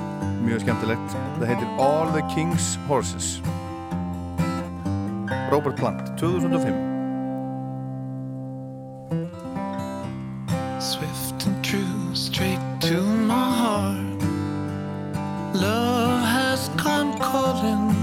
mjög 0.43 0.64
skemmtilegt 0.64 1.19
það 1.39 1.48
heitir 1.52 1.69
All 1.82 2.09
the 2.14 2.23
King's 2.35 2.77
Horses 2.89 3.40
Robert 5.52 5.77
Plant 5.77 6.16
2005 6.19 6.93
Swift 10.82 11.47
and 11.47 11.64
true, 11.64 12.14
straight 12.14 12.59
to 12.81 13.01
my 13.02 13.35
heart. 13.35 14.23
Love 15.55 16.24
has 16.27 16.69
come 16.77 17.16
calling, 17.19 17.94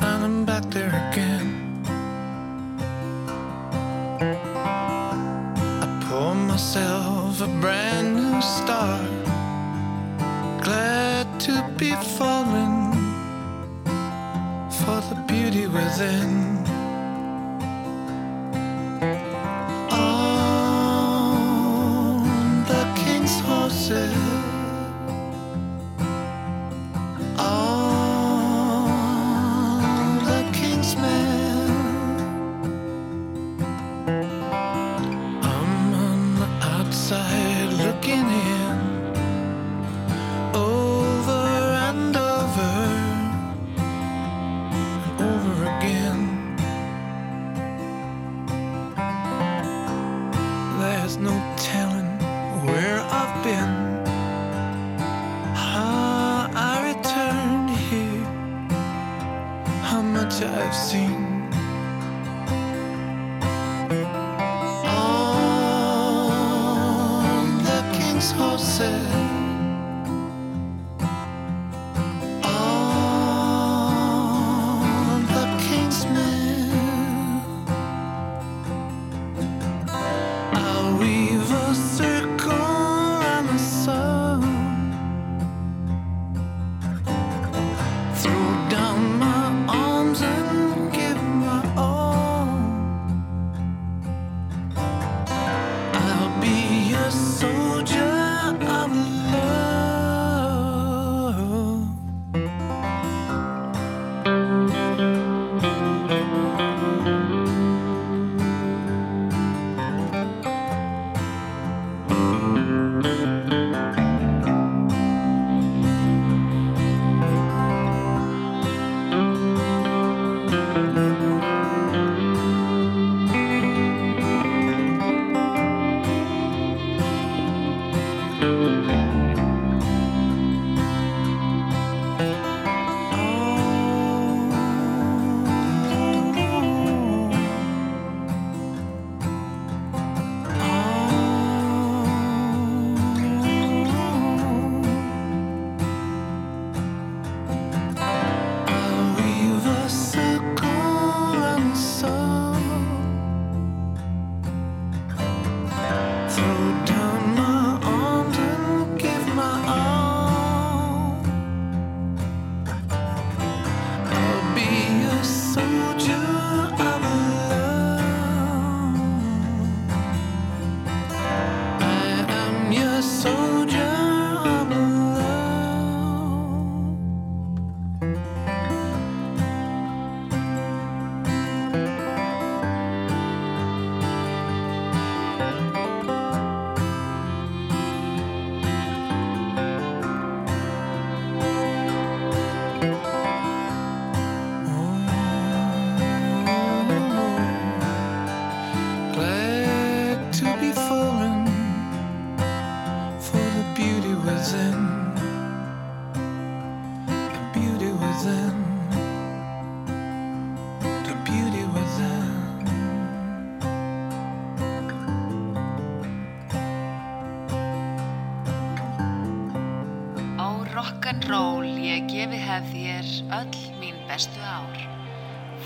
and 0.00 0.24
I'm 0.24 0.44
back 0.44 0.64
there 0.70 0.90
again. 1.10 1.82
I 5.80 5.86
pour 6.08 6.34
myself 6.34 7.40
a 7.40 7.46
brand 7.60 8.16
new 8.16 8.42
start. 8.42 9.15
Glad 10.66 11.38
to 11.42 11.62
be 11.78 11.92
falling 12.18 12.90
for 14.68 15.00
the 15.08 15.14
beauty 15.28 15.68
within. 15.68 16.66
On 19.92 20.64
the 22.64 22.84
king's 22.96 23.38
horses. 23.42 24.15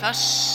Faz. 0.01 0.50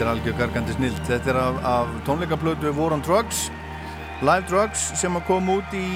Þetta 0.00 0.14
er 0.14 0.16
algjör 0.16 0.36
gargandi 0.38 0.72
snilt. 0.72 1.00
Þetta 1.04 1.28
er 1.28 1.36
af, 1.36 1.56
af 1.68 1.88
tónleikaplötu 2.06 2.70
War 2.72 2.94
on 2.96 3.02
Drugs, 3.04 3.40
Live 4.24 4.46
Drugs 4.48 4.80
sem 4.96 5.18
að 5.18 5.26
koma 5.26 5.58
út 5.58 5.74
í 5.76 5.88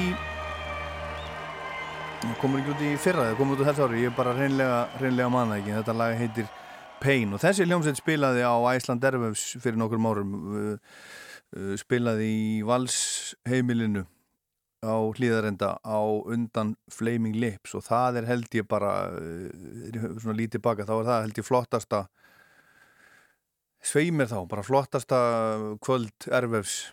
komur 2.42 2.60
ekki 2.60 2.74
út 2.74 2.82
í 2.84 2.90
fyrra, 3.00 3.30
það 3.30 3.38
komur 3.38 3.56
út 3.56 3.62
á 3.64 3.68
þessu 3.70 3.86
ári, 3.86 4.02
ég 4.02 4.10
er 4.10 4.18
bara 4.18 4.34
reynlega, 4.36 4.82
reynlega 5.00 5.28
manna 5.32 5.56
ekki, 5.56 5.72
þetta 5.78 5.94
lag 5.96 6.12
heitir 6.20 6.50
Pain 7.00 7.32
og 7.32 7.40
þessi 7.40 7.64
hljómsveit 7.64 8.02
spilaði 8.02 8.44
á 8.44 8.52
Æsland 8.74 9.06
Erföfs 9.08 9.44
fyrir 9.64 9.80
nokkrum 9.80 10.08
árum, 10.10 10.34
uh, 10.36 10.98
uh, 11.56 11.70
spilaði 11.80 12.26
í 12.28 12.58
valsheimilinu 12.68 14.02
á 14.84 15.00
hlýðarenda 15.16 15.78
á 15.80 16.00
undan 16.28 16.74
Flaming 16.92 17.40
Lips 17.40 17.72
og 17.72 17.88
það 17.88 18.20
er 18.20 18.28
held 18.34 18.60
ég 18.60 18.68
bara, 18.68 18.92
uh, 19.16 20.12
svona 20.20 20.36
lítið 20.42 20.60
baka, 20.68 20.84
þá 20.84 20.94
er 20.98 21.08
það 21.08 21.24
held 21.24 21.40
ég 21.40 21.48
flottasta 21.48 22.02
sveimir 23.84 24.30
þá, 24.30 24.38
bara 24.50 24.64
flottasta 24.66 25.18
kvöld 25.84 26.28
erfefs 26.32 26.92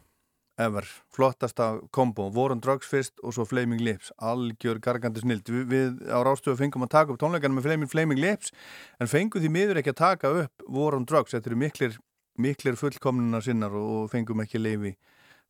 ever, 0.61 0.85
flottasta 1.15 1.71
kombo. 1.95 2.27
War 2.35 2.53
on 2.53 2.61
Drugs 2.61 2.89
fyrst 2.91 3.17
og 3.23 3.33
svo 3.33 3.47
Flaming 3.49 3.81
Lips. 3.81 4.11
Algjör 4.21 4.81
gargandi 4.83 5.23
snild. 5.23 5.47
Við, 5.49 5.65
við 5.71 6.11
á 6.11 6.19
rástöfu 6.27 6.59
fengum 6.59 6.85
að 6.85 6.93
taka 6.93 7.13
upp 7.13 7.21
tónleikanum 7.23 7.57
með 7.57 7.69
Flaming, 7.69 7.91
Flaming 7.91 8.21
Lips 8.21 8.53
en 9.01 9.09
fengum 9.09 9.41
því 9.41 9.51
miður 9.55 9.81
ekki 9.81 9.95
að 9.95 10.01
taka 10.03 10.33
upp 10.43 10.65
War 10.69 10.97
on 10.97 11.07
Drugs, 11.09 11.33
þetta 11.33 11.53
eru 11.53 11.61
miklir 11.63 11.97
miklir 12.41 12.77
fullkomnuna 12.79 13.41
sinnar 13.43 13.73
og 13.75 14.09
fengum 14.11 14.41
ekki 14.43 14.61
leifi 14.61 14.95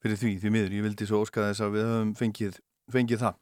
fyrir 0.01 0.17
því, 0.17 0.33
því 0.41 0.53
miður. 0.53 0.75
Ég 0.77 0.85
vildi 0.87 1.07
svo 1.07 1.21
óska 1.25 1.49
þess 1.49 1.65
að 1.65 1.75
við 1.75 1.89
höfum 1.89 2.13
fengið, 2.17 2.61
fengið 2.91 3.25
það. 3.25 3.39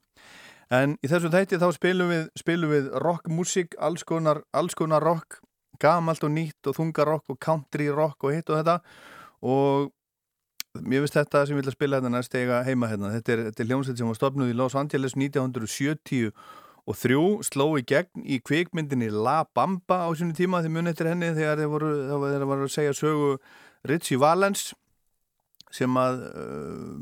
En 0.80 0.96
í 1.02 1.10
þessu 1.10 1.32
þætti 1.34 1.60
þá 1.62 1.70
spilum 1.74 2.12
við, 2.12 2.26
spilum 2.38 2.74
við 2.74 2.90
rockmusik, 3.02 3.78
alls 3.82 4.04
konar, 4.06 4.44
alls 4.54 4.76
konar 4.78 5.06
rock 5.06 5.40
gamalt 5.82 6.26
og 6.26 6.34
nýtt 6.34 6.70
og 6.70 6.78
þungarokk 6.78 7.34
og 7.34 7.40
country 7.44 7.90
rock 7.94 8.28
og 8.28 8.36
hitt 8.36 8.52
og 8.52 8.60
þetta. 8.60 8.80
Og 9.46 9.90
mér 10.86 11.04
finnst 11.04 11.18
þetta 11.18 11.46
sem 11.46 11.56
ég 11.56 11.64
vil 11.64 11.72
að 11.72 11.78
spila 11.78 12.00
hérna 12.00 12.14
næst 12.14 12.36
eiga 12.38 12.64
heima 12.68 12.90
hérna, 12.92 13.14
þetta 13.16 13.36
er, 13.36 13.46
er 13.50 13.70
hljómsveit 13.70 14.00
sem 14.00 14.10
var 14.10 14.18
stopnuð 14.18 14.52
í 14.54 14.58
Los 14.58 14.76
Angeles 14.78 15.16
1970 15.18 16.30
og 16.90 16.98
þrjú 16.98 17.24
sló 17.46 17.68
í 17.78 17.86
gegn 17.86 18.26
í 18.26 18.40
kvikmyndinni 18.46 19.10
La 19.14 19.44
Bamba 19.56 20.04
á 20.06 20.10
sinu 20.18 20.36
tíma 20.38 20.62
því 20.64 20.74
mun 20.74 20.92
eftir 20.92 21.10
henni 21.10 21.32
þegar 21.38 21.60
þeir 21.62 21.74
voru, 21.74 21.90
þeir 22.26 22.46
voru 22.50 22.70
að 22.70 22.76
segja 22.76 22.96
sögu 22.98 23.34
Ritchie 23.90 24.22
Valens 24.22 24.72
sem 25.74 26.00
að 26.02 26.24
uh, 26.30 26.96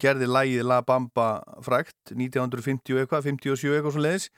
gerði 0.00 0.30
lægið 0.30 0.68
La 0.68 0.80
Bamba 0.86 1.28
frækt 1.64 2.14
1950 2.14 3.02
eitthvað, 3.02 3.28
57 3.28 3.74
eitthvað 3.74 3.96
svo 3.96 4.04
leiðis 4.04 4.30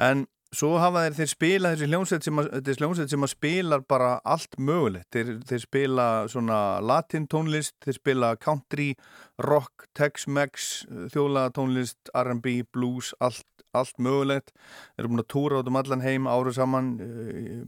en 0.00 0.24
svo 0.56 0.74
hafa 0.78 1.02
þeir, 1.06 1.14
þeir 1.18 1.30
spila 1.30 1.70
þessi 1.74 1.88
hljómsveit 1.90 2.24
sem, 2.26 2.38
að- 2.40 3.08
sem 3.10 3.26
að 3.26 3.30
spilar 3.32 3.80
bara 3.88 4.20
allt 4.24 4.56
mögulegt, 4.58 5.08
þeir, 5.14 5.32
þeir 5.48 5.60
spila 5.64 6.06
svona 6.28 6.80
latin 6.82 7.26
tónlist, 7.26 7.74
þeir 7.84 7.94
spila 7.98 8.36
country, 8.36 8.94
rock, 9.38 9.86
tex-mex 9.94 10.86
þjóla 11.12 11.50
tónlist, 11.52 11.98
R&B, 12.14 12.62
blues 12.72 13.12
allt, 13.20 13.44
allt 13.74 13.96
mögulegt. 13.98 14.52
Þeir 14.96 15.04
eru 15.04 15.08
búin 15.14 15.24
að 15.24 15.30
túra 15.34 15.58
át 15.62 15.68
um 15.68 15.76
allan 15.76 16.00
heim 16.04 16.24
árið 16.30 16.54
saman. 16.60 16.90
Eh, 17.00 17.62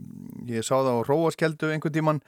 ég 0.54 0.62
sá 0.64 0.76
það 0.78 1.02
á 1.02 1.06
Róaskeldu 1.08 1.72
einhvern 1.72 1.92
tíman 1.96 2.20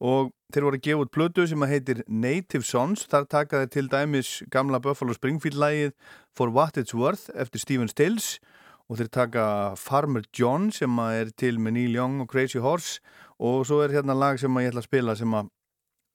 og 0.00 0.32
þeir 0.52 0.64
voru 0.64 0.78
að 0.78 0.82
gefa 0.86 1.04
út 1.04 1.12
plötu 1.12 1.46
sem 1.46 1.60
að 1.62 1.68
heitir 1.74 2.02
Native 2.08 2.64
Sons, 2.64 3.04
þar 3.06 3.28
taka 3.28 3.60
þeir 3.66 3.70
til 3.70 3.88
dæmis 3.88 4.42
gamla 4.50 4.80
Buffalo 4.80 5.12
Springfield 5.12 5.54
lægið 5.60 5.92
For 6.34 6.48
What 6.50 6.78
It's 6.80 6.94
Worth 6.94 7.28
eftir 7.34 7.60
Stephen 7.60 7.88
Stills. 7.88 8.38
og 8.40 8.59
þeir 8.98 9.10
taka 9.14 9.44
Farmer 9.78 10.24
John 10.34 10.70
sem 10.74 10.98
er 11.04 11.30
til 11.38 11.60
með 11.62 11.72
Neil 11.76 11.94
Young 11.94 12.20
og 12.24 12.30
Crazy 12.32 12.58
Horse. 12.58 12.98
Og 13.40 13.66
svo 13.68 13.80
er 13.84 13.94
hérna 13.94 14.14
lag 14.18 14.38
sem 14.40 14.58
ég 14.60 14.70
ætla 14.72 14.82
að 14.82 14.88
spila 14.88 15.14
sem 15.16 15.34
að 15.36 15.46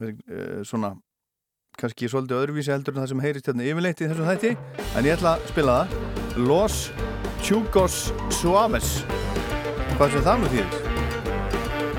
er 0.03 0.11
uh, 0.11 0.63
svona 0.67 0.91
kannski 1.79 2.09
svolítið 2.11 2.41
öðruvísi 2.41 2.71
heldur 2.71 2.93
en 2.95 3.01
það 3.03 3.11
sem 3.11 3.23
heyrist 3.23 3.47
hérna 3.49 3.67
yfirleitt 3.69 4.01
í 4.03 4.09
þessu 4.09 4.27
þætti. 4.27 4.51
En 4.95 5.07
ég 5.07 5.15
ætla 5.15 5.31
að 5.37 5.47
spila 5.53 5.77
það. 5.79 5.87
Los 6.49 6.75
Chugos 7.45 7.95
Suaves. 8.41 8.89
Hvað 9.95 10.09
sem 10.17 10.23
það 10.27 10.45
þýðir. 10.51 10.69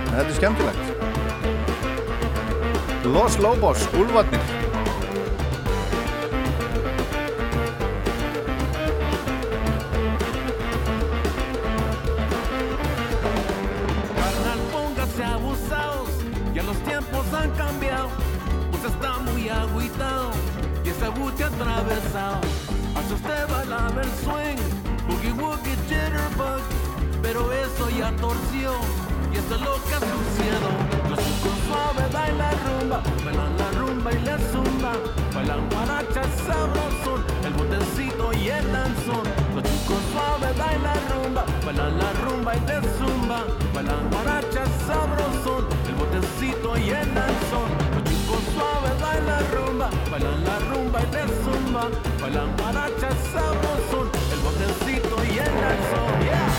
En 0.05 0.13
þetta 0.13 0.29
er 0.29 0.39
skemmtilegt. 0.43 0.85
Los 3.07 3.35
Lobos, 3.39 3.81
Úlfarnir 3.95 4.66
y 21.17 21.19
ese 21.19 21.19
buche 21.19 21.45
atravesado. 21.45 22.41
Hace 22.95 23.15
usted 23.15 23.49
bailar 23.49 23.93
el 23.99 24.11
swing, 24.23 24.59
boogie 25.07 25.33
woogie 25.33 25.77
jitterbug, 25.89 26.61
pero 27.23 27.53
eso 27.53 27.91
ya 27.91 28.11
torció 28.17 28.73
y 29.33 29.37
esto 29.37 29.55
es 29.55 29.61
lo 29.61 29.75
que 29.85 29.95
ha 29.95 30.01
sucedido. 30.01 30.71
Los 31.11 31.19
chicos 31.19 31.57
suaves 31.67 32.13
bailan 32.13 32.55
rumba, 32.67 33.03
bailan 33.25 33.57
la 33.59 33.71
rumba 33.73 34.13
y 34.13 34.21
la 34.25 34.39
zumba, 34.39 34.93
bailan 35.35 35.69
guaracha 35.71 36.23
sabrosón, 36.47 37.25
el 37.45 37.53
botecito 37.55 38.33
y 38.33 38.49
el 38.49 38.73
danzón. 38.73 39.25
Los 39.55 39.65
chicos 39.65 40.03
suaves 40.13 40.57
bailan 40.57 41.01
rumba, 41.13 41.45
bailan 41.65 41.99
la 41.99 42.13
rumba 42.25 42.57
y 42.57 42.61
la 42.61 42.83
zumba, 42.99 43.45
bailan 43.75 44.11
guaracha 44.11 44.65
sabrosón, 44.87 45.67
el 45.89 45.95
botecito 45.95 46.77
y 46.79 46.91
el 46.91 47.15
danzón. 47.15 47.86
Suaves 48.57 49.01
bailan 49.03 49.45
rumba, 49.53 49.91
bailan 50.11 50.45
la 50.45 50.59
rumba 50.71 51.01
y 51.03 51.13
la 51.15 51.27
zumba, 51.45 51.91
bailan 52.23 52.57
guaracha 52.57 53.11
sabrosón, 53.33 54.11
el 54.33 54.41
botecito 54.41 55.17
y 55.25 55.39
el 55.39 55.55
danzón. 55.63 56.07
Yeah. 56.25 56.56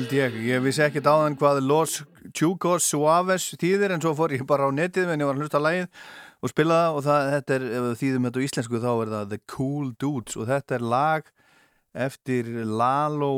Held 0.00 0.12
ég. 0.16 0.36
Ég 0.48 0.62
vissi 0.64 0.80
ekkert 0.80 1.08
áðan 1.10 1.34
hvað 1.36 1.58
Los 1.66 1.94
Chugos 2.36 2.86
Suaves 2.88 3.50
þýðir 3.60 3.92
en 3.92 4.00
svo 4.00 4.14
fór 4.16 4.32
ég 4.32 4.46
bara 4.48 4.68
á 4.68 4.72
netið 4.72 5.10
en 5.12 5.20
ég 5.20 5.28
var 5.28 5.36
að 5.36 5.42
hlusta 5.42 5.58
að 5.58 5.66
lægið 5.66 6.06
og 6.40 6.52
spila 6.52 6.78
það 6.78 6.96
og 6.96 7.04
það, 7.04 7.28
þetta 7.34 7.54
er, 7.56 7.66
ef 7.66 7.84
við 7.84 7.98
þýðum 8.00 8.28
þetta 8.28 8.40
á 8.40 8.46
íslensku 8.46 8.80
þá 8.80 8.88
er 8.92 9.12
það 9.12 9.34
The 9.34 9.40
Cool 9.50 9.90
Dudes 10.00 10.38
og 10.40 10.48
þetta 10.48 10.76
er 10.78 10.86
lag 10.94 11.28
eftir 12.06 12.48
Lalo 12.80 13.32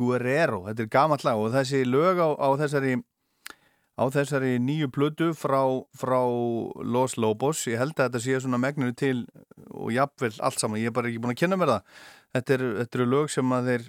Guerrero, 0.00 0.62
þetta 0.70 0.86
er 0.86 0.90
gamalt 0.96 1.28
lag 1.28 1.44
og 1.44 1.52
þessi 1.58 1.82
lög 1.84 2.22
á, 2.24 2.28
á 2.40 2.48
þessari 2.62 2.96
á 4.00 4.04
þessari 4.08 4.56
nýju 4.64 4.88
plötu 4.94 5.32
frá, 5.36 5.60
frá 5.92 6.20
Los 6.80 7.18
Lobos 7.20 7.66
ég 7.68 7.82
held 7.82 7.98
að 7.98 8.06
þetta 8.06 8.24
sé 8.24 8.40
svona 8.40 8.62
megninu 8.62 8.96
til 8.96 9.26
og 9.76 9.92
jafnvel 9.92 10.32
allt 10.40 10.62
saman, 10.62 10.80
ég 10.80 10.88
er 10.88 10.96
bara 10.96 11.10
ekki 11.10 11.20
búin 11.20 11.34
að 11.34 11.42
kynna 11.42 11.60
mér 11.60 11.74
það. 11.74 11.96
Þetta 12.30 12.54
eru 12.54 12.68
er 12.86 13.10
lög 13.10 13.32
sem 13.32 13.52
að 13.52 13.68
þeir 13.68 13.88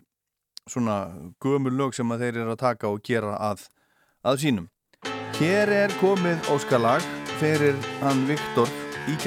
svona 0.71 0.99
gömur 1.43 1.75
lög 1.75 1.97
sem 1.97 2.11
að 2.11 2.25
þeir 2.25 2.43
eru 2.43 2.55
að 2.55 2.61
taka 2.63 2.91
og 2.91 3.01
gera 3.05 3.35
að, 3.51 3.65
að 4.23 4.45
sínum. 4.45 4.69
Hér 5.39 5.73
er 5.73 5.97
komið 6.01 6.53
óskalag 6.53 7.05
fyrir 7.41 7.77
hann 8.03 8.25
Viktor 8.29 8.71
í 9.09 9.17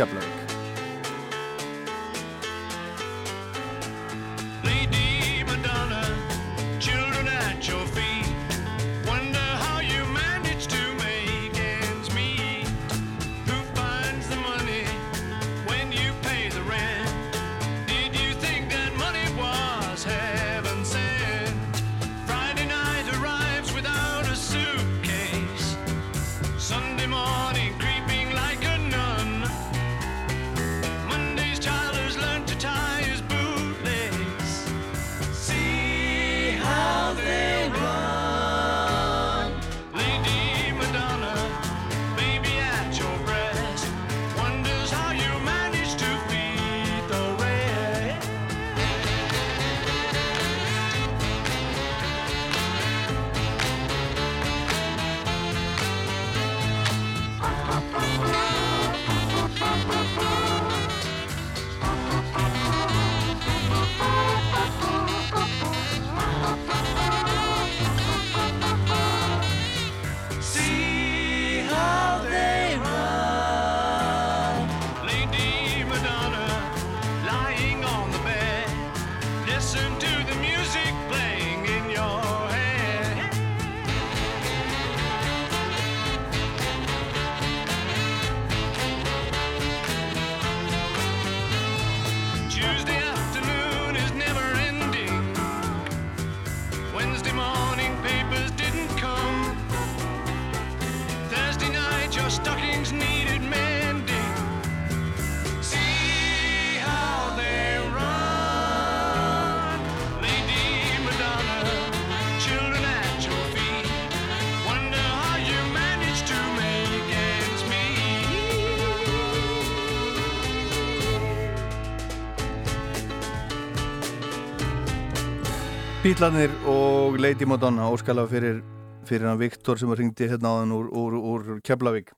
Bílarnir 126.14 126.52
og 126.70 127.16
Lady 127.18 127.42
Madonna 127.42 127.88
óskala 127.90 128.22
fyrir, 128.30 128.60
fyrir 129.02 129.26
hann 129.26 129.38
Viktor 129.40 129.74
sem 129.80 129.88
var 129.90 129.98
hringdi 129.98 130.28
hérna 130.30 130.52
áðan 130.52 130.74
úr, 130.76 130.84
úr, 130.94 131.14
úr 131.18 131.48
Keflavík. 131.66 132.12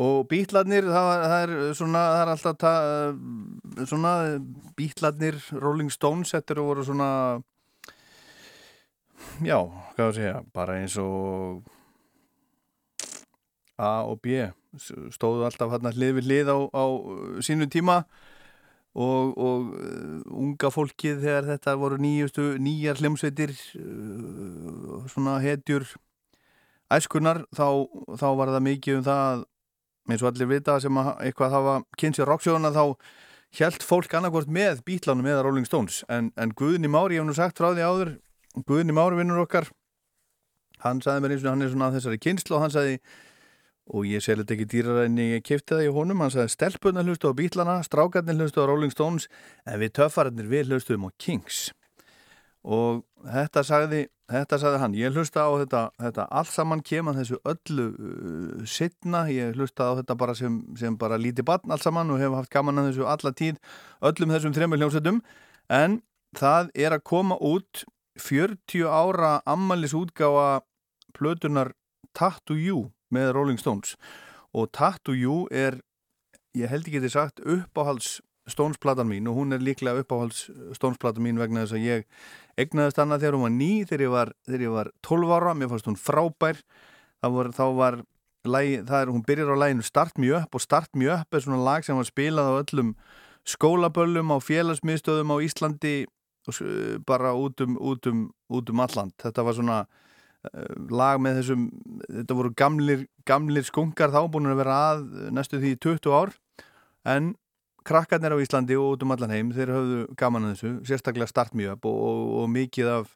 Og 0.00 0.22
bílarnir 0.30 0.86
það, 0.88 1.08
það 1.20 1.42
er 1.42 1.74
svona 1.76 2.04
það 2.06 2.20
er 2.22 2.30
alltaf 2.32 2.56
ta, 2.62 2.72
svona 3.90 4.12
bílarnir 4.80 5.36
Rolling 5.52 5.92
Stones 5.92 6.32
þetta 6.32 6.56
eru 6.56 6.64
voru 6.70 6.86
svona 6.88 7.10
já, 9.44 9.58
hvað 9.68 10.06
að 10.06 10.16
segja 10.22 10.38
bara 10.56 10.78
eins 10.80 10.96
og 11.04 11.60
A 13.76 13.98
og 14.08 14.16
B. 14.24 14.48
Stóðu 15.12 15.44
alltaf 15.44 15.76
hérna 15.76 15.92
hlið 15.92 16.22
við 16.22 16.32
hlið 16.32 16.54
á, 16.56 16.58
á 16.72 16.84
sínu 17.44 17.68
tíma 17.68 18.06
og, 18.96 19.36
og 19.36 19.68
uh, 19.76 20.22
unga 20.32 20.70
fólkið 20.72 21.20
þegar 21.24 21.50
þetta 21.50 21.76
voru 21.80 21.98
nýjustu, 22.00 22.46
nýjar 22.62 23.02
hljómsveitir 23.02 23.52
uh, 23.52 25.04
svona 25.12 25.36
hetjur 25.44 25.84
æskunar 26.92 27.44
þá, 27.56 27.84
þá 28.16 28.28
var 28.38 28.54
það 28.54 28.66
mikið 28.70 28.98
um 29.00 29.06
það 29.06 29.46
eins 30.06 30.22
og 30.22 30.30
allir 30.30 30.50
vita 30.54 30.76
sem 30.80 31.00
að 31.02 31.12
eitthvað 31.26 31.56
hafa 31.56 31.78
kynnt 31.98 32.18
sér 32.18 32.30
rocksjóðuna 32.30 32.72
þá 32.72 32.84
hjælt 33.56 33.86
fólk 33.86 34.14
annarkvort 34.14 34.50
með 34.52 34.84
bítlánum 34.86 35.26
eða 35.26 35.42
Rolling 35.46 35.66
Stones. 35.66 36.02
En, 36.12 36.30
en 36.38 36.52
Guðni 36.56 36.90
Mári, 36.90 37.16
ég 37.16 37.24
hef 37.24 37.28
nú 37.28 37.34
sagt 37.36 37.58
frá 37.58 37.72
því 37.72 37.84
áður 37.86 38.12
Guðni 38.68 38.94
Mári 38.96 39.18
vinnur 39.18 39.42
okkar 39.42 39.68
hann 40.84 41.00
sagði 41.04 41.24
mér 41.24 41.34
eins 41.34 41.44
og 41.44 41.52
hann 41.52 41.64
er 41.64 41.72
svona 41.72 41.92
þessari 41.94 42.20
kynslu 42.22 42.56
og 42.56 42.64
hann 42.64 42.74
sagði 42.74 42.98
og 43.86 44.06
ég 44.08 44.22
sel 44.24 44.40
þetta 44.40 44.56
ekki 44.56 44.68
dýrar 44.72 45.04
en 45.04 45.18
ég 45.22 45.44
kefti 45.46 45.76
það 45.76 45.86
í 45.86 45.94
honum. 45.94 46.24
Hann 46.24 46.34
sagði 46.34 46.54
stelpunna 46.56 47.04
hlustu 47.06 47.30
á 47.30 47.38
bítlana 47.38 47.78
strákarnir 47.86 48.38
hlustu 48.40 48.64
á 48.64 48.66
Rolling 48.66 48.94
Stones 48.94 49.28
en 49.66 49.78
við 49.82 49.94
töffararnir 50.00 50.50
við 50.50 50.72
hlustum 50.72 51.06
á 51.06 51.10
Kings. 51.22 51.70
Og 52.66 53.04
þetta 53.22 53.62
sagði 53.66 54.06
þetta 54.26 54.58
sagði 54.58 54.80
hann, 54.82 54.94
ég 54.98 55.14
hlusta 55.14 55.44
á 55.46 55.50
þetta, 55.60 55.80
þetta 56.02 56.26
allt 56.34 56.50
saman 56.50 56.82
kemur 56.82 57.14
þessu 57.14 57.38
öllu 57.46 57.86
uh, 57.94 58.64
setna, 58.66 59.26
ég 59.30 59.54
hlusta 59.54 59.86
á 59.86 59.98
þetta 60.00 60.16
bara 60.18 60.34
sem, 60.34 60.58
sem 60.78 60.96
bara 60.98 61.18
lítið 61.20 61.46
barn 61.46 61.70
allt 61.70 61.86
saman 61.86 62.10
og 62.10 62.18
hef 62.18 62.34
haft 62.34 62.50
gaman 62.50 62.82
að 62.82 62.90
þessu 62.90 63.06
alla 63.12 63.32
tíð 63.38 63.60
öllum 64.10 64.34
þessum 64.34 64.56
þremur 64.56 64.82
hljómsveitum. 64.82 65.22
En 65.70 66.00
það 66.36 66.72
er 66.74 66.96
að 66.96 67.06
koma 67.06 67.38
út 67.38 67.86
40 68.18 68.90
ára 68.90 69.36
ammælis 69.46 69.94
útgáfa 69.94 70.64
plötunar 71.14 71.74
Tattoo 72.16 72.58
You 72.58 72.90
með 73.14 73.32
Rolling 73.36 73.60
Stones. 73.60 73.96
Og 74.56 74.70
Tattoo 74.74 75.16
You 75.16 75.44
er 75.50 75.80
ég 76.56 76.72
held 76.72 76.88
ekki 76.88 77.02
þið 77.04 77.12
sagt 77.12 77.44
uppáhalds 77.44 78.16
Stones 78.46 78.78
platan 78.78 79.08
mín 79.10 79.26
og 79.26 79.40
hún 79.40 79.54
er 79.56 79.62
líklega 79.62 80.04
uppáhalds 80.04 80.46
Stones 80.76 81.00
platan 81.02 81.24
mín 81.24 81.40
vegna 81.40 81.64
þess 81.64 81.74
að 81.74 81.86
ég 81.86 82.04
egnaðist 82.62 83.00
hana 83.02 83.18
þegar 83.18 83.36
hún 83.36 83.46
var 83.48 83.56
ný 83.56 83.70
þegar 83.84 84.04
ég 84.04 84.12
var, 84.14 84.32
þegar 84.46 84.66
ég 84.66 84.76
var 84.76 84.90
12 85.02 85.32
ára, 85.34 85.54
mér 85.58 85.72
fannst 85.72 85.88
hún 85.90 85.98
frábær. 85.98 86.60
Var, 87.26 87.48
þá 87.56 87.64
var 87.74 87.96
lagi, 88.46 88.78
er, 88.78 89.10
hún 89.10 89.24
byrjar 89.26 89.50
á 89.50 89.62
læginu 89.64 89.82
Start 89.82 90.18
Me 90.22 90.30
Up 90.36 90.54
og 90.54 90.62
Start 90.62 90.94
Me 90.94 91.08
Up 91.10 91.34
er 91.34 91.42
svona 91.42 91.58
lag 91.64 91.84
sem 91.84 91.98
var 91.98 92.06
spilað 92.06 92.52
á 92.54 92.60
öllum 92.62 92.92
skólaböllum 93.46 94.30
á 94.30 94.38
félagsmiðstöðum 94.42 95.34
á 95.34 95.36
Íslandi 95.42 95.96
bara 97.06 97.34
út 97.34 97.60
um, 97.64 97.74
út 97.82 98.06
um, 98.06 98.28
út 98.46 98.70
um 98.70 98.82
alland 98.82 99.14
þetta 99.22 99.42
var 99.42 99.56
svona 99.58 99.78
lag 100.90 101.20
með 101.22 101.40
þessum 101.40 101.64
þetta 102.04 102.36
voru 102.38 102.52
gamlir, 102.56 103.06
gamlir 103.28 103.66
skunkar 103.66 104.12
þá 104.14 104.22
búin 104.32 104.50
að 104.50 104.60
vera 104.62 104.78
að 104.92 105.04
næstu 105.34 105.60
því 105.62 105.74
í 105.74 105.80
20 105.86 106.16
ár. 106.16 106.34
En 107.06 107.34
krakkarnir 107.86 108.34
á 108.34 108.42
Íslandi 108.42 108.76
og 108.78 108.96
út 108.96 109.04
um 109.06 109.14
allan 109.14 109.34
heim 109.34 109.52
þeir 109.54 109.72
höfðu 109.74 109.98
gaman 110.18 110.48
að 110.48 110.54
þessu, 110.56 110.72
sérstaklega 110.90 111.30
Start 111.30 111.54
Me 111.54 111.68
Up 111.70 111.86
og, 111.86 111.98
og, 112.08 112.22
og 112.42 112.48
mikið 112.50 112.92
af, 112.92 113.12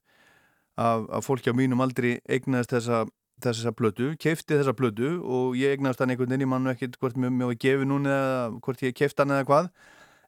af, 0.78 1.08
af 1.18 1.26
fólki 1.26 1.50
á 1.50 1.58
mínum 1.58 1.82
aldrei 1.82 2.20
eignaðist 2.30 2.74
þessa, 2.76 3.04
þessa 3.42 3.74
plötu, 3.76 4.12
keifti 4.20 4.58
þessa 4.58 4.76
plötu 4.78 5.16
og 5.20 5.58
ég 5.58 5.74
eignaðist 5.74 6.04
hann 6.04 6.14
einhvern 6.14 6.30
veginn, 6.30 6.46
ég 6.46 6.52
mann 6.52 6.70
ekkert 6.70 7.00
hvort 7.02 7.18
mér, 7.18 7.34
mér 7.34 7.50
var 7.50 7.62
gefið 7.66 7.90
núna 7.90 8.18
eða 8.18 8.44
hvort 8.60 8.84
ég 8.86 8.94
keifti 8.96 9.24
hann 9.24 9.34
eða 9.34 9.48
hvað. 9.50 9.72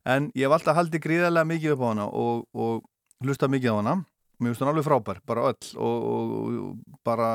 En 0.02 0.32
ég 0.34 0.48
hef 0.48 0.56
alltaf 0.56 0.78
haldið 0.80 1.04
gríðarlega 1.04 1.46
mikið 1.46 1.76
upp 1.76 1.84
á 1.86 1.90
hana 1.92 2.08
og, 2.10 2.46
og 2.50 2.82
hlusta 3.22 3.46
mikið 3.46 3.70
á 3.70 3.78
hana 3.78 4.00
Mér 4.42 4.52
finnst 4.52 4.64
hún 4.64 4.72
alveg 4.72 4.86
frábær, 4.88 5.22
bara 5.28 5.46
öll 5.52 5.70
og, 5.78 6.08
og, 6.12 6.34
og 6.66 7.00
bara, 7.06 7.30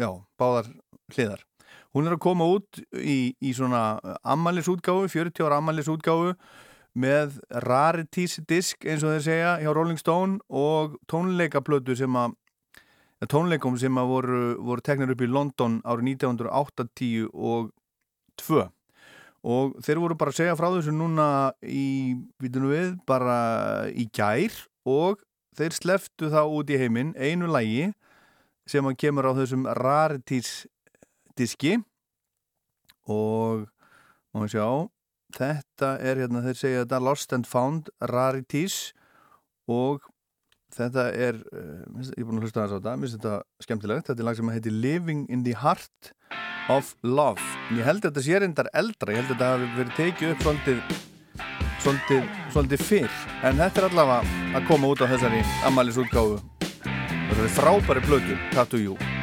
já, 0.00 0.10
báðar 0.40 0.68
hliðar. 1.14 1.42
Hún 1.94 2.08
er 2.08 2.16
að 2.16 2.24
koma 2.26 2.46
út 2.50 2.80
í, 2.98 3.32
í 3.38 3.54
svona 3.56 3.96
ammælisútgáfu, 4.26 5.08
40 5.12 5.46
ára 5.46 5.60
ammælisútgáfu 5.62 6.34
með 6.94 7.38
rarities 7.64 8.38
disk 8.46 8.84
eins 8.86 9.02
og 9.02 9.14
þeir 9.14 9.24
segja 9.24 9.52
hjá 9.62 9.70
Rolling 9.74 9.98
Stone 9.98 10.38
og 10.50 10.98
tónleikaplötu 11.10 11.96
sem 11.98 12.18
að 12.18 12.36
tónleikum 13.30 13.78
sem 13.80 13.98
að 13.98 14.10
voru, 14.10 14.42
voru 14.62 14.84
teknir 14.84 15.14
upp 15.14 15.22
í 15.24 15.30
London 15.30 15.80
árið 15.86 16.10
1980 16.14 17.28
og 17.32 17.70
2 18.42 18.64
og 19.44 19.76
þeir 19.84 20.00
voru 20.00 20.16
bara 20.18 20.32
að 20.32 20.40
segja 20.40 20.56
frá 20.58 20.70
þessu 20.72 20.94
núna 20.94 21.28
í, 21.62 22.16
við, 22.40 22.94
bara 23.08 23.38
í 23.92 24.06
gær 24.14 24.54
og 24.88 25.22
þeir 25.58 25.76
sleftu 25.76 26.30
það 26.32 26.56
út 26.58 26.72
í 26.72 26.80
heiminn 26.80 27.14
einu 27.18 27.50
lægi 27.50 27.92
sem 28.70 28.86
að 28.88 28.98
kemur 29.02 29.28
á 29.28 29.32
þessum 29.36 29.68
rarities 29.76 30.64
diski. 31.38 31.78
Og 33.10 33.66
má 34.32 34.44
við 34.44 34.54
sjá 34.56 34.68
þetta 35.34 35.94
er 36.02 36.20
hérna, 36.22 36.42
þeir 36.44 36.58
segja 36.58 36.82
þetta 36.84 37.00
Lost 37.02 37.32
and 37.36 37.48
Found 37.50 37.90
Rarities 38.12 38.92
og 39.70 40.04
þetta 40.74 41.08
er 41.12 41.40
uh, 41.54 41.80
ég 42.02 42.20
er 42.22 42.28
búin 42.28 42.40
að 42.40 42.48
hlusta 42.48 42.64
þess 42.64 42.74
á 42.74 42.78
þetta, 42.78 42.94
mér 42.98 43.08
finnst 43.08 43.18
þetta 43.20 43.66
skemmtilegt. 43.66 44.10
Þetta 44.10 44.22
er 44.22 44.28
lag 44.28 44.38
sem 44.38 44.52
heitir 44.54 44.76
Living 44.84 45.24
in 45.30 45.44
the 45.46 45.56
Heart 45.58 46.14
of 46.72 46.94
Love. 47.02 47.42
En 47.70 47.80
ég 47.80 47.88
held 47.88 48.02
að 48.02 48.12
þetta 48.12 48.26
sé 48.26 48.40
reyndar 48.42 48.70
eldra, 48.74 49.14
ég 49.14 49.22
held 49.22 49.32
að 49.32 49.36
þetta 49.36 49.50
hafi 49.52 49.74
verið 49.78 49.98
tekið 50.00 50.34
upp 50.34 50.46
svolítið 50.46 51.12
svolítið, 51.84 52.28
svolítið 52.54 52.86
fyrr. 52.88 53.18
En 53.44 53.60
þetta 53.60 53.82
er 53.82 53.88
allavega 53.90 54.20
að 54.58 54.70
koma 54.70 54.92
út 54.92 55.04
á 55.04 55.10
þessari 55.12 55.42
þetta 57.30 57.44
er 57.48 57.58
frábæri 57.58 58.06
blötu, 58.08 58.40
Tattoo 58.54 58.80
You 58.80 59.13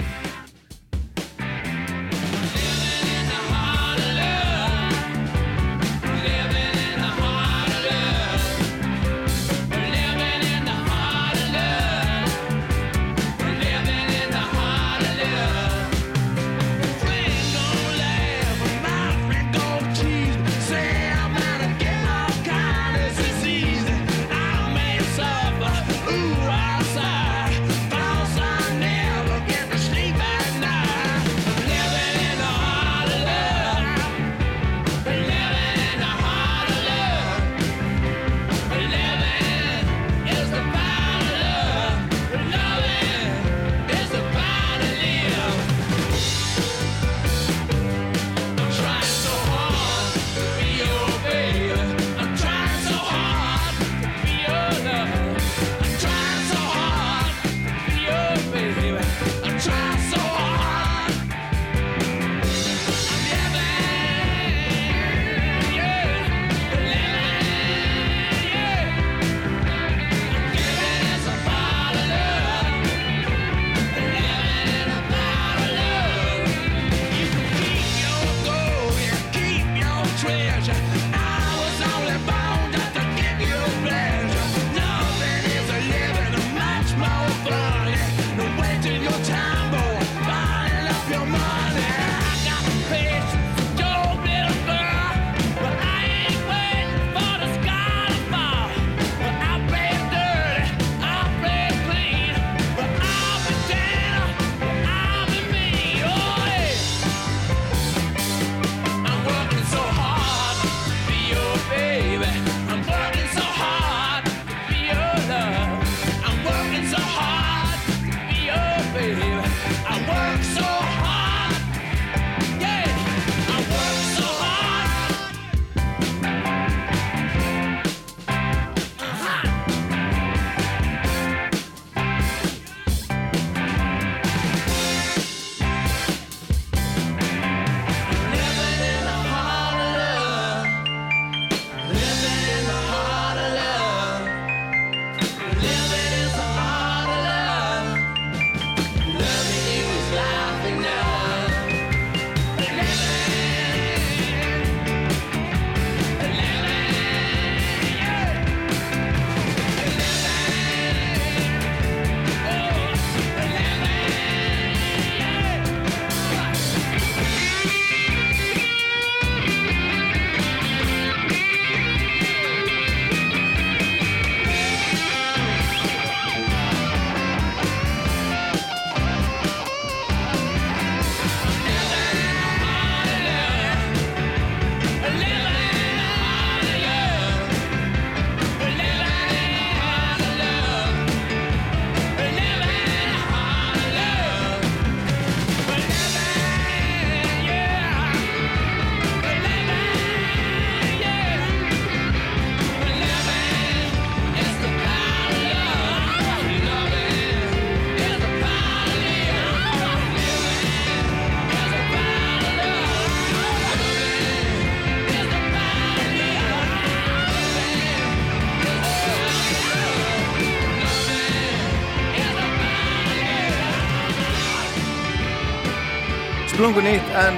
Splungun 226.61 226.85
nýtt 226.85 227.07
en 227.17 227.37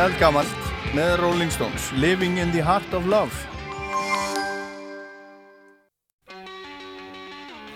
eldgamalt 0.00 0.68
með 0.96 1.10
Rolling 1.20 1.50
Stones 1.52 1.90
Living 1.92 2.38
in 2.40 2.54
the 2.54 2.62
Heart 2.64 2.94
of 2.96 3.04
Love 3.04 3.36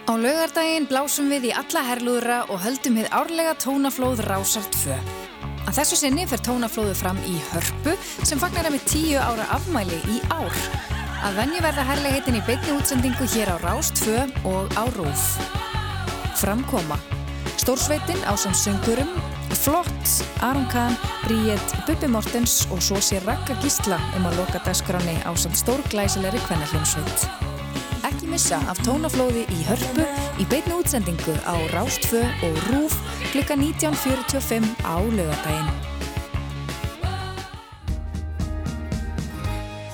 Á 0.09 0.13
laugardaginn 0.17 0.89
blásum 0.89 1.29
við 1.29 1.51
í 1.51 1.53
alla 1.53 1.83
herlúðra 1.91 2.39
og 2.49 2.65
höldum 2.65 2.97
við 2.97 3.13
árlega 3.13 3.53
tónaflóð 3.61 4.25
Rásar 4.25 4.65
2. 4.79 4.97
Að 5.69 5.83
þessu 5.83 6.01
sinni 6.01 6.25
fer 6.33 6.41
tónaflóðu 6.49 6.97
fram 6.97 7.21
í 7.29 7.37
Hörpu 7.51 7.93
sem 8.25 8.41
fagnar 8.41 8.73
með 8.73 8.89
tíu 8.89 9.21
ára 9.21 9.53
afmæli 9.53 10.01
í 10.17 10.25
ár. 10.33 10.65
Að 11.29 11.43
venju 11.43 11.61
verða 11.69 11.89
herleiheitin 11.93 12.41
í 12.41 12.45
beinni 12.49 12.73
útsendingu 12.73 13.29
hér 13.37 13.53
á 13.53 13.57
Rás 13.69 13.93
2 14.01 14.49
og 14.49 14.73
á 14.81 14.89
Rúf. 14.97 15.29
Framkoma. 16.41 16.97
Stórsveitin 17.61 18.25
á 18.25 18.33
samsöngurum, 18.33 19.13
Flott, 19.67 20.25
Aron 20.41 20.67
Kahn, 20.71 20.95
Bríett, 21.25 21.73
Bubbi 21.87 22.07
Mortens 22.07 22.69
og 22.71 22.79
svo 22.79 23.01
sé 23.03 23.19
Ragga 23.25 23.57
Gísla 23.59 23.97
um 24.15 24.29
að 24.29 24.37
loka 24.39 24.61
dagskráni 24.63 25.17
á 25.27 25.35
samt 25.35 25.59
stórglæsilegri 25.59 26.39
kvennarhljómsveit. 26.45 27.25
Ekki 28.07 28.29
missa 28.31 28.61
af 28.71 28.79
tónaflóði 28.87 29.43
í 29.51 29.65
hörpu 29.67 30.05
í 30.39 30.47
beinni 30.53 30.77
útsendingu 30.77 31.35
á 31.43 31.59
Rástfö 31.73 32.23
og 32.47 32.61
Rúf 32.69 32.95
klukka 33.33 33.57
19.45 33.59 34.87
á 34.87 35.03
lögadaginn. 35.03 35.75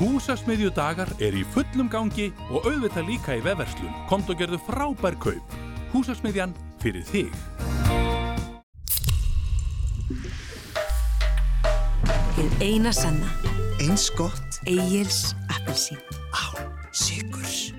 Húsasmiðjudagar 0.03 1.15
er 1.17 1.33
í 1.33 1.47
fullum 1.55 1.89
gangi 1.89 2.29
og 2.51 2.69
auðvitað 2.69 3.09
líka 3.09 3.41
í 3.41 3.47
vefverslun. 3.49 3.97
Komt 4.13 4.29
og 4.29 4.37
gerðu 4.37 4.61
frábær 4.69 5.17
kaup. 5.17 5.57
Húsasmiðjan 5.97 6.53
fyrir 6.85 7.09
þig. 7.09 7.33
Eina 12.63 12.93
sanna. 12.95 13.29
Eins 13.83 14.11
gott. 14.17 14.61
Egil's 14.67 15.35
appelsín. 15.51 15.99
Á, 16.31 16.55
sigurs. 16.95 17.73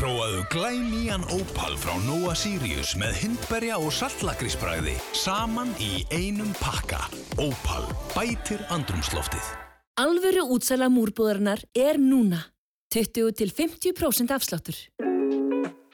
Prófaðu 0.00 0.44
glænýjan 0.48 1.26
Opal 1.34 1.74
frá 1.76 1.92
Nova 2.06 2.32
Sirius 2.38 2.94
með 2.96 3.18
hindberja 3.20 3.80
og 3.82 3.90
saltlakrísbræði 3.92 4.94
saman 5.12 5.74
í 5.82 6.06
einum 6.14 6.54
pakka. 6.62 7.02
Opal 7.42 7.84
bætir 8.14 8.62
andrumsloftið. 8.72 9.50
Alvöru 10.00 10.46
útsala 10.54 10.88
múrbúðarinnar 10.88 11.66
er 11.76 11.98
núna. 12.00 12.46
20-50% 12.94 14.32
afsláttur. 14.34 14.78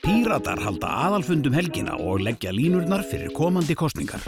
Píratar 0.04 0.60
halda 0.62 0.92
aðalfundum 1.08 1.56
helgina 1.56 1.96
og 1.98 2.22
leggja 2.22 2.52
línurnar 2.54 3.02
fyrir 3.08 3.34
komandi 3.34 3.74
kostningar. 3.74 4.22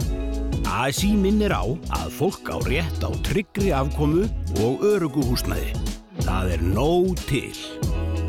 ASI 0.69 1.15
minnir 1.17 1.49
á 1.49 1.65
að 1.65 2.11
fólk 2.13 2.49
á 2.53 2.61
rétt 2.61 3.01
á 3.01 3.09
tryggri 3.25 3.71
afkomu 3.73 4.27
og 4.61 4.83
örugu 4.85 5.23
húsnæði. 5.25 5.73
Það 6.21 6.51
er 6.53 6.61
nóg 6.61 7.17
til. 7.25 7.55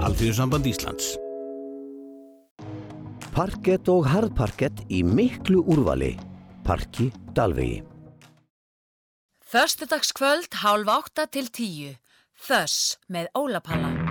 Alþjóðsamband 0.01 0.71
Íslands. 0.71 1.13
Parkett 3.37 3.89
og 3.93 4.09
harðparkett 4.09 4.81
í 4.89 5.03
miklu 5.05 5.61
úrvali. 5.69 6.15
Parki 6.65 7.11
Dalvegi. 7.37 7.83
Föstudagskvöld 9.45 10.63
hálf 10.65 10.89
átta 10.89 11.29
til 11.29 11.51
tíu. 11.53 11.99
Þöss 12.41 12.97
með 13.13 13.29
Ólapalla. 13.37 13.93
So 13.93 14.10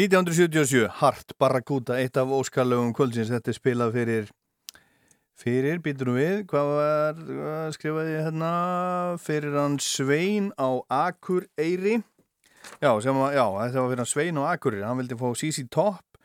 1977, 0.00 0.86
Hart 0.88 1.34
Barracuda, 1.36 1.98
eitt 2.00 2.16
af 2.16 2.30
óskalögum 2.32 2.94
kvöldsins, 2.96 3.28
þetta 3.28 3.50
er 3.52 3.56
spilað 3.58 3.90
fyrir, 3.98 4.30
fyrir, 5.36 5.80
býtum 5.84 6.14
við, 6.16 6.38
hvað 6.48 6.70
var, 6.70 7.18
hvað 7.26 7.74
skrifaði 7.76 8.14
ég 8.14 8.24
hérna, 8.24 8.52
fyrir 9.20 9.58
hann 9.60 9.76
Svein 9.84 10.46
á 10.56 10.80
Akureyri, 11.02 11.98
já, 12.80 12.88
sem 13.04 13.20
var, 13.20 13.36
já, 13.36 13.44
þetta 13.44 13.82
var 13.82 13.92
fyrir 13.92 14.00
hann 14.00 14.10
Svein 14.14 14.40
á 14.40 14.42
Akureyri, 14.54 14.86
hann 14.88 15.02
vildi 15.02 15.20
fá 15.20 15.28
CC 15.42 15.66
Top, 15.68 16.24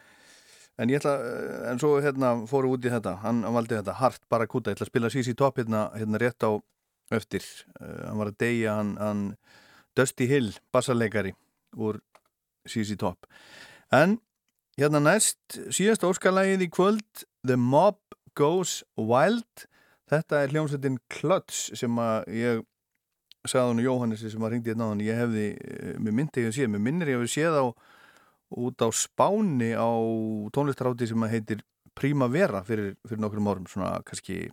en 0.79 0.95
ég 0.95 1.03
ætla, 1.03 1.17
eh, 1.19 1.59
en 1.73 1.83
svo 1.83 1.97
hérna 2.05 2.31
fóru 2.47 2.71
út 2.77 2.87
í 2.87 2.95
þetta, 2.95 3.17
hann, 3.25 3.43
hann 3.43 3.59
valdi 3.59 3.75
þetta, 3.75 3.99
Hart 3.99 4.23
Barracuda, 4.31 4.71
ég 4.71 4.79
ætla 4.79 4.87
að 4.87 4.93
spila 4.93 5.11
CC 5.11 5.35
Top 5.35 5.59
hérna, 5.59 5.89
hérna 5.99 6.23
rétt 6.23 6.47
á 6.47 6.55
eftir, 7.11 7.43
uh, 7.81 8.07
hann 8.07 8.23
var 8.23 8.31
að 8.31 8.39
deyja, 8.45 8.79
hann, 8.79 8.95
hann 9.03 9.29
Dusty 9.99 10.31
Hill, 10.31 10.53
bassarleikari 10.71 11.35
úr 11.75 11.99
CC 12.65 12.95
Top. 12.95 13.27
En 13.93 14.19
hérna 14.79 15.01
næst, 15.03 15.59
síðast 15.73 16.05
óskalagið 16.07 16.65
í 16.65 16.69
kvöld, 16.73 17.25
The 17.45 17.57
Mob 17.59 17.99
Goes 18.37 18.83
Wild. 18.97 19.67
Þetta 20.09 20.41
er 20.43 20.53
hljómsveitin 20.53 20.97
Klöts 21.09 21.69
sem 21.77 22.01
að 22.01 22.31
ég 22.35 22.65
sagði 23.45 23.71
hann 23.71 23.85
Jóhannesi 23.85 24.31
sem 24.33 24.43
að 24.45 24.55
ringdi 24.55 24.73
hérna 24.73 24.89
á 24.89 24.91
hann. 24.91 25.05
Ég 25.05 25.21
hefði, 25.21 25.45
eh, 25.61 25.95
mér 26.01 26.17
myndi 26.17 26.43
ég 26.43 26.49
að 26.49 26.57
sé, 26.57 26.67
mér 26.67 26.81
minnir 26.81 27.13
ég 27.13 27.19
að 27.19 27.25
við 27.25 27.33
séð 27.35 27.57
á 27.61 27.65
út 28.55 28.77
á 28.81 28.89
Spáni 28.93 29.73
á 29.73 29.89
tónlistaráti 30.53 31.07
sem 31.07 31.21
að 31.21 31.33
heitir 31.33 31.63
Primavera 31.95 32.61
fyrir, 32.63 32.95
fyrir 33.07 33.21
nokkrum 33.23 33.47
árum, 33.47 33.67
svona 33.67 34.03
kannski 34.03 34.51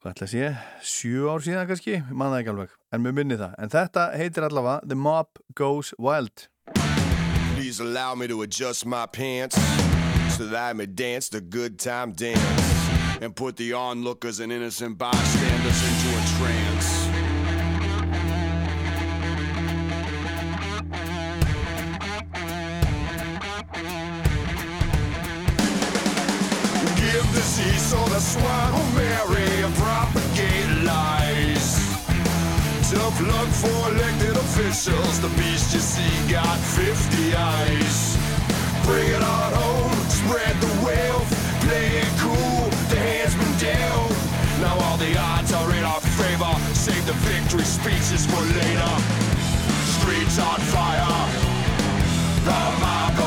hvað 0.00 0.12
ætla 0.12 0.26
að 0.26 0.30
sé, 0.30 0.50
sjö 0.86 1.30
ár 1.32 1.42
síðan 1.42 1.66
kannski, 1.66 1.96
ég 1.98 2.10
man 2.14 2.30
það 2.30 2.40
ekki 2.40 2.52
alveg, 2.52 2.74
en 2.92 3.02
mér 3.02 3.16
minni 3.16 3.38
það. 3.40 3.56
En 3.58 3.72
þetta 3.72 4.04
heitir 4.14 4.46
allavega 4.46 4.86
The 4.86 4.94
Mob 4.94 5.40
Goes 5.58 5.94
Wild. 5.98 6.46
Please 7.66 7.80
allow 7.80 8.14
me 8.14 8.28
to 8.28 8.42
adjust 8.42 8.86
my 8.86 9.06
pants 9.06 9.56
so 10.36 10.46
that 10.46 10.54
I 10.54 10.72
may 10.72 10.86
dance 10.86 11.28
the 11.28 11.40
good 11.40 11.80
time 11.80 12.12
dance 12.12 12.62
and 13.20 13.34
put 13.34 13.56
the 13.56 13.72
onlookers 13.72 14.38
and 14.38 14.52
innocent 14.52 14.96
bystanders 14.96 15.82
into 15.82 16.08
a 16.14 16.22
trance. 16.38 17.06
Give 27.00 27.34
the 27.34 27.42
sea 27.42 27.78
so 27.78 27.96
the 28.04 28.20
swine 28.20 28.94
marry 28.94 29.72
propagate 29.74 30.16
lies. 30.16 30.25
Tough 32.88 33.20
luck 33.20 33.48
for 33.48 33.90
elected 33.90 34.36
officials. 34.36 35.20
The 35.20 35.28
beast 35.30 35.74
you 35.74 35.80
see 35.80 36.30
got 36.30 36.56
50 36.56 37.34
eyes. 37.34 38.16
Bring 38.84 39.08
it 39.10 39.22
on 39.24 39.52
home, 39.54 39.92
spread 40.08 40.54
the 40.60 40.86
wealth, 40.86 41.26
play 41.66 41.98
it 41.98 42.12
cool. 42.22 42.70
The 42.86 42.98
hand's 43.02 43.34
been 43.34 43.54
dealt. 43.58 44.12
Now 44.62 44.78
all 44.86 44.96
the 44.98 45.18
odds 45.18 45.52
are 45.52 45.70
in 45.74 45.82
our 45.82 46.00
favor. 46.00 46.54
Save 46.74 47.04
the 47.06 47.14
victory 47.26 47.64
speeches 47.64 48.24
for 48.24 48.40
later. 48.54 48.94
Streets 49.98 50.38
on 50.38 50.60
fire. 50.70 51.26
The 52.46 52.60
mob 52.78 53.25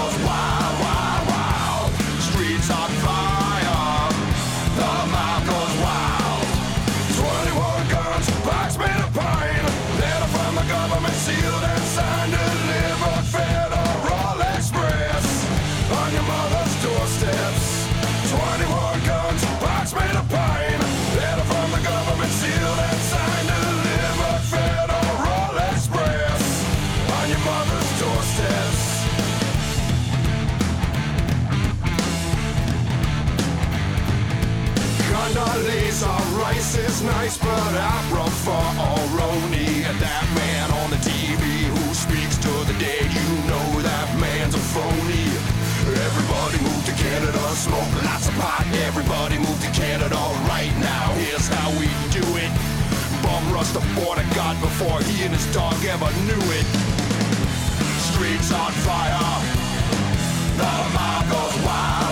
nice, 37.17 37.37
but 37.37 37.73
I 37.73 37.97
prefer 38.13 38.65
Oroni. 38.93 39.85
And 39.87 39.97
that 39.99 40.25
man 40.35 40.67
on 40.81 40.89
the 40.89 41.01
TV 41.01 41.43
who 41.73 41.93
speaks 41.93 42.37
to 42.45 42.51
the 42.69 42.75
dead, 42.77 43.07
you 43.09 43.27
know 43.49 43.67
that 43.81 44.07
man's 44.19 44.55
a 44.55 44.63
phony. 44.73 45.25
Everybody 45.89 46.57
move 46.61 46.83
to 46.85 46.93
Canada, 46.93 47.41
smoke 47.55 47.89
lots 48.05 48.27
of 48.27 48.35
pot. 48.37 48.65
Everybody 48.85 49.37
move 49.37 49.59
to 49.65 49.71
Canada 49.73 50.19
right 50.45 50.73
now. 50.79 51.13
Here's 51.25 51.47
how 51.47 51.69
we 51.81 51.87
do 52.13 52.25
it. 52.37 52.51
Bum 53.23 53.43
rush 53.53 53.71
the 53.73 53.83
border 53.97 54.25
guard 54.35 54.57
before 54.61 55.01
he 55.09 55.23
and 55.25 55.33
his 55.33 55.47
dog 55.53 55.77
ever 55.85 56.09
knew 56.29 56.45
it. 56.59 56.67
Streets 58.11 58.51
on 58.53 58.71
fire. 58.85 59.33
The 60.59 60.73
mob 60.93 61.23
goes 61.31 61.55
wild, 61.65 62.08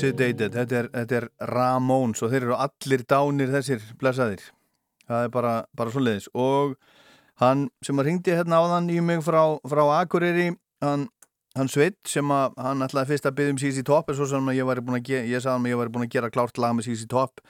be 0.00 0.08
sedated 0.08 0.56
þetta 0.56 0.78
er, 0.80 0.88
þetta 0.94 1.18
er 1.20 1.28
Ramones 1.52 2.22
og 2.24 2.32
þeir 2.32 2.46
eru 2.48 2.56
allir 2.56 3.04
dánir 3.10 3.52
þessir 3.52 3.84
blessaðir. 4.00 4.42
Það 5.10 5.24
er 5.26 5.32
bara, 5.34 5.54
bara 5.76 5.90
svo 5.94 6.02
leiðis 6.04 6.28
og 6.38 6.76
hann 7.42 7.68
sem 7.84 7.98
að 7.98 8.10
ringdi 8.10 8.34
hérna 8.36 8.60
áðan 8.62 8.90
í 8.92 9.00
mig 9.02 9.22
frá, 9.26 9.42
frá 9.66 9.82
Akureyri 10.00 10.50
hann, 10.84 11.08
hann 11.58 11.70
Sveit 11.72 11.96
sem 12.08 12.30
að 12.30 12.54
hann 12.62 12.84
ætlaði 12.86 13.10
fyrst 13.14 13.26
að 13.30 13.36
byggja 13.40 13.54
um 13.56 13.60
CC 13.62 13.84
Top 13.86 14.10
en 14.12 14.18
svo 14.18 14.28
sem 14.30 14.50
að 14.52 14.60
ég 14.60 14.68
var 14.68 14.82
búin 14.84 15.00
að, 15.00 15.06
ge- 15.08 15.24
ég 15.26 15.42
sagði 15.42 15.56
hann 15.56 15.66
að 15.66 15.74
ég 15.74 15.80
var 15.82 15.92
búin 15.96 16.06
að 16.06 16.14
gera 16.14 16.30
klárt 16.30 16.60
lag 16.62 16.76
með 16.78 16.90
CC 16.90 17.08
Top 17.10 17.42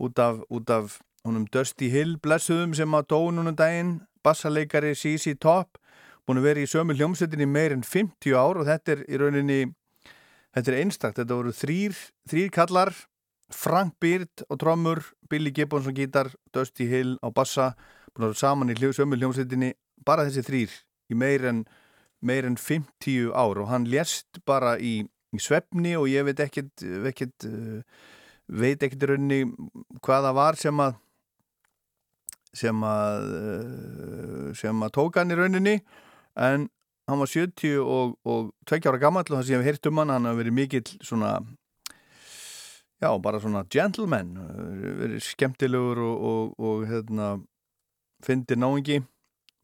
út 0.00 0.20
af, 0.20 0.42
út 0.50 0.70
af 0.74 0.98
honum 1.24 1.46
Dusty 1.52 1.88
Hill. 1.92 2.16
Blessuðum 2.20 2.74
sem 2.76 2.94
að 2.96 3.08
dó 3.12 3.20
núna 3.32 3.52
um 3.52 3.56
daginn 3.56 3.94
bassaleikari 4.24 4.92
CC 4.96 5.34
Top 5.40 5.78
búin 6.28 6.40
að 6.42 6.50
vera 6.50 6.62
í 6.64 6.68
sömu 6.68 6.94
hljómsveitinni 6.98 7.48
meir 7.48 7.72
en 7.72 7.82
50 7.86 8.36
ár 8.36 8.60
og 8.60 8.68
þetta 8.68 8.92
er 8.98 9.04
í 9.08 9.20
rauninni 9.20 9.60
Þetta 10.56 10.72
er 10.72 10.78
einstakt, 10.80 11.18
þetta 11.20 11.38
voru 11.38 11.54
þrýr, 11.54 11.96
þrýr 12.30 12.52
kallar, 12.54 12.92
Frank 13.54 13.96
Beard 14.02 14.44
og 14.48 14.58
trommur, 14.62 15.02
Billy 15.30 15.52
Gibbons 15.54 15.88
og 15.90 15.98
gítar, 15.98 16.30
Dusty 16.54 16.86
Hill 16.90 17.16
á 17.22 17.30
bassa, 17.34 17.72
búin 18.14 18.26
að 18.26 18.32
vera 18.32 18.40
saman 18.42 18.72
í 18.72 18.78
sömu 18.78 19.18
hljómsveitinni, 19.18 19.74
bara 20.06 20.26
þessi 20.26 20.46
þrýr 20.46 20.74
í 21.10 21.18
meir 21.18 21.46
en, 21.50 21.64
meir 22.22 22.46
en 22.46 22.58
50 22.58 23.30
ár 23.34 23.62
og 23.62 23.70
hann 23.70 23.86
lést 23.90 24.42
bara 24.46 24.76
í, 24.78 25.00
í 25.06 25.42
svefni 25.42 25.96
og 25.98 26.08
ég 26.10 26.26
veit 26.26 26.42
ekkert, 26.42 26.82
ekkert 27.10 27.46
veit 28.50 28.82
ekkert 28.82 29.06
í 29.06 29.10
rauninni 29.12 29.40
hvað 30.02 30.26
það 30.26 30.36
var 30.40 30.58
sem 30.58 30.82
að 30.82 30.98
sem 32.60 32.82
að 32.82 33.26
sem 34.58 34.82
að 34.82 34.94
tók 34.96 35.18
hann 35.20 35.30
í 35.30 35.38
rauninni 35.38 35.76
en 36.34 36.66
hann 37.10 37.20
var 37.20 37.30
70 37.30 37.78
og, 37.82 38.16
og 38.24 38.52
2 38.70 38.80
ára 38.88 39.00
gammal 39.02 39.26
og 39.26 39.36
það 39.36 39.46
sem 39.46 39.56
ég 39.56 39.64
hef 39.64 39.70
heyrt 39.70 39.90
um 39.90 40.02
hann 40.02 40.14
hann 40.14 40.28
hafi 40.30 40.42
verið 40.42 40.56
mikill 40.56 40.92
svona 41.02 41.32
já, 43.00 43.10
bara 43.22 43.40
svona 43.40 43.64
gentleman 43.70 44.34
verið 45.00 45.24
skemmtilegur 45.28 46.02
og, 46.04 46.28
og, 46.30 46.52
og 46.60 46.84
hérna 46.88 47.30
fyndir 48.24 48.60
náingi 48.60 49.00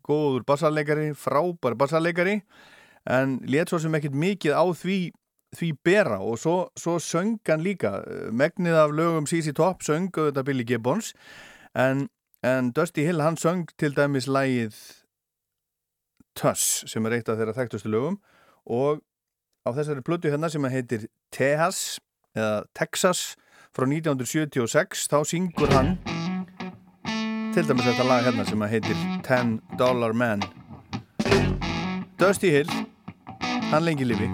góður 0.06 0.44
bassarleikari, 0.46 1.12
frábær 1.18 1.76
bassarleikari 1.78 2.40
en 3.10 3.38
let 3.46 3.70
svo 3.70 3.80
sem 3.82 3.94
ekkert 3.98 4.16
mikið 4.18 4.56
á 4.58 4.64
því 4.74 4.98
því 5.56 5.70
bera 5.84 6.18
og 6.20 6.38
svo, 6.38 6.56
svo 6.76 6.98
söng 7.00 7.38
hann 7.48 7.62
líka. 7.62 8.02
Megnið 8.32 8.76
af 8.76 8.90
lögum 8.92 9.26
CC 9.26 9.54
Top 9.54 9.82
söng 9.82 10.10
þetta 10.12 10.44
Billy 10.44 10.64
Gibbons 10.66 11.12
en, 11.74 12.08
en 12.42 12.72
Dusty 12.72 13.06
Hill 13.06 13.22
hann 13.22 13.38
söng 13.40 13.66
til 13.78 13.94
dæmis 13.96 14.26
lægið 14.26 14.74
Tuss 16.36 16.84
sem 16.88 17.06
er 17.08 17.18
eitt 17.18 17.30
af 17.32 17.38
þeirra 17.40 17.56
þekktustu 17.56 17.90
lögum. 17.92 18.18
Og 18.66 19.00
á 19.66 19.70
þessari 19.74 20.04
plötu 20.06 20.30
hérna 20.32 20.50
sem 20.52 20.64
heitir 20.70 21.08
Tejas 21.34 21.98
eða 22.36 22.66
Texas 22.76 23.36
frá 23.76 23.86
1976 23.88 25.08
þá 25.12 25.18
syngur 25.28 25.72
hann 25.74 25.96
til 27.56 27.64
dæmis 27.64 27.88
þetta 27.88 28.04
lag 28.08 28.26
hérna 28.28 28.44
sem 28.48 28.66
heitir 28.68 29.06
Ten 29.24 29.56
Dollar 29.80 30.12
Man. 30.12 30.44
Dusty 32.20 32.52
Hill 32.52 32.70
hann 33.72 33.84
lengi 33.84 34.04
lifi 34.08 34.28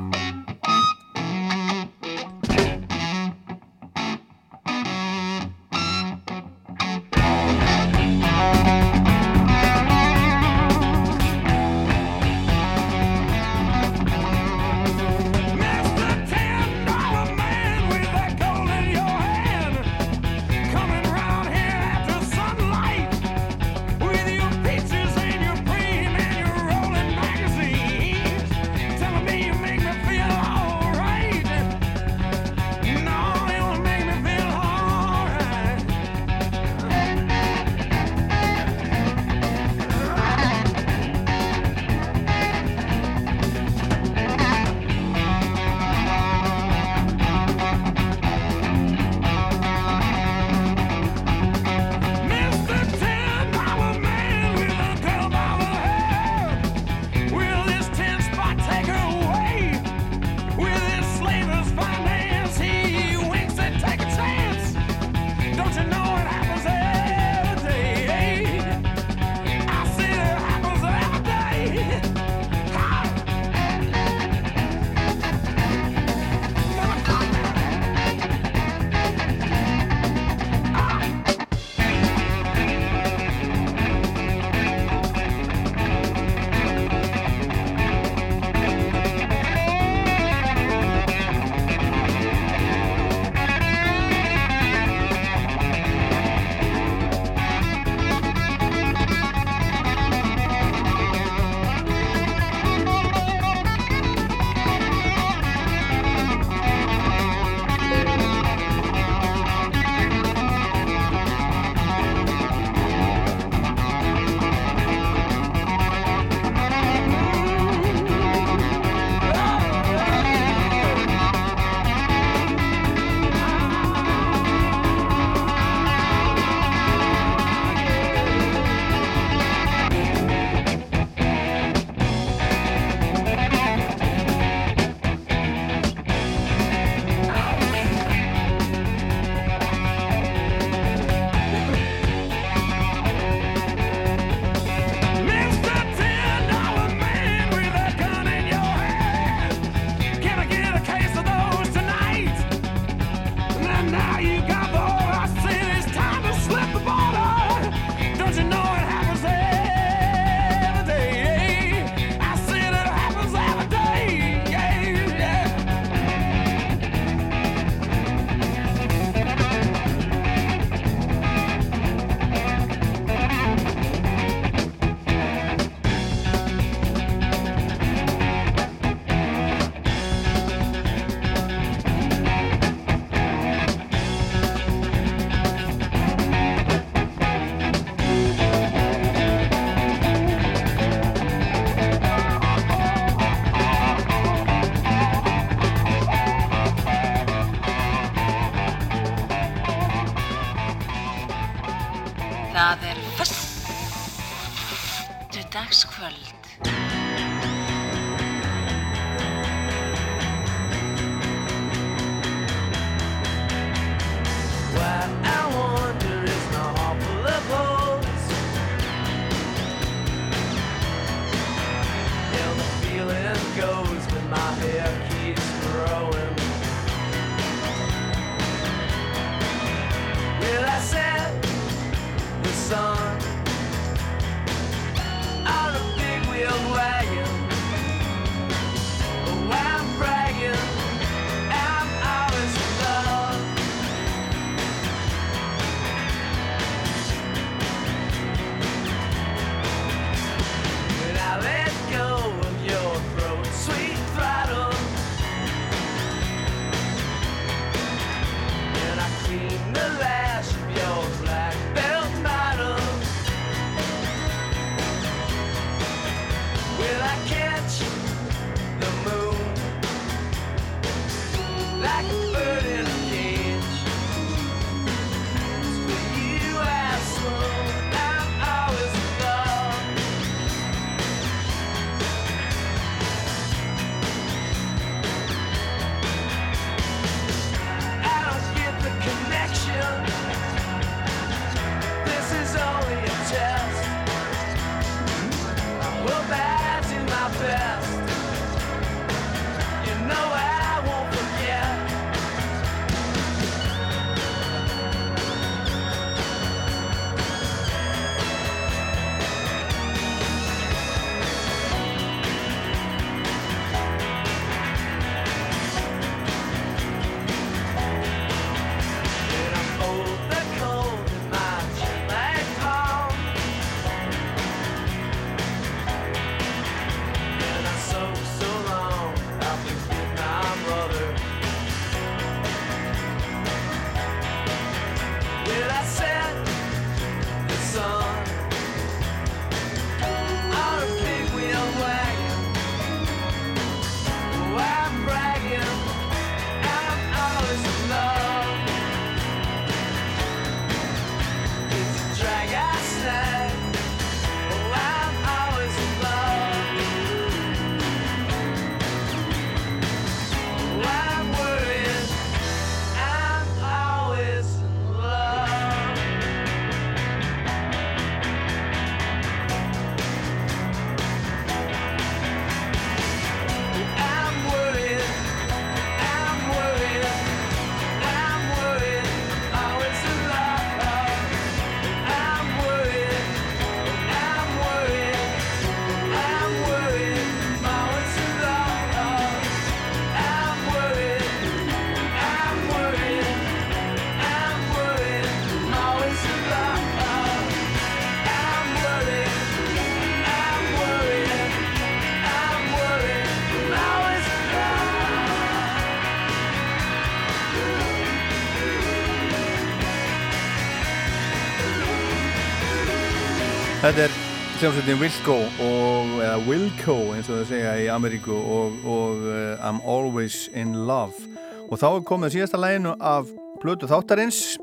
hljómsveitin 414.63 415.01
Wilco 415.01 415.35
og, 415.59 416.11
eða 416.23 416.37
Wilco 416.47 416.95
eins 417.17 417.27
og 417.27 417.41
það 417.41 417.49
segja 417.49 417.71
í 417.83 417.89
Ameríku 417.91 418.37
og, 418.37 418.77
og 418.87 419.25
uh, 419.27 419.59
I'm 419.59 419.81
Always 419.83 420.45
in 420.55 420.77
Love. 420.87 421.19
Og 421.67 421.81
þá 421.83 421.89
er 421.89 422.05
komið 422.07 422.37
síðasta 422.37 422.61
læginu 422.63 422.93
af 423.03 423.27
Plötu 423.59 423.91
Þáttarins. 423.91 424.55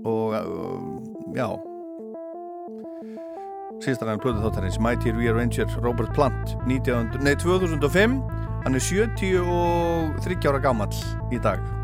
Og 0.00 0.32
uh, 0.32 0.80
já. 1.36 1.44
Síðasta 3.84 4.08
læginu 4.08 4.24
Plötu 4.24 4.40
Þáttarins 4.46 4.80
Mighty 4.80 5.12
Rearranger 5.12 5.68
Robert 5.84 6.16
Plant 6.16 6.56
19, 6.64 7.20
nei, 7.20 7.36
2005 7.36 8.20
hann 8.64 8.80
er 8.80 8.86
73 8.88 10.48
ára 10.48 10.68
gammal 10.70 10.88
í 11.28 11.42
dag. 11.44 11.75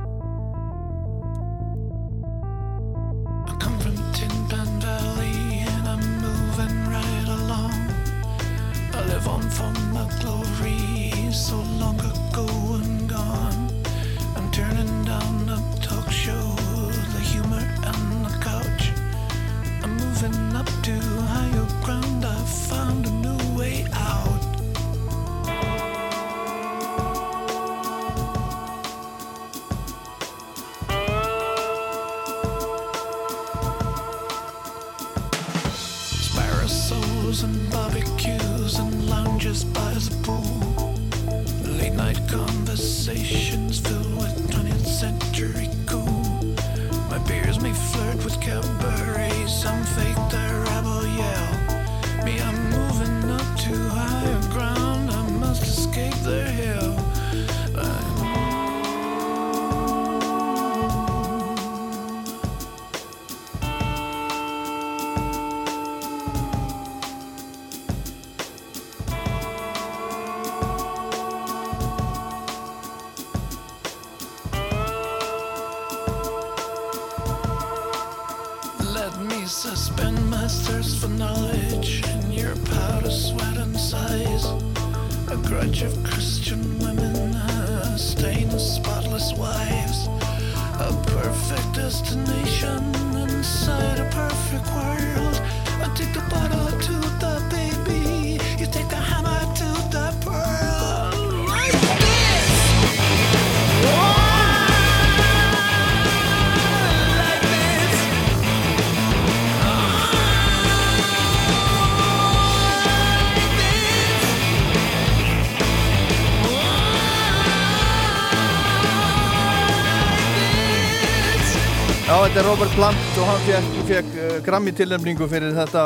Er 122.43 122.49
Robert 122.49 122.73
Plant 122.75 123.19
og 123.21 123.27
hann 123.29 123.43
fekk, 123.47 123.75
fekk 123.87 124.15
uh, 124.17 124.31
Grammy 124.43 124.73
tilnefningu 124.75 125.27
fyrir 125.31 125.53
þetta, 125.55 125.83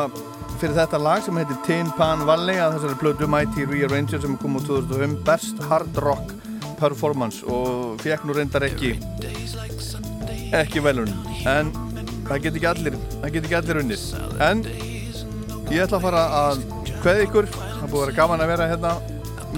fyrir 0.60 0.76
þetta 0.76 1.00
lag 1.02 1.24
sem 1.24 1.36
heitir 1.36 1.58
Tin 1.66 1.90
Pan 1.98 2.22
Valley 2.28 2.60
að 2.62 2.76
þessari 2.76 2.98
plödu 3.00 3.28
Mighty 3.28 3.66
Rearranger 3.68 4.22
sem 4.22 4.36
kom 4.40 4.56
á 4.56 4.60
2005 4.64 5.16
Best 5.26 5.60
Hard 5.68 6.00
Rock 6.04 6.32
Performance 6.78 7.44
og 7.50 8.00
fekk 8.04 8.24
nú 8.24 8.36
reyndar 8.36 8.64
ekki 8.68 8.94
ekki 10.56 10.84
velun. 10.86 11.12
En 11.50 11.74
það 12.30 12.46
get 12.46 12.58
ekki 12.60 12.70
allir 12.70 12.96
það 13.02 13.28
get 13.34 13.50
ekki 13.50 13.58
allir 13.60 13.82
unnið. 13.82 14.06
En 14.48 14.64
ég 15.74 15.84
ætla 15.84 16.00
að 16.00 16.06
fara 16.08 16.24
að 16.40 16.64
kveða 17.02 17.26
ykkur. 17.26 17.52
Það 17.52 17.86
búið 17.90 18.00
að 18.00 18.06
vera 18.06 18.18
gaman 18.22 18.46
að 18.46 18.52
vera 18.54 18.70
hérna 18.72 18.96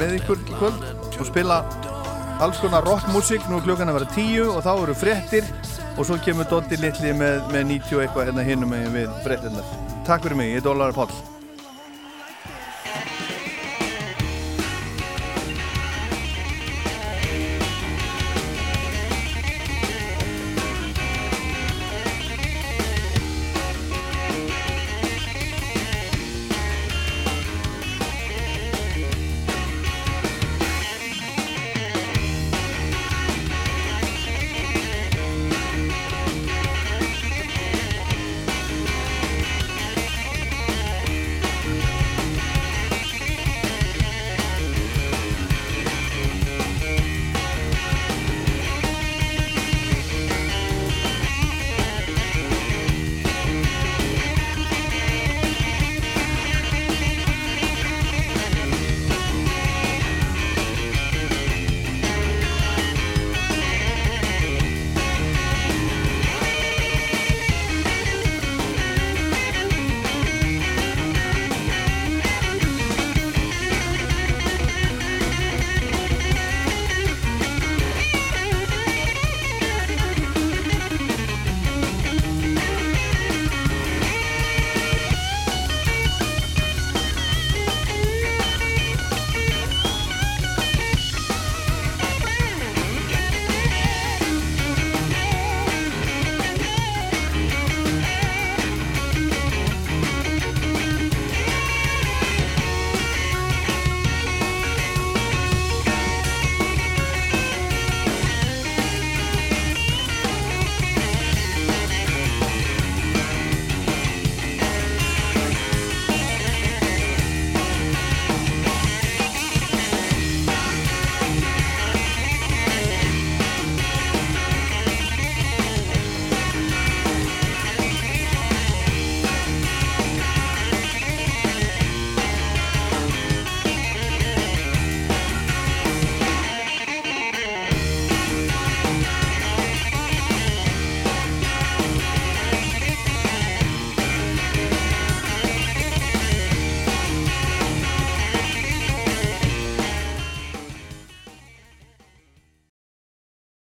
með 0.01 0.19
ykkur 0.23 0.43
í 0.43 0.59
kvöld 0.59 0.91
og 1.19 1.31
spila 1.31 1.63
alls 2.43 2.59
konar 2.65 2.87
rockmusik. 2.89 3.47
Nú 3.47 3.61
er 3.61 3.67
klukkan 3.71 3.93
að 3.93 4.01
vera 4.01 4.15
tíu 4.17 4.51
og 4.57 4.63
þá 4.67 4.73
eru 4.77 4.99
fréttir 4.99 5.58
og 5.99 6.07
svo 6.07 6.19
kemur 6.23 6.47
Dotti 6.51 6.79
litli 6.79 7.11
með, 7.17 7.43
með 7.51 7.73
90 7.75 7.97
og 7.97 8.05
eitthvað 8.05 8.31
hérna 8.31 8.47
hinum 8.47 8.71
megin 8.71 8.95
við 8.95 9.19
fréttinnar 9.27 9.75
Takk 10.07 10.25
fyrir 10.25 10.39
mig, 10.39 10.55
ég 10.55 10.63
er 10.63 10.71
Dólar 10.71 10.95
Páll 10.97 11.13